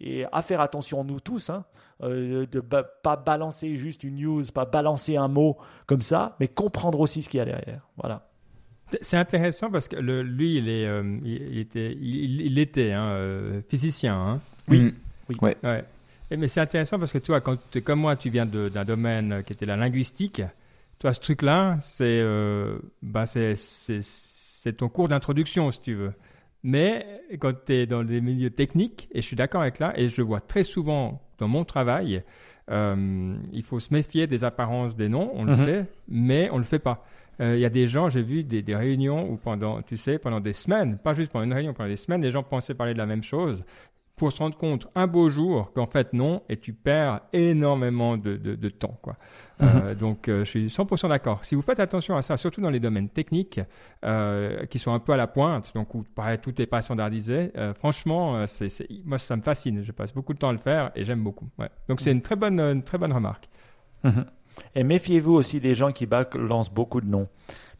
[0.00, 1.64] Et à faire attention, nous tous, hein,
[2.02, 6.48] euh, de ba- pas balancer juste une news, pas balancer un mot comme ça, mais
[6.48, 7.86] comprendre aussi ce qu'il y a derrière.
[7.96, 8.29] Voilà.
[9.02, 13.04] C'est intéressant parce que le, lui, il, est, euh, il, était, il, il était hein,
[13.08, 14.14] euh, physicien.
[14.14, 14.40] Hein.
[14.68, 14.80] Oui.
[14.82, 15.34] Mm.
[15.42, 15.56] Ouais.
[16.30, 19.42] Et, mais c'est intéressant parce que toi, quand tu- comme moi, tu viens d'un domaine
[19.44, 20.42] qui était la linguistique.
[20.98, 26.12] Toi, ce truc-là, c'est euh, bah, c'est- ton cours d'introduction, si tu veux.
[26.62, 30.08] Mais quand tu es dans les milieux techniques, et je suis d'accord avec là, et
[30.08, 32.22] je le vois très souvent dans mon travail,
[32.70, 35.64] euh, il faut se méfier des apparences des noms, on le Mhm.
[35.64, 37.06] sait, mais on le fait pas.
[37.40, 40.18] Euh, Il y a des gens, j'ai vu des, des réunions où pendant, tu sais,
[40.18, 42.92] pendant des semaines, pas juste pendant une réunion, pendant des semaines, les gens pensaient parler
[42.94, 43.64] de la même chose
[44.16, 48.36] pour se rendre compte un beau jour qu'en fait non, et tu perds énormément de,
[48.36, 48.98] de, de temps.
[49.00, 49.16] Quoi.
[49.62, 51.42] Euh, donc euh, je suis 100% d'accord.
[51.42, 53.60] Si vous faites attention à ça, surtout dans les domaines techniques
[54.04, 57.50] euh, qui sont un peu à la pointe, donc où pareil, tout n'est pas standardisé,
[57.78, 59.82] franchement, c'est, c'est- moi ça me fascine.
[59.82, 61.48] Je passe beaucoup de temps à le faire et j'aime beaucoup.
[61.58, 61.70] Ouais.
[61.88, 63.48] Donc c'est une très bonne, une très bonne remarque.
[64.04, 64.26] Mhm.
[64.74, 67.28] Et méfiez-vous aussi des gens qui balancent beaucoup de noms.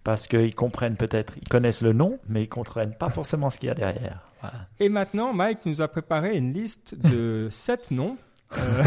[0.04, 3.68] parce qu'ils comprennent peut-être, ils connaissent le nom, mais ils comprennent pas forcément ce qu'il
[3.68, 4.20] y a derrière.
[4.40, 4.66] Voilà.
[4.80, 8.16] Et maintenant, Mike nous a préparé une liste de sept noms
[8.56, 8.82] euh,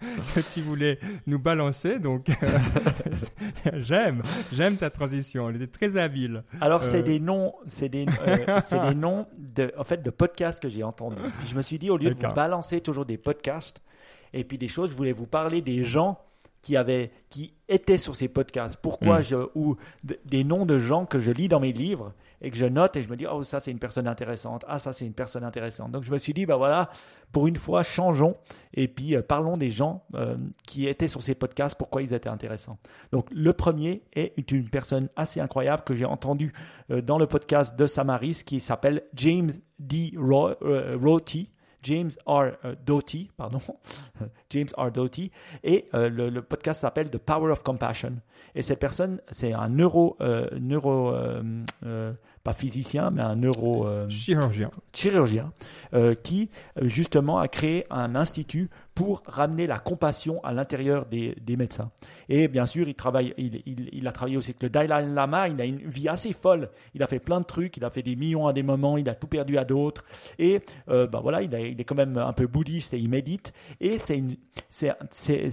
[0.34, 1.98] que tu voulais nous balancer.
[1.98, 2.34] Donc, euh,
[3.74, 4.22] j'aime,
[4.52, 5.48] j'aime ta transition.
[5.50, 6.44] Elle était très habile.
[6.60, 7.02] Alors, c'est Euh.
[7.02, 11.20] des noms, c'est des, euh, des noms de, en fait, de podcasts que j'ai entendus.
[11.48, 13.82] Je me suis dit, au lieu de vous balancer toujours des podcasts
[14.32, 16.18] et puis des choses, je voulais vous parler des gens
[16.62, 18.76] qui avaient, qui étaient sur ces podcasts.
[18.76, 19.22] Pourquoi Mm.
[19.22, 19.76] je, ou
[20.24, 23.02] des noms de gens que je lis dans mes livres et que je note et
[23.02, 24.64] je me dis, oh, ça, c'est une personne intéressante.
[24.68, 25.90] Ah, ça, c'est une personne intéressante.
[25.92, 26.90] Donc, je me suis dit, bah voilà,
[27.32, 28.36] pour une fois, changeons
[28.74, 30.36] et puis euh, parlons des gens euh,
[30.66, 32.78] qui étaient sur ces podcasts, pourquoi ils étaient intéressants.
[33.12, 36.52] Donc, le premier est une personne assez incroyable que j'ai entendu
[36.90, 40.12] euh, dans le podcast de Samaris qui s'appelle James D.
[40.16, 40.54] Ro-
[41.00, 41.50] Roti.
[41.82, 42.46] James R.
[42.84, 43.60] Doty, pardon,
[44.50, 44.90] James R.
[44.90, 45.30] Doty,
[45.64, 48.14] et euh, le, le podcast s'appelle The Power of Compassion.
[48.54, 51.42] Et cette personne, c'est un neuro, euh, neuro, euh,
[51.84, 52.12] euh,
[52.44, 54.70] pas physicien, mais un neuro, euh, Chirurgien.
[54.92, 55.52] chirurgien
[56.22, 56.50] qui
[56.82, 61.90] justement a créé un institut pour ramener la compassion à l'intérieur des, des médecins.
[62.28, 65.48] Et bien sûr, il travaille, il, il- il a travaillé aussi avec le Dalai Lama.
[65.48, 66.70] Il a une vie assez folle.
[66.94, 67.76] Il a fait plein de trucs.
[67.76, 68.96] Il a fait des millions à des moments.
[68.96, 70.04] Il a tout perdu à d'autres.
[70.38, 73.08] Et euh, bah voilà, il, a- il est quand même un peu bouddhiste et il
[73.08, 73.52] médite.
[73.80, 74.36] Et c'est une,
[74.70, 74.94] c'est,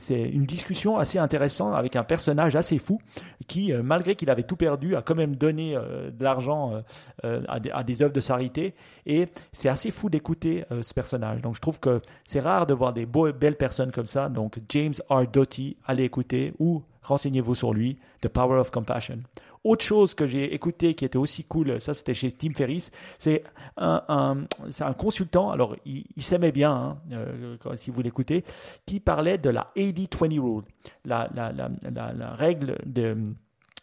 [0.10, 3.00] une discussion assez intéressante avec un personnage assez fou
[3.48, 6.84] qui, euh, malgré qu'il avait tout perdu, a quand même donné euh, de l'argent
[7.24, 8.74] euh, à, des, œuvres de charité.
[9.06, 11.42] Et c'est assez fou d'écouter ce personnage.
[11.42, 14.30] Donc je trouve que c'est rare de voir des beaux, belles personnes comme ça.
[14.30, 15.28] Donc James R.
[15.28, 19.20] Doty, allez écouter ou renseignez-vous sur lui, The Power of Compassion.
[19.64, 23.44] Autre chose que j'ai écouté qui était aussi cool, ça c'était chez Tim Ferriss, c'est
[23.78, 28.44] un, un- c'est un consultant, alors il, il s'aimait bien, hein, euh, si vous l'écoutez,
[28.86, 30.64] qui parlait de la 80-20 rule,
[31.06, 31.70] la, la, la,
[32.14, 33.16] la, règle de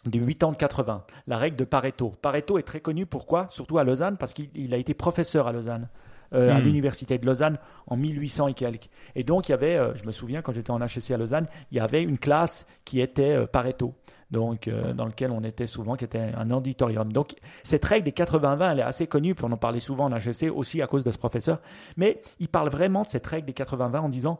[0.06, 2.10] du 8 ans de 80, la règle de Pareto.
[2.22, 3.48] Pareto est très connu pourquoi?
[3.50, 5.88] Surtout à Lausanne, parce qu'il il a été professeur à Lausanne,
[6.32, 6.64] euh, à Hmm.
[6.64, 8.88] l'université de Lausanne en 1800 et quelques.
[9.14, 11.46] Et donc, il y avait, euh, je me souviens quand j'étais en HEC à Lausanne,
[11.70, 13.94] il y avait une classe qui était euh, Pareto.
[14.30, 17.12] Donc, euh, dans lequel on était souvent, qui était un auditorium.
[17.12, 20.16] Donc, cette règle des 80-20, elle est assez connue, puis on en parlait souvent en
[20.16, 21.60] HEC aussi à cause de ce professeur.
[21.96, 24.38] Mais il parle vraiment de cette règle des 80-20 en disant,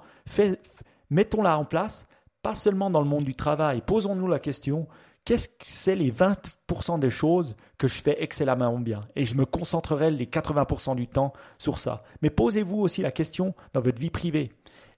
[1.11, 2.07] mettons-la en place,
[2.43, 3.83] pas seulement dans le monde du travail.
[3.85, 4.87] Posons-nous la question,
[5.25, 9.01] qu'est-ce que c'est les 20% des choses que je fais excellemment bien?
[9.17, 12.03] Et je me concentrerai les 80% du temps sur ça.
[12.23, 14.53] Mais posez-vous aussi la question dans votre vie privée.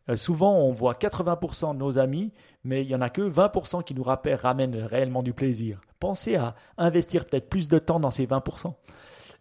[0.09, 2.33] Euh, souvent, on voit 80% de nos amis,
[2.65, 5.81] mais il n'y en a que 20% qui nous rappellent, ramènent réellement du plaisir.
[6.01, 8.75] Pensez à investir peut-être plus de temps dans ces 20%.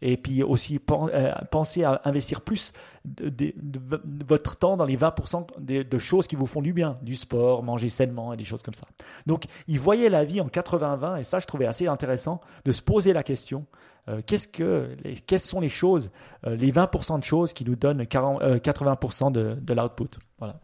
[0.02, 2.74] Et puis aussi, euh, pensez à investir plus
[3.06, 6.74] de, de- de- de votre temps dans les 20% de, choses qui vous font du
[6.74, 8.86] bien, du sport, manger sainement et des choses comme ça.
[9.28, 12.82] Donc, ils voyaient la vie en 80-20, et ça, je trouvais assez intéressant de se
[12.82, 13.66] poser la question
[14.10, 16.10] euh, qu'est-ce que, les- quelles sont les choses,
[16.48, 20.18] euh, les 20% de choses qui nous donnent 40, euh, 80% de, de l'output.
[20.40, 20.60] Voilà.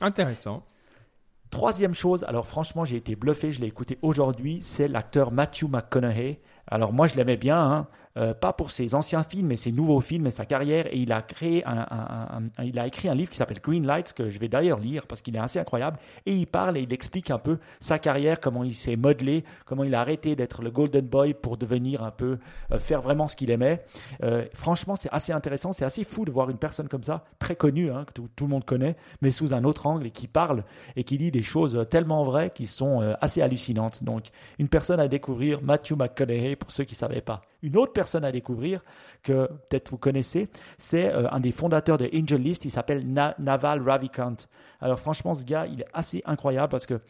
[0.00, 0.62] Intéressant.
[1.50, 6.38] Troisième chose, alors franchement, j'ai été bluffé, je l'ai écouté aujourd'hui, c'est l'acteur Matthew McConaughey.
[6.70, 10.00] Alors moi, je l'aimais bien, hein, euh, pas pour ses anciens films, mais ses nouveaux
[10.00, 10.86] films et sa carrière.
[10.92, 13.86] Et il a créé un, un- un- il a écrit un livre qui s'appelle Green
[13.86, 15.98] Lights que je vais d'ailleurs lire parce qu'il est assez incroyable.
[16.26, 19.84] Et il parle et il explique un peu sa carrière, comment il s'est modelé, comment
[19.84, 22.38] il a arrêté d'être le golden boy pour devenir un peu
[22.72, 23.84] euh, faire vraiment ce qu'il aimait.
[24.24, 27.54] Euh, franchement, c'est assez intéressant, c'est assez fou de voir une personne comme ça, très
[27.54, 30.26] connue, hein, que tout, tout le monde connaît, mais sous un autre angle et qui
[30.26, 30.64] parle
[30.96, 34.02] et qui dit des choses tellement vraies qui sont euh, assez hallucinantes.
[34.02, 34.24] Donc,
[34.58, 37.40] une personne à découvrir, Matthew McConaughey, pour ceux qui ne savaient pas.
[37.62, 38.84] Une autre personne à découvrir,
[39.24, 40.48] que peut-être vous connaissez,
[40.78, 44.36] c'est euh, un des fondateurs de Angel List, il s'appelle Na- Naval Ravikant.
[44.80, 47.00] Alors franchement, ce gars, il est assez incroyable parce que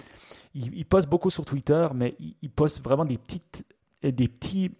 [0.55, 3.65] il, il poste beaucoup sur Twitter, mais il, il poste vraiment des petites,
[4.03, 4.73] des petits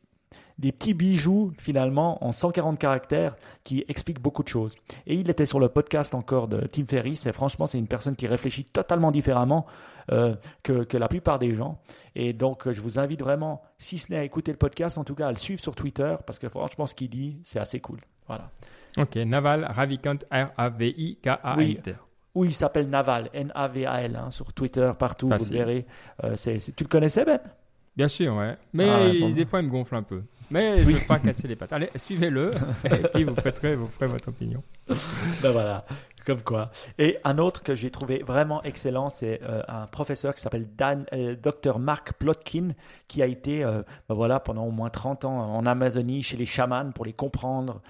[0.61, 3.35] des petits bijoux finalement en 140 caractères
[3.65, 4.77] qui expliquent beaucoup de choses.
[5.07, 8.15] Et il était sur le podcast encore de Tim Ferriss et franchement c'est une personne
[8.15, 9.67] qui réfléchit totalement différemment
[10.13, 11.79] euh, que, que la plupart des gens.
[12.15, 15.15] Et donc je vous invite vraiment, si ce n'est à écouter le podcast, en tout
[15.15, 17.99] cas à le suivre sur Twitter parce que franchement ce qu'il dit c'est assez cool.
[18.27, 18.51] Voilà.
[18.99, 21.95] Ok, Naval Ravikant, R-A-V-I-K-A-N-T.
[22.35, 25.87] Ou il s'appelle Naval, N-A-V-A-L, hein, sur Twitter, partout, vous le verrez.
[26.23, 27.41] Euh, tu le connaissais Ben?
[27.97, 28.57] Bien sûr, ouais.
[28.73, 29.31] Mais Ah ouais, bon.
[29.31, 30.23] des fois, il me gonfle un peu.
[30.51, 31.73] Mais je ne veux pas casser les pattes.
[31.73, 32.51] Allez, suivez-le
[32.85, 34.63] et puis vous, fêterez, vous ferez votre opinion.
[35.43, 35.85] Ben voilà.
[36.27, 36.71] Comme quoi.
[36.99, 41.07] Et un autre que j'ai trouvé vraiment excellent, c'est euh, un professeur qui s'appelle Dan,
[41.13, 42.69] euh, Dr Mark Plotkin,
[43.09, 46.47] qui a été, euh, ben voilà, pendant au moins 30 ans en Amazonie chez les
[46.47, 47.81] chamans pour les comprendre,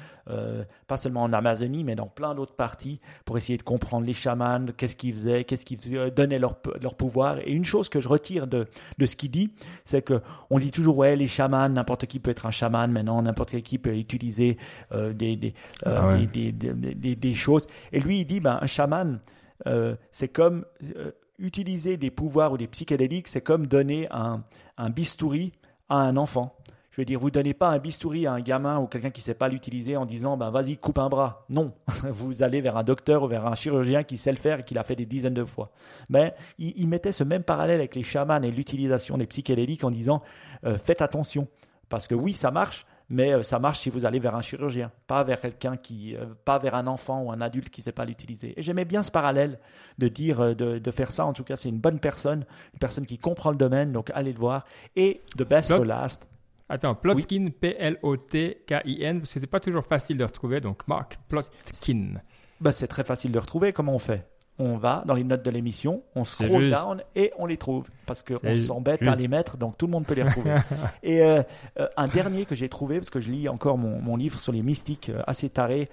[0.86, 4.66] pas seulement en Amazonie, mais dans plein d'autres parties, pour essayer de comprendre les chamans,
[4.76, 5.80] qu'est-ce qu'ils faisaient, qu'est-ce qu'ils
[6.14, 7.38] donnaient leur, leur pouvoir.
[7.40, 8.68] Et une chose que je retire de,
[8.98, 9.52] de ce qu'il dit,
[9.84, 13.20] c'est que on dit toujours, ouais, les chamans, n'importe qui peut être un chaman, maintenant
[13.22, 14.56] n'importe qui peut utiliser
[14.92, 15.54] des, des,
[15.84, 17.66] ah des, des, des choses.
[17.92, 19.20] Et lui, il dit, ben, un chaman,
[19.66, 20.64] euh, c'est comme
[20.96, 24.42] euh, utiliser des pouvoirs ou des psychédéliques, c'est comme donner un,
[24.90, 25.52] bistouri
[25.88, 26.56] à un enfant.
[26.90, 29.34] Je veux dire, vous donnez pas un bistouri à un gamin ou quelqu'un qui sait
[29.34, 31.44] pas l'utiliser en disant, ben, vas-y, coupe un bras.
[31.48, 31.72] Non,
[32.10, 34.74] vous allez vers un docteur ou vers un chirurgien qui sait le faire et qui
[34.74, 35.70] l'a fait des dizaines de fois.
[36.08, 40.22] Mais il, mettait ce même parallèle avec les chamans et l'utilisation des psychédéliques en disant,
[40.64, 41.48] euh, faites attention.
[41.88, 44.90] Parce que oui, ça marche, mais euh, ça marche si vous allez vers un chirurgien,
[45.08, 47.92] pas vers quelqu'un qui, euh, pas vers un enfant ou un adulte qui ne sait
[47.92, 48.54] pas l'utiliser.
[48.56, 49.58] Et j'aimais bien ce parallèle
[49.98, 51.26] de dire, euh, de, faire ça.
[51.26, 54.32] En tout cas, c'est une bonne personne, une personne qui comprend le domaine, donc allez
[54.32, 54.64] le voir.
[54.94, 56.28] Et The Best for Last.
[56.68, 62.20] Attends, Plotkin, P-L-O-T-K-I-N, parce que c'est pas toujours facile de retrouver, donc Mark Plotkin.
[62.61, 63.72] Ben, c'est très facile de retrouver.
[63.72, 64.24] Comment on fait?
[64.61, 68.22] On va dans les notes de l'émission, on scroll down et on les trouve parce
[68.22, 70.56] qu'on s'embête à les mettre, donc tout le monde peut les retrouver.
[71.02, 71.42] et euh,
[71.78, 74.62] euh, un dernier que j'ai trouvé, parce que je lis encore mon, livre sur les
[74.62, 75.88] mystiques euh, assez tarés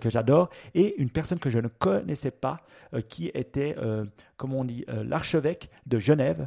[0.00, 2.60] que j'adore, et une personne que je ne connaissais pas
[3.08, 3.74] qui était,
[4.36, 6.46] comment on dit, l'archevêque de Genève.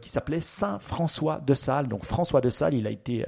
[0.00, 1.88] Qui s'appelait Saint François de Sales.
[1.88, 3.24] Donc François de Sales, il a été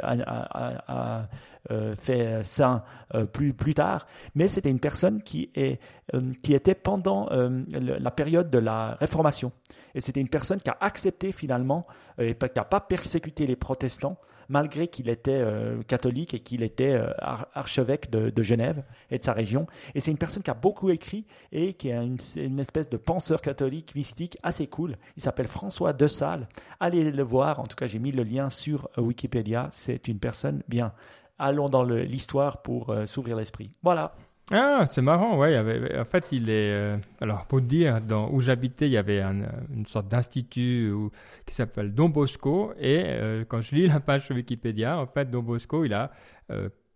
[1.71, 2.83] euh, fait saint
[3.15, 5.81] euh, plus, plus tard, mais c'était une personne qui, est,
[6.13, 9.53] euh, qui était pendant la période de la Réformation.
[9.95, 11.87] Et c'était une personne qui a accepté finalement,
[12.19, 14.19] et qui n'a pas persécuté les protestants,
[14.53, 15.43] malgré qu'il était
[15.89, 19.67] catholique et qu'il était archevêque de, Genève et de sa région.
[19.95, 23.41] Et c'est une personne qui a beaucoup écrit et qui est une, espèce de penseur
[23.41, 24.97] catholique mystique assez cool.
[25.17, 26.47] Il s'appelle François de Sales.
[26.81, 27.61] Allez le voir.
[27.61, 29.69] En tout cas, j'ai mis le lien sur Wikipédia.
[29.73, 30.93] C'est une personne bien
[31.43, 33.71] allons dans l'histoire pour euh, s'ouvrir l'esprit.
[33.83, 34.15] Voilà.
[34.53, 35.59] Ah, c'est marrant, ouais.
[35.99, 36.73] en fait, il est.
[36.73, 40.93] Euh, alors, pour dire, dans, où j'habitais, il y avait une sorte d'institut
[41.47, 42.75] qui s'appelle Don Bosco.
[42.79, 46.13] Et euh, quand je lis la page sur Wikipédia, en fait, Don Bosco, il a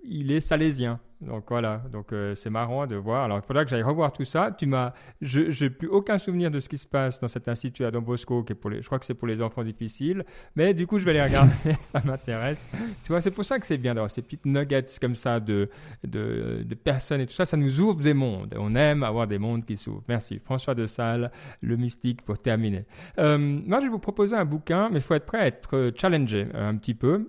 [0.09, 1.01] il est salésien.
[1.23, 3.25] Donc voilà, donc euh, c'est marrant de voir.
[3.25, 4.51] Alors il faudra que j'aille revoir tout ça.
[4.57, 4.93] Tu m'as,
[5.23, 8.03] je n'ai plus aucun souvenir de ce qui se passe dans cet institut à Don
[8.03, 10.25] Bosco, qui est pour les, je crois que c'est pour les enfants difficiles.
[10.57, 12.69] Mais du coup, je vais les regarder, ça m'intéresse.
[13.03, 15.71] Tu vois, c'est pour ça que c'est bien d'avoir ces petites nuggets comme ça de,
[16.05, 17.47] de, de, personnes et tout ça.
[17.47, 18.55] Ça nous ouvre des mondes.
[18.59, 20.05] On aime avoir des mondes qui s'ouvrent.
[20.09, 20.39] Merci.
[20.45, 21.31] François de Sales,
[21.63, 22.85] le mystique, pour terminer.
[23.19, 25.93] Euh, moi, je vais vous proposer un bouquin, mais il faut être prêt à être
[25.97, 27.27] challengé euh, un petit peu,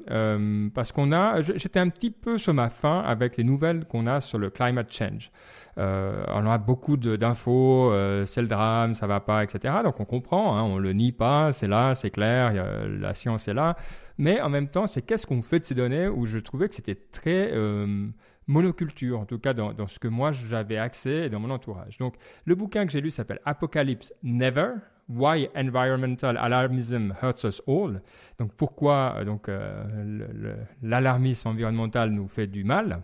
[0.74, 4.22] parce qu'on a, j'étais un petit peu sur ma faim avec les nouvelles qu'on a
[4.22, 5.32] sur le climate change.
[5.78, 9.76] Euh, on a beaucoup d'infos, euh, c'est le drame, ça va pas, etc.
[9.84, 12.54] Donc on comprend, hein, on le nie pas, c'est là, c'est clair,
[12.88, 13.76] la science est là.
[14.18, 16.74] Mais en même temps, c'est qu'est-ce qu'on fait de ces données où je trouvais que
[16.74, 18.08] c'était très euh,
[18.48, 22.00] monoculture, en tout cas dans, ce que moi j'avais accès et dans mon entourage.
[22.00, 22.16] Donc
[22.46, 24.74] le bouquin que j'ai lu s'appelle Apocalypse Never.
[25.10, 28.02] Why Environmental Alarmism Hurts Us All.
[28.40, 29.50] Donc pourquoi donc
[30.82, 33.02] l'alarmisme environnemental nous fait du mal.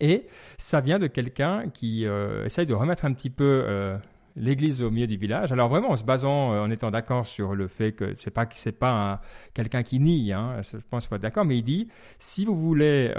[0.00, 0.26] Et
[0.58, 3.96] ça vient de quelqu'un qui euh, essaye de remettre un petit peu euh,
[4.36, 5.52] l'église au milieu du village.
[5.52, 8.46] Alors vraiment en se basant, euh, en étant d'accord sur le fait que c'est pas
[8.54, 9.20] c'est pas
[9.54, 11.88] quelqu'un qui nie, hein, je pense qu'il faut être d'accord, mais il dit
[12.18, 13.12] si vous voulez,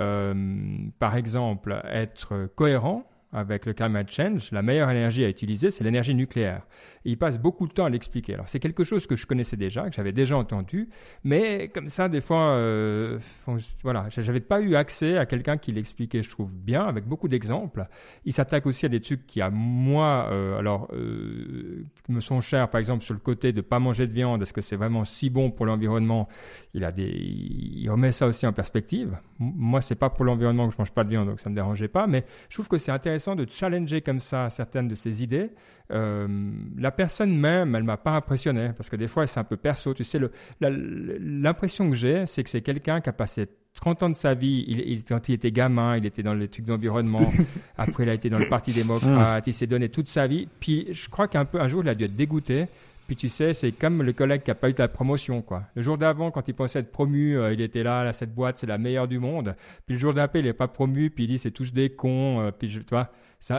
[0.99, 6.15] par exemple, être cohérent avec le climate change, la meilleure énergie à utiliser, c'est l'énergie
[6.15, 6.63] nucléaire
[7.05, 8.33] il passe beaucoup de temps à l'expliquer.
[8.33, 10.89] Alors c'est quelque chose que je connaissais déjà, que j'avais déjà entendu,
[11.23, 13.19] mais comme ça, des fois, euh,
[13.83, 17.87] voilà, j'avais pas eu accès à quelqu'un qui l'expliquait, je trouve bien, avec beaucoup d'exemples.
[18.25, 22.69] Il s'attaque aussi à des trucs qui, à moi, euh, alors, euh, me sont chers,
[22.69, 25.29] par exemple, sur le côté de pas manger de viande, est-ce que c'est vraiment si
[25.29, 26.27] bon pour l'environnement?
[26.73, 29.17] Il il remet ça aussi en perspective.
[29.39, 31.87] Moi, c'est pas pour l'environnement que je mange pas de viande, donc ça me dérangeait
[31.87, 35.49] pas, mais je trouve que c'est intéressant de challenger comme ça certaines de ces idées.
[35.91, 36.27] Euh,
[36.77, 39.93] la personne même, elle m'a pas impressionné parce que des fois, c'est un peu perso.
[39.93, 40.19] Tu sais,
[40.59, 44.65] l'impression que j'ai, c'est que c'est quelqu'un qui a passé 30 ans de sa vie,
[44.67, 47.31] il, quand il était gamin, il était dans les trucs d'environnement.
[47.77, 49.45] Après, il a été dans le Parti démocrate.
[49.47, 50.47] il s'est donné toute sa vie.
[50.59, 52.67] Puis, je crois qu'un peu, un jour, il a dû être dégoûté.
[53.07, 55.63] Puis tu sais, c'est comme le collègue qui n'a pas eu ta promotion, quoi.
[55.75, 58.67] Le jour d'avant, quand il pensait être promu, euh, il était là, cette boîte, c'est
[58.67, 59.55] la meilleure du monde.
[59.85, 62.39] Puis le jour d'après, il n'est pas promu, puis il dit, c'est tous des cons.
[62.39, 63.11] Euh, puis je, tu vois,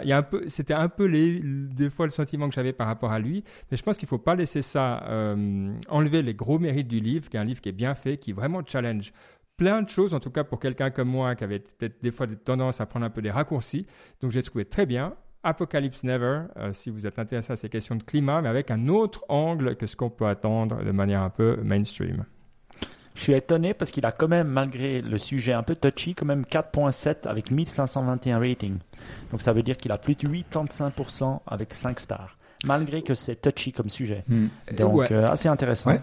[0.03, 2.72] il y a un peu, c'était un peu les, des fois le sentiment que j'avais
[2.72, 3.45] par rapport à lui.
[3.70, 7.01] Mais je pense qu'il ne faut pas laisser ça euh, enlever les gros mérites du
[7.01, 9.12] livre, qui est un livre qui est bien fait, qui vraiment challenge
[9.57, 12.26] plein de choses, en tout cas pour quelqu'un comme moi qui avait peut-être des fois
[12.26, 13.87] des tendances à prendre un peu des raccourcis.
[14.21, 15.14] Donc j'ai trouvé très bien.
[15.45, 18.88] Apocalypse Never, euh, si vous êtes intéressé à ces questions de climat, mais avec un
[18.88, 22.25] autre angle que ce qu'on peut attendre de manière un peu mainstream.
[23.14, 26.26] Je suis étonné parce qu'il a quand même, malgré le sujet un peu touchy, quand
[26.26, 28.79] même 4.7 avec 1521 ratings.
[29.30, 33.37] Donc ça veut dire qu'il a plus de 85% avec 5 stars, malgré que c'est
[33.41, 34.25] touchy comme sujet.
[34.29, 34.46] Hmm.
[34.76, 35.12] Donc Ouais.
[35.12, 35.91] euh, assez intéressant.
[35.91, 36.00] Ouais.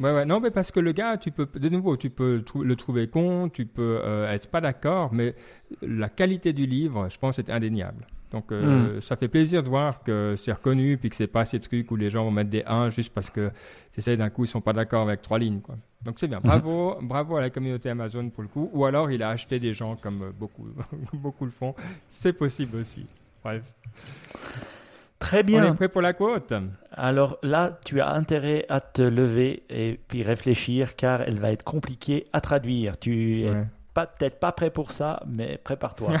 [0.00, 2.76] Ouais, ouais, non, mais parce que le gars, tu peux, de nouveau, tu peux le
[2.76, 5.34] trouver con, tu peux euh, être pas d'accord, mais
[5.80, 8.06] la qualité du livre, je pense, est indéniable.
[8.32, 11.60] Donc, euh, ça fait plaisir de voir que c'est reconnu, puis que c'est pas ces
[11.60, 13.50] trucs où les gens vont mettre des 1 juste parce que,
[13.96, 15.76] sais, d'un coup, ils sont pas d'accord avec trois lignes, quoi.
[16.02, 16.40] Donc, c'est bien.
[16.42, 18.70] Bravo, bravo à la communauté Amazon pour le coup.
[18.72, 20.66] Ou alors, il a acheté des gens comme euh, beaucoup,
[21.12, 21.74] beaucoup le font.
[22.08, 23.06] C'est possible aussi.
[23.44, 23.62] Bref.
[25.18, 25.72] Très On bien.
[25.72, 26.52] est prêt pour la quote?
[26.90, 31.62] Alors là, tu as intérêt à te lever et puis réfléchir car elle va être
[31.64, 32.98] compliquée à traduire.
[32.98, 33.52] Tu es.
[33.94, 36.12] Pas peut-être pas prêt pour ça, mais prépare-toi.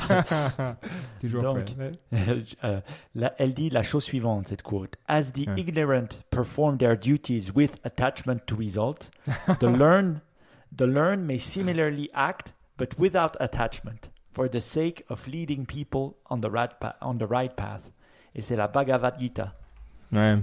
[1.20, 1.92] Toujours Donc, prêt.
[2.12, 2.38] ouais.
[2.64, 2.80] Euh,
[3.14, 4.96] là, elle dit la chose suivante, cette quote.
[5.08, 5.54] As the Ouais.
[5.60, 9.10] ignorant perform their duties with attachment to result,
[9.60, 10.20] the learn,
[10.76, 16.40] the learn may similarly act, but without attachment, for the sake of leading people on
[16.40, 17.82] the right, pa- on the right path.
[18.34, 19.54] Et c'est la Bhagavad Gita.
[20.12, 20.38] Ouais.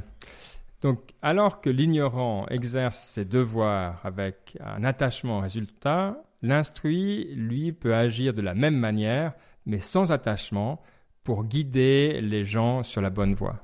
[0.82, 7.96] Donc, alors que l'ignorant exerce ses devoirs avec un attachement au résultat, l'instruit, lui, peut
[7.96, 9.34] agir de la même manière,
[9.66, 10.82] mais sans attachement,
[11.24, 13.60] pour guider les gens sur la bonne voie.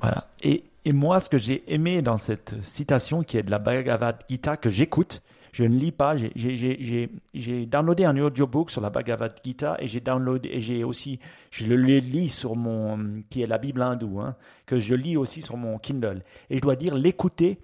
[0.00, 0.28] Voilà.
[0.42, 4.22] Et, et moi, ce que j'ai aimé dans cette citation qui est de la Bhagavad
[4.28, 9.76] Gita que j'écoute, je ne lis pas, j'ai- downloadé un audiobook sur la Bhagavad Gita
[9.80, 11.18] et j'ai downloadé et j'ai aussi,
[11.50, 14.36] je le lis sur mon, qui est la Bible hindoue, hein,
[14.66, 16.22] que je lis aussi sur mon Kindle.
[16.50, 17.58] Et je dois dire, l'écouter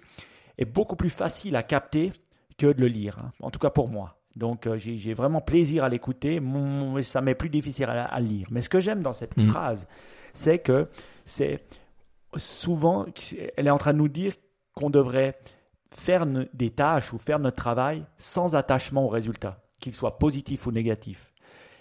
[0.57, 2.13] est beaucoup plus facile à capter
[2.57, 3.31] que de le lire, hein.
[3.41, 4.17] en tout cas pour moi.
[4.35, 6.41] Donc euh, j'ai vraiment plaisir à l'écouter,
[7.03, 8.47] ça m'est plus difficile à, à lire.
[8.51, 9.47] Mais ce que j'aime dans cette Mhm.
[9.47, 9.87] phrase,
[10.33, 10.87] c'est que
[11.25, 11.63] c'est
[12.35, 13.05] souvent,
[13.57, 14.33] elle est en train de nous dire
[14.73, 15.37] qu'on devrait
[15.91, 20.71] faire des tâches ou faire notre travail sans attachement au résultat, qu'il soit positif ou
[20.71, 21.29] négatif.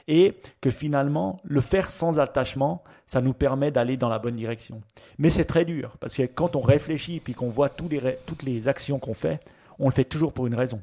[0.09, 4.83] Et que finalement, le faire sans attachement, ça nous permet d'aller dans la bonne direction.
[5.17, 8.43] Mais c'est très dur, parce que quand on réfléchit puis qu'on voit tous les toutes
[8.43, 9.39] les actions qu'on fait,
[9.83, 10.81] on le fait toujours pour une raison.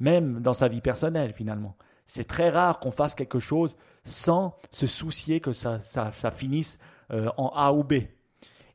[0.00, 1.74] Même dans sa vie personnelle, finalement.
[2.06, 6.78] C'est très rare qu'on fasse quelque chose sans se soucier que ça, ça, ça finisse
[7.12, 7.94] euh, en A ou B.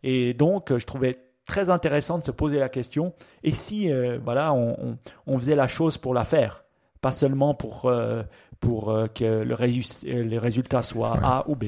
[0.03, 1.15] Et donc, je trouvais
[1.45, 3.13] très intéressant de se poser la question
[3.43, 6.63] et si euh, voilà, on, on- on faisait la chose pour la faire,
[7.01, 8.23] pas seulement pour, euh,
[8.59, 11.19] pour que le, réus- euh, le résultat soit Ouais.
[11.23, 11.65] A ou B.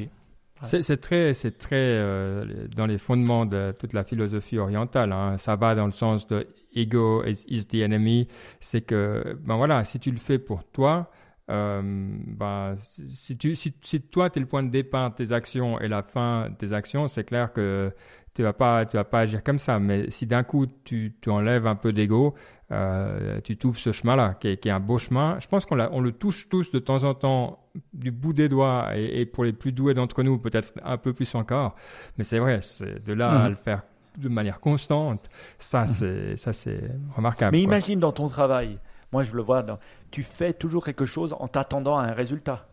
[0.63, 5.13] C'est c'est très, c'est très euh, dans les fondements de toute la philosophie orientale.
[5.13, 5.37] hein.
[5.37, 6.47] Ça va dans le sens de
[6.79, 8.27] ego is, is the enemy.
[8.59, 11.11] C'est que, ben voilà, si tu le fais pour toi,
[11.49, 12.75] euh, ben,
[13.07, 15.87] si, tu, si, si toi, tu es le point de départ de tes actions et
[15.87, 17.91] la fin de tes actions, c'est clair que
[18.35, 19.79] tu vas pas, tu vas pas agir comme ça.
[19.79, 22.35] Mais si d'un coup, tu, tu enlèves un peu d'ego,
[22.71, 25.37] euh, tu trouves ce chemin-là, qui est, qui est un beau chemin.
[25.39, 28.91] Je pense qu'on on le touche tous de temps en temps du bout des doigts,
[28.95, 31.75] et, et pour les plus doués d'entre nous, peut-être un peu plus encore.
[32.17, 33.49] Mais c'est vrai, c'est de là à Mhm.
[33.49, 33.83] le faire
[34.17, 36.81] de manière constante, ça c'est ça c'est
[37.15, 37.51] remarquable.
[37.55, 37.75] Mais quoi.
[37.75, 38.79] imagine dans ton travail,
[39.11, 39.79] moi je le vois, dans-
[40.11, 42.67] tu fais toujours quelque chose en t'attendant à un résultat.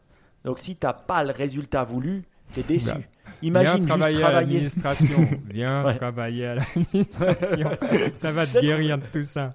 [0.44, 2.90] Donc si tu n'as pas le résultat voulu, tu es déçu.
[2.90, 2.98] Bah,
[3.42, 5.28] imagine Viens juste travailler à l'administration.
[5.50, 5.96] Viens Ouais.
[5.96, 7.70] travailler à l'administration.
[8.14, 9.54] ça va te guérir de tout ça.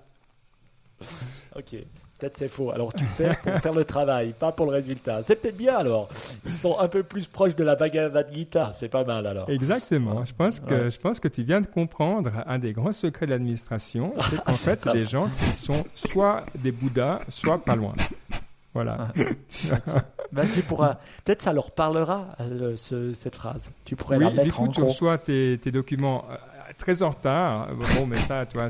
[1.55, 1.75] Ok,
[2.21, 2.71] peut-être c'est faux.
[2.71, 5.21] Alors tu fais pour faire le travail, pas pour le résultat.
[5.23, 6.07] C'est peut-être bien alors.
[6.45, 9.49] Ils sont un peu plus proches de la Bhagavad Gita, c'est pas mal alors.
[9.49, 10.23] Exactement.
[10.25, 10.91] Je pense que Ouais.
[10.91, 14.43] je pense que tu viens de comprendre un des grands secrets de l'administration, c'est qu'en
[14.45, 17.93] Ah, c'est fait, c'est des gens qui sont soit des bouddhas, soit pas loin.
[18.73, 19.09] Voilà.
[20.31, 20.95] Ben, tu pourras,
[21.25, 22.27] peut-être ça leur parlera
[22.77, 23.69] ce- cette phrase.
[23.83, 24.89] Tu pourrais Oui, la du mettre en coup, tu gros.
[24.91, 26.35] reçois tes, tes documents euh,
[26.77, 27.67] très en retard.
[27.97, 28.69] Bon, mais ça, tu vois,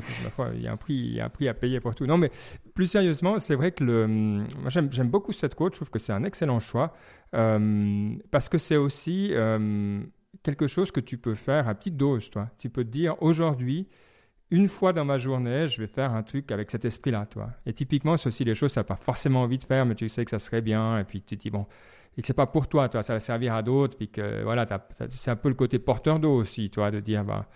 [0.54, 2.04] il y a un prix, il y a un prix à payer pour tout.
[2.04, 2.32] Non, mais
[2.74, 5.74] plus sérieusement, c'est vrai que le, hum, j'aime, beaucoup cette quote.
[5.74, 6.94] Je trouve que c'est un excellent choix
[7.34, 10.00] euh, parce que c'est aussi euh,
[10.42, 12.48] quelque chose que tu peux faire à petite dose, toi.
[12.58, 13.88] Tu peux te dire aujourd'hui.
[14.50, 17.48] Une fois dans ma journée, je vais faire un truc avec cet esprit-là, toi.
[17.64, 19.94] Et typiquement, c'est aussi les choses que tu n'as pas forcément envie de faire, mais
[19.94, 20.98] tu sais que ça serait bien.
[20.98, 21.66] Et puis tu te dis, bon,
[22.16, 24.66] et que c'est pas pour toi, toi, ça va servir à d'autres, puis que voilà,
[25.12, 27.46] c'est un peu le côté porteur d'eau aussi, toi, de dire, bah,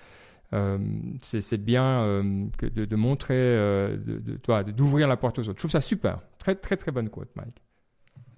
[0.52, 0.78] euh,
[1.22, 5.52] c'est bien euh, que de, de montrer, euh, de- de- d'ouvrir la porte aux autres.
[5.54, 7.62] Je trouve ça super, très très très bonne quote, Mike.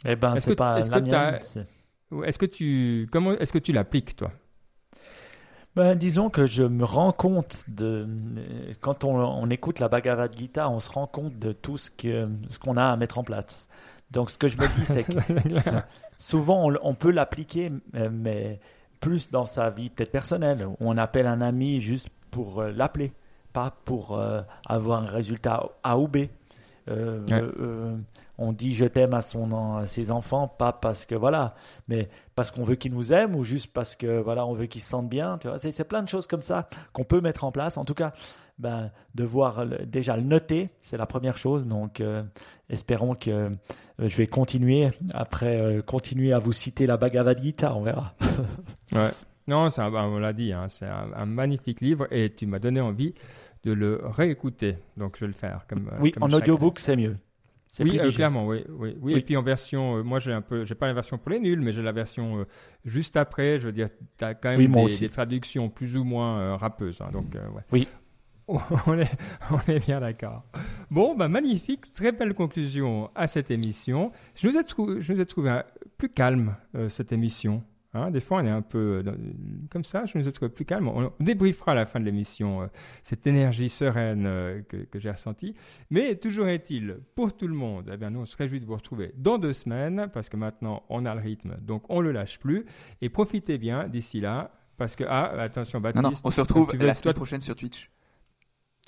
[0.05, 3.59] Eh ben, Est-ce c'est que- pas est-ce la que Est-ce que tu, comment est-ce que
[3.59, 4.33] tu l'appliques, toi?
[5.77, 8.09] Ben, disons que je me rends compte de
[8.81, 12.27] quand on, on écoute la Bhagavad Gita, on se rend compte de tout ce que
[12.49, 13.69] ce qu'on a à mettre en place.
[14.11, 15.13] Donc, ce que je me dis, c'est que
[16.19, 17.71] souvent, on, on peut l'appliquer,
[18.11, 18.59] mais
[19.01, 20.67] plus dans sa vie peut-être personnelle.
[20.67, 23.13] où On appelle un ami juste pour euh, l'appeler,
[23.53, 26.17] pas pour euh, avoir un résultat A ou B.
[26.91, 27.99] Euh, Ouais.
[28.39, 31.55] on dit je t'aime à, son, à ses enfants, pas parce que voilà,
[31.87, 34.81] mais parce qu'on veut qu'ils nous aiment ou juste parce que voilà, on veut qu'ils
[34.81, 35.37] se sentent bien.
[35.39, 37.77] Tu vois, c'est plein de choses comme ça qu'on peut mettre en place.
[37.77, 38.13] En tout cas,
[38.59, 41.67] ben, devoir le- déjà le noter, c'est la première chose.
[41.67, 42.23] Donc, euh,
[42.69, 43.51] espérons que euh,
[43.99, 47.75] je vais continuer après euh, continuer à vous citer la Bhagavad Gita.
[47.75, 48.15] On verra.
[48.93, 49.11] Ouais.
[49.47, 52.81] Non, ben, on l'a dit, hein, c'est un, un magnifique livre et tu m'as donné
[52.81, 53.15] envie
[53.65, 54.77] de le réécouter.
[54.97, 55.67] Donc je vais le faire.
[55.69, 57.17] Comme, oui, comme en audiobook, c'est mieux.
[57.67, 58.97] C'est Oui, euh, clairement, oui, oui, oui.
[59.01, 59.15] Oui.
[59.15, 61.39] Et puis en version, euh, moi j'ai un peu, j'ai pas la version pour les
[61.41, 62.45] nuls, mais j'ai la version euh,
[62.87, 63.61] juste après.
[63.61, 67.01] Je veux dire, tu as quand même Oui, des, traductions plus ou moins rappeuses.
[67.03, 67.63] hein, donc, ouais.
[67.73, 67.89] Oui.
[68.87, 69.11] on, est,
[69.51, 70.43] on est bien d'accord.
[70.91, 74.11] Bon, bah, magnifique, très belle conclusion à cette émission.
[74.35, 75.61] Je nous ai, trou- je nous ai trouvé
[75.99, 77.63] plus calme euh, cette émission.
[77.93, 78.11] hein.
[78.11, 79.17] des fois, on est un peu euh, dans-
[79.71, 80.07] comme ça.
[80.07, 80.89] Je nous ai trouvé plus calme.
[80.89, 82.67] On, on débriefera à la fin de l'émission euh,
[83.03, 85.55] cette énergie sereine euh, que, que j'ai ressentie.
[85.91, 88.77] Mais toujours est-il, pour tout le monde, eh bien, nous, on se réjouit de vous
[88.77, 92.39] retrouver dans deux semaines, parce que maintenant, on a le rythme, donc on le lâche
[92.39, 92.65] plus.
[93.03, 96.05] Et profitez bien d'ici là, parce que, ah, attention, Non, Baptiste.
[96.05, 97.91] non, on se retrouve veux- la toi, semaine prochaine sur Twitch.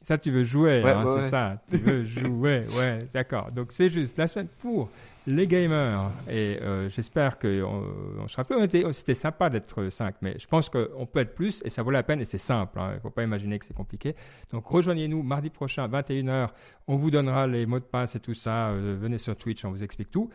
[0.05, 1.29] Ça, tu veux jouer, Ouais, hein, ouais, c'est ouais.
[1.29, 1.63] ça.
[1.71, 3.51] Tu veux jouer, ouais, d'accord.
[3.53, 4.89] Donc, c'est juste la semaine pour
[5.27, 6.11] les gamers.
[6.29, 7.85] Et euh, j'espère qu'on
[8.19, 8.63] on sera plus.
[8.65, 11.91] était- C'était sympa d'être 5, mais je pense qu'on peut être plus et ça vaut
[11.91, 12.79] la peine et c'est simple.
[12.81, 12.89] hein.
[12.93, 14.17] Il ne faut pas imaginer que c'est compliqué.
[14.53, 16.49] Donc, rejoignez-nous mardi prochain, 21h.
[16.89, 18.69] On vous donnera les mots de passe et tout ça.
[18.71, 20.31] Euh, venez sur Twitch, on vous explique tout.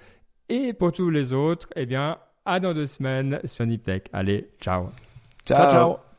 [0.48, 4.08] Et pour tous les autres, eh bien, à dans deux semaines sur Niptech.
[4.14, 4.90] Allez, ciao.
[5.46, 6.15] Ciao, ciao.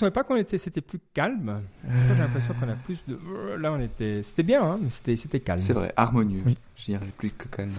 [0.00, 1.42] Vous ne pas qu'on était, c'était plus calme?
[1.44, 1.60] Moi,
[2.14, 3.18] J'ai l'impression qu'on a plus de.
[3.58, 4.22] Là, on était.
[4.22, 5.58] C'était bien, hein, mais c'était, c'était calme.
[5.58, 6.42] C'est vrai, harmonieux.
[6.46, 6.56] Oui.
[6.76, 7.72] Je dirais plus que calme.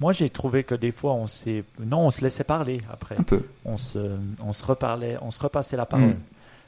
[0.00, 3.16] Moi, j'ai trouvé que des fois, on s'est, non, on se laissait parler après.
[3.18, 3.42] Un peu.
[3.64, 6.08] On se, on se reparlait, on se repassait la parole.
[6.08, 6.20] Mm.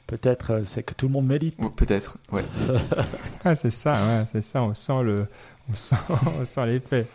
[0.07, 1.55] Peut-être euh, c'est que tout le monde médite.
[1.59, 2.45] Ou Peut-être, ouais.
[3.43, 4.61] Ah, c'est ça, ouais, c'est ça.
[4.63, 5.27] On sent le,
[5.69, 7.07] on sent, on sent l'effet.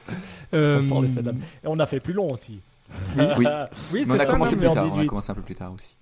[0.52, 2.60] Euh, On sent l'effet de la- Et on a fait plus long aussi.
[3.16, 3.46] Oui, oui.
[3.92, 4.32] Oui, Mais c'est on a ça.
[4.32, 4.84] commencé non, plus tard.
[4.84, 5.06] On a 18.
[5.06, 5.96] commencé un peu plus tard aussi.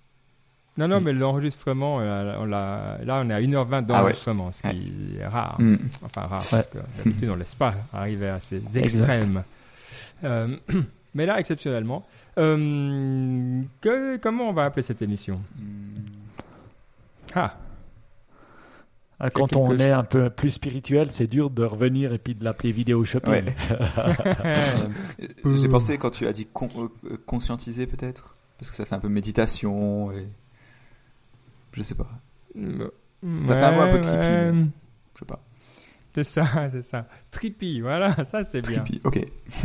[0.78, 3.82] Non, non, mais l'enregistrement, euh, on l'a, là, on est à 1h20 Ah ouais.
[3.82, 5.56] d'enregistrement, ce qui est rare.
[5.60, 5.76] Mm.
[6.04, 9.42] Enfin, rare, parce que d'habitude, on ne laisse pas arriver à ces extrêmes.
[10.24, 10.56] Euh,
[11.14, 12.06] mais là, exceptionnellement.
[12.38, 15.40] Euh, que, comment on va appeler cette émission?
[15.58, 16.00] Mm.
[17.34, 17.56] Ah,
[19.20, 22.44] Ah, Quand on est un peu plus spirituel, c'est dur de revenir et puis de
[22.44, 23.46] l'appeler vidéo shopping.
[23.46, 24.60] Ouais.
[25.56, 26.68] J'ai pensé quand tu as dit con-
[27.04, 30.28] euh, conscientiser peut-être, parce que ça fait un peu méditation et
[31.72, 32.08] je sais pas,
[32.54, 34.52] Ça fait un mot un peu creepy, ouais.
[35.14, 35.40] je sais pas.
[36.14, 37.06] C'est ça, c'est ça.
[37.30, 38.80] Trippy, voilà, ça c'est bien.
[38.82, 39.00] Trippy.
[39.04, 39.20] Ok.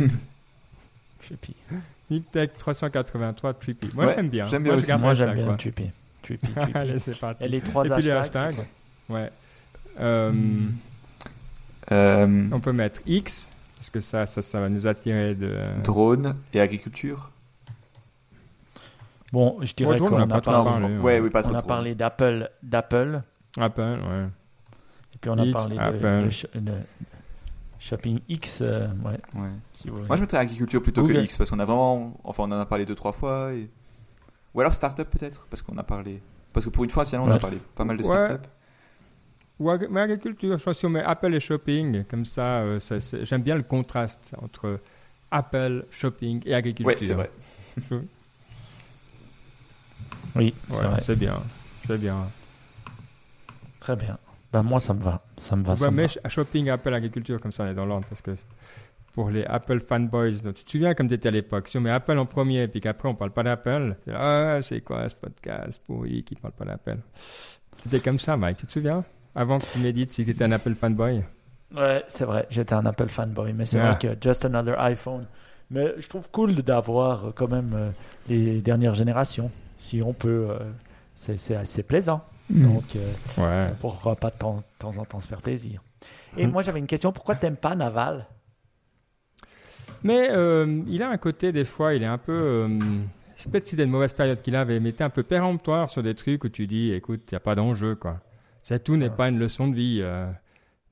[1.22, 1.54] Trippy.
[2.10, 3.88] Niptech 383 Trippy.
[3.94, 4.46] Moi Ouais, j'aime bien.
[4.48, 5.56] j'aime bien Moi, j'aime bien quoi.
[5.56, 5.90] Trippy.
[6.22, 7.00] Trippy, Allez, Trippy.
[7.00, 7.44] c'est parti.
[7.44, 8.50] Et les trois Et puis les hashtags.
[8.50, 8.66] hashtags.
[9.08, 9.30] Ouais.
[10.00, 10.72] Euh, Hmm.
[11.92, 15.54] Euh, On peut mettre X, parce que ça, ça, ça va nous attirer de.
[15.82, 17.30] drone et agriculture.
[19.34, 21.52] Bon, je dirais qu'on a, pas parlé, trop parlé, ouais, oui, pas trop.
[21.52, 21.68] on a trop.
[21.68, 23.20] parlé d'Apple, d'Apple,
[23.58, 24.26] Apple, ouais.
[25.12, 26.24] et puis on a parlé de, Apple.
[26.24, 26.72] de sh- de
[27.80, 28.60] Shopping X.
[28.62, 29.48] euh, ouais, Ouais.
[29.74, 30.06] si vous voulez.
[30.08, 31.14] Moi, je mettrais agriculture plutôt Google.
[31.14, 33.52] que X parce qu'on a vraiment, enfin, on en a parlé deux trois fois.
[33.52, 33.68] Et...
[34.54, 36.22] Ou alors startup peut-être parce qu'on a parlé.
[36.52, 38.08] Parce que pour une fois, finalement, on a parlé pas mal de Ouais.
[38.26, 38.46] startup.
[39.58, 42.60] Ou ag- mais agriculture, je pense que si on met Apple et shopping, comme ça,
[42.60, 44.80] euh, ça, j'aime bien le contraste entre
[45.30, 46.86] Apple, shopping et agriculture.
[46.96, 47.30] Ouais, c'est vrai.
[50.36, 51.02] Oui, c'est Ouais, vrai.
[51.04, 51.34] c'est bien.
[51.86, 52.16] C'est bien.
[53.80, 54.18] Très bien.
[54.52, 55.20] Ben, moi, ça me va.
[55.36, 55.76] Ça me va.
[55.76, 56.08] ça Ouais, me mais va.
[56.08, 58.06] sh- shopping, Apple, agriculture, comme ça on est dans l'ordre.
[58.08, 58.30] Parce que
[59.14, 61.80] pour les Apple fanboys, donc, tu te souviens comme tu étais à l'époque, si on
[61.80, 65.08] met Apple en premier et puis qu'après on parle pas d'Apple, c'est ah, c'est quoi
[65.08, 66.98] ce podcast pourri qui parle pas d'Apple?
[67.82, 69.04] C'était comme ça, Mike, tu te souviens?
[69.34, 71.22] Avant que tu médites si tu étais un Apple fanboy
[71.74, 72.46] Ouais, c'est vrai.
[72.50, 73.92] J'étais un Apple fanboy, mais c'est Ah.
[73.92, 75.26] vrai que just another iPhone.
[75.70, 77.90] Mais je trouve cool d'avoir euh, quand même euh,
[78.28, 79.50] les dernières générations.
[79.84, 80.70] Si on peut, euh,
[81.14, 82.24] c'est assez plaisant.
[82.48, 83.70] Donc, euh, Ouais.
[83.80, 85.82] pourquoi pas de temps, de temps en temps se faire plaisir.
[86.38, 86.52] Et Mhm.
[86.52, 87.12] moi, j'avais une question.
[87.12, 88.26] Pourquoi t'aimes pas Naval?
[90.02, 92.32] Mais euh, il a un côté, des fois, il est un peu.
[92.32, 92.68] euh,
[93.36, 96.02] c'est peut-être c'était une mauvaise période qu'il avait, mais il était un peu péremptoire sur
[96.02, 98.20] des trucs où tu dis écoute, il n'y a pas d'enjeu, quoi.
[98.62, 99.14] C'est tout n'est Ouais.
[99.16, 99.98] pas une leçon de vie.
[100.02, 100.30] euh.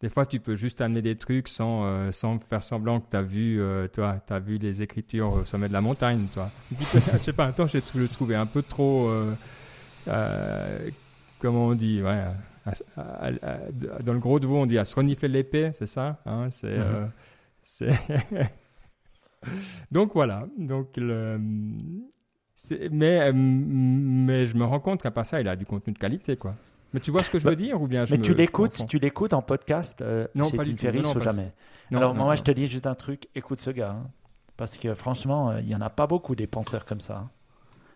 [0.03, 3.17] Des fois, tu peux juste amener des trucs sans, euh, sans faire semblant que tu
[3.17, 6.51] as vu, euh, toi, as vu les écritures au sommet de la montagne, toi.
[6.81, 9.09] Je sais pas, attends, j'ai le trouvé un peu trop,
[10.09, 10.91] euh,
[11.39, 12.25] comment on dit, ouais,
[12.67, 15.87] à- à- à- dans le gros de vous, on dit à se renifler l'épée, c'est
[15.87, 16.79] ça hein, C'est,
[17.63, 17.91] c'est-
[19.93, 20.47] donc voilà.
[20.59, 21.39] Donc le,
[22.91, 26.37] mais mais je me rends compte qu'à part ça, il a du contenu de qualité,
[26.37, 26.55] quoi.
[26.95, 28.87] Mais tu vois ce que je veux dire ou bien je Mais me- tu l'écoutes,
[28.89, 30.77] tu l'écoutes en podcast euh, Non, chez pas Tim.
[30.77, 31.53] Ferriss ou jamais
[31.91, 32.37] Non, Alors non, moi, non.
[32.37, 33.97] je te dis juste un truc, écoute ce gars.
[33.99, 34.07] hein.
[34.59, 37.17] parce que franchement, euh, il y en a pas beaucoup des penseurs comme ça.
[37.17, 37.31] hein.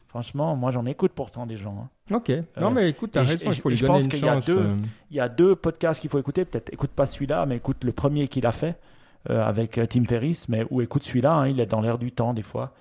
[0.08, 1.88] Franchement, moi j'en écoute pourtant des gens.
[2.10, 2.16] hein.
[2.16, 2.30] Ok.
[2.58, 4.28] Non, Euh, mais écoute, t'as raison, il faut lui je donner pense une qu'il y
[4.28, 4.46] a chance.
[4.46, 4.76] deux- euh.
[5.10, 6.44] Il y a deux podcasts qu'il faut écouter.
[6.44, 8.76] Peut-être écoute pas celui-là, mais écoute le premier qu'il a fait
[9.28, 11.46] euh, avec Tim Ferriss, mais ou écoute celui-là.
[11.48, 12.72] il est dans l'air du temps des fois.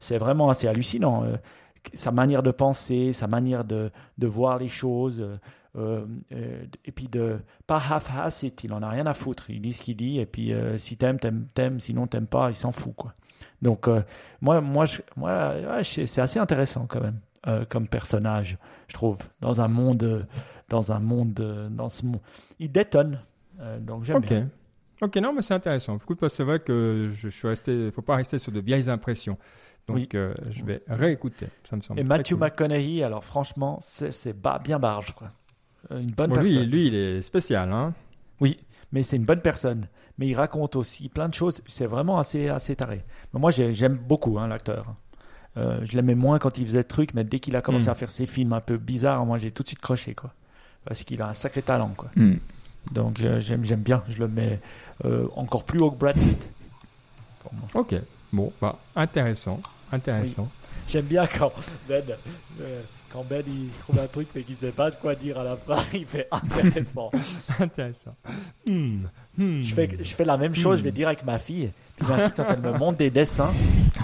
[0.00, 1.24] C'est vraiment assez hallucinant.
[1.94, 5.20] Sa manière de penser, sa manière de, de voir les choses,
[5.76, 9.50] euh, euh, et puis de pas half-ass it, il en a rien à foutre.
[9.50, 12.50] Il dit ce qu'il dit, et puis euh, si t'aimes, t'aimes, t'aimes, sinon t'aimes pas,
[12.50, 13.14] il s'en fout quoi.
[13.62, 13.88] Donc
[14.40, 17.20] moi, moi, je, moi, ouais, je- c'est assez intéressant quand même
[17.68, 18.58] comme personnage,
[18.88, 20.26] je trouve, dans un monde,
[20.68, 22.20] dans un monde, dans ce monde,
[22.58, 23.20] il détonne.
[23.80, 24.26] Donc j'aime Ok.
[24.28, 24.48] bien.
[25.02, 25.96] Ok, non, mais c'est intéressant.
[25.96, 27.90] Écoute, parce que c'est vrai que je, suis resté.
[27.90, 29.38] faut pas rester sur de vieilles impressions.
[29.88, 30.08] Donc, Oui.
[30.14, 31.46] euh, je vais réécouter.
[31.68, 31.98] Ça me semble.
[32.00, 32.38] Et Matthew cool.
[32.40, 35.30] McConaughey, alors franchement, c'est bien barge quoi.
[35.90, 36.70] Euh, Une bonne Bon, lui, personne.
[36.70, 37.92] lui, il est spécial, hein.
[38.40, 38.58] Oui,
[38.92, 39.86] mais c'est une bonne personne.
[40.18, 41.62] Mais il raconte aussi plein de choses.
[41.66, 43.02] C'est vraiment assez, assez taré.
[43.32, 44.94] Mais moi, j'ai- j'aime beaucoup hein, l'acteur.
[45.56, 47.90] Euh, je l'aimais moins quand il faisait des trucs, mais dès qu'il a commencé Hmm.
[47.90, 50.32] à faire ses films un peu bizarres, moi, j'ai tout de suite croché, quoi.
[50.84, 52.10] Parce qu'il a un sacré talent, quoi.
[52.16, 52.34] Hmm.
[52.92, 54.04] Donc, euh, j'aime, bien.
[54.08, 54.60] Je le mets
[55.06, 56.38] euh, encore plus haut que Brad Pitt.
[57.42, 57.68] Pour moi.
[57.74, 57.94] Ok.
[58.32, 59.60] Bon, bah, intéressant.
[59.92, 60.48] Intéressant.
[60.88, 61.52] J'aime bien quand
[61.88, 62.02] Ben,
[62.60, 62.80] euh,
[63.12, 65.56] quand Ben il trouve un truc mais qu'il sait pas de quoi dire à la
[65.56, 67.10] fin, il fait intéressant.
[67.60, 68.14] Intéressant.
[68.66, 69.04] Hmm.
[69.36, 69.60] Hmm.
[69.60, 71.70] Je fais, je fais la même chose, je vais dire avec ma fille.
[71.96, 73.52] Puis ma fille, quand elle me montre des dessins,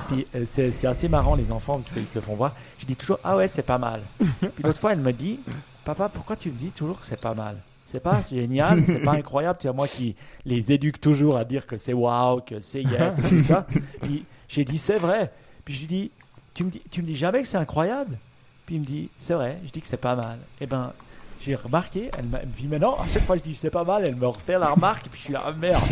[0.09, 2.55] puis euh, c'est assez marrant les enfants parce qu'ils te font voir.
[2.79, 4.01] Je dis toujours ah ouais c'est pas mal.
[4.19, 5.41] Puis l'autre fois elle me dit
[5.85, 7.57] papa pourquoi tu me dis toujours que c'est pas mal?
[7.87, 9.59] C'est pas génial, c'est pas incroyable.
[9.61, 10.15] Tu vois moi qui
[10.45, 13.67] les éduque toujours à dire que c'est waouh, que c'est yes, et tout ça.
[14.03, 15.33] Puis j'ai dit c'est vrai.
[15.65, 16.11] Puis je lui dis
[16.53, 18.19] tu me dis tu me dis jamais que c'est incroyable?
[18.67, 19.59] Puis il me dit c'est vrai.
[19.65, 20.39] Je dis que c'est pas mal.
[20.61, 20.93] Et ben
[21.41, 24.05] j'ai remarqué, elle me dit maintenant, à chaque fois que je dis c'est pas mal,
[24.07, 25.83] elle me refait la remarque, et puis je suis là, ah, merde.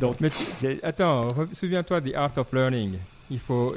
[0.00, 2.94] Donc, Mais tu- attends, souviens-toi des Art of Learning.
[3.30, 3.76] Il faut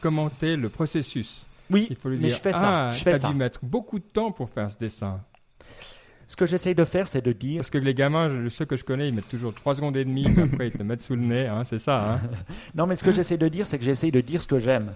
[0.00, 1.44] commenter le processus.
[1.70, 2.86] oui, Il faut lui mais dire je fais ça.
[2.86, 3.28] Ah, je fais ça.
[3.28, 5.20] dû mettre beaucoup de temps pour faire ce dessin.
[6.26, 8.84] Ce que j'essaye de faire, c'est de dire, Parce que les gamins, ceux que je
[8.84, 11.22] connais, ils mettent toujours 3 secondes et demie, puis après ils te mettent sous le
[11.22, 12.14] nez, hein, c'est ça.
[12.14, 12.20] Hein.
[12.74, 14.94] non, mais ce que j'essaie de dire, c'est que j'essaye de dire ce que j'aime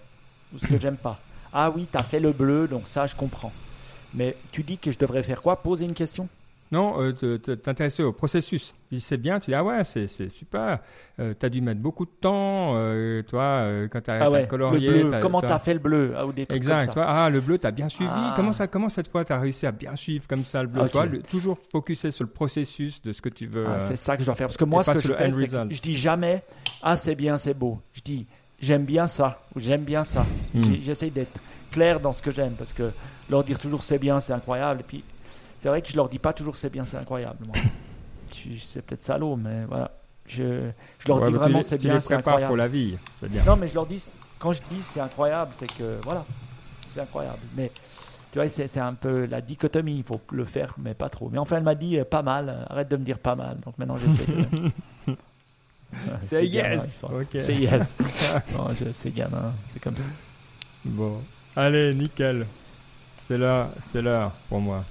[0.55, 1.21] ou ce que j'aime pas.
[1.53, 3.53] Ah oui, t'as fait le bleu, donc ça, je comprends.
[4.15, 5.63] Mais tu dis que je devrais faire quoi?
[5.63, 6.29] Poser une question?
[6.71, 8.75] Non, euh, t'intéresser au processus.
[8.91, 10.81] Il sait bien, tu dis, ah ouais, c'est c'est super.
[11.19, 14.87] Euh, t'as dû mettre beaucoup de temps, euh, toi, euh, quand t'as Ah ouais, colorié.
[14.89, 15.11] le bleu.
[15.11, 16.93] t'as- Comment t'as- fait le bleu Ah, ou des trucs Exact, comme ça.
[16.93, 18.11] toi, ah, le bleu, t'as bien suivi.
[18.13, 18.35] Ah.
[18.37, 20.91] Comment, ça, comment cette fois t'as réussi à bien suivre comme ça le bleu Ok.
[20.91, 23.65] toi, le- Toujours focuser sur le processus de ce que tu veux.
[23.67, 24.47] Ah, euh, c'est ça que je dois faire.
[24.49, 26.43] Parce que moi, ce que je fais, c'est que je dis jamais
[26.83, 27.79] Ah, c'est bien, c'est beau.
[27.95, 28.27] Je dis
[28.61, 30.27] J'aime bien ça ou j'aime bien ça.
[30.53, 31.41] J'ai- J'essaye d'être
[31.71, 32.91] clair dans ce que j'aime parce que
[33.31, 34.81] leur dire toujours c'est bien, c'est incroyable.
[34.81, 35.05] Et puis,
[35.59, 37.47] c'est vrai que je leur dis pas toujours c'est bien, c'est incroyable.
[38.33, 39.91] c'est peut-être salaud, mais voilà.
[40.27, 42.49] Je, je leur ouais, dis vraiment c'est tu bien, les c'est prépares incroyable.
[42.51, 42.99] pour la vie.
[43.23, 43.45] dire.
[43.47, 44.05] Non, mais je leur dis,
[44.39, 46.25] quand je dis c'est incroyable, c'est que voilà,
[46.91, 47.39] c'est incroyable.
[47.57, 47.71] Mais
[48.31, 51.31] tu vois, c'est c'est un peu la dichotomie, il faut le faire, mais pas trop.
[51.31, 53.57] Mais enfin, elle m'a dit euh, pas mal, arrête de me dire pas mal.
[53.65, 55.15] Donc maintenant, j'essaie de.
[56.21, 57.03] C'est yes.
[57.35, 57.95] C'est yes.
[58.53, 60.05] Non, je- Ces gamins, c'est comme ça.
[60.85, 61.23] Bon,
[61.57, 62.47] allez, nickel.
[63.27, 64.85] C'est l'heure, c'est l'heure pour moi.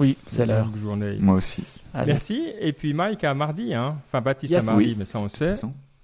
[0.00, 0.66] Oui, c'est l'heure.
[0.66, 1.16] Longue journée.
[1.20, 1.62] Moi aussi.
[1.92, 2.12] Allez.
[2.12, 2.46] Merci.
[2.60, 3.96] Et puis Mike à mardi, hein.
[4.08, 4.66] Enfin Baptiste Yes.
[4.68, 4.94] à mardi, Oui.
[4.98, 5.54] mais ça on sait.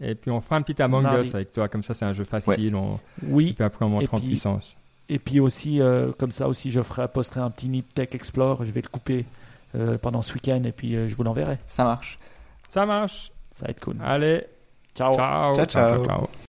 [0.00, 1.28] Et puis on fera un petit Among Mardi.
[1.28, 2.74] Us avec toi, comme ça c'est un jeu facile.
[2.76, 2.94] On...
[2.94, 2.98] Et
[3.28, 3.52] Oui.
[3.52, 4.76] puis après on montera en puis- puissance.
[5.12, 8.64] Et puis aussi, euh, comme ça aussi, je ferai, posterai un petit Nip Tech Explore.
[8.64, 9.24] Je vais le couper
[9.74, 11.58] euh, pendant ce week-end et puis euh, je vous l'enverrai.
[11.66, 12.16] Ça marche.
[12.68, 13.32] Ça marche.
[13.52, 13.96] Ça va être cool.
[14.04, 14.44] Allez,
[14.94, 15.12] Ciao.
[15.16, 15.54] ciao.
[15.56, 16.04] Ciao, ciao.
[16.06, 16.49] ciao.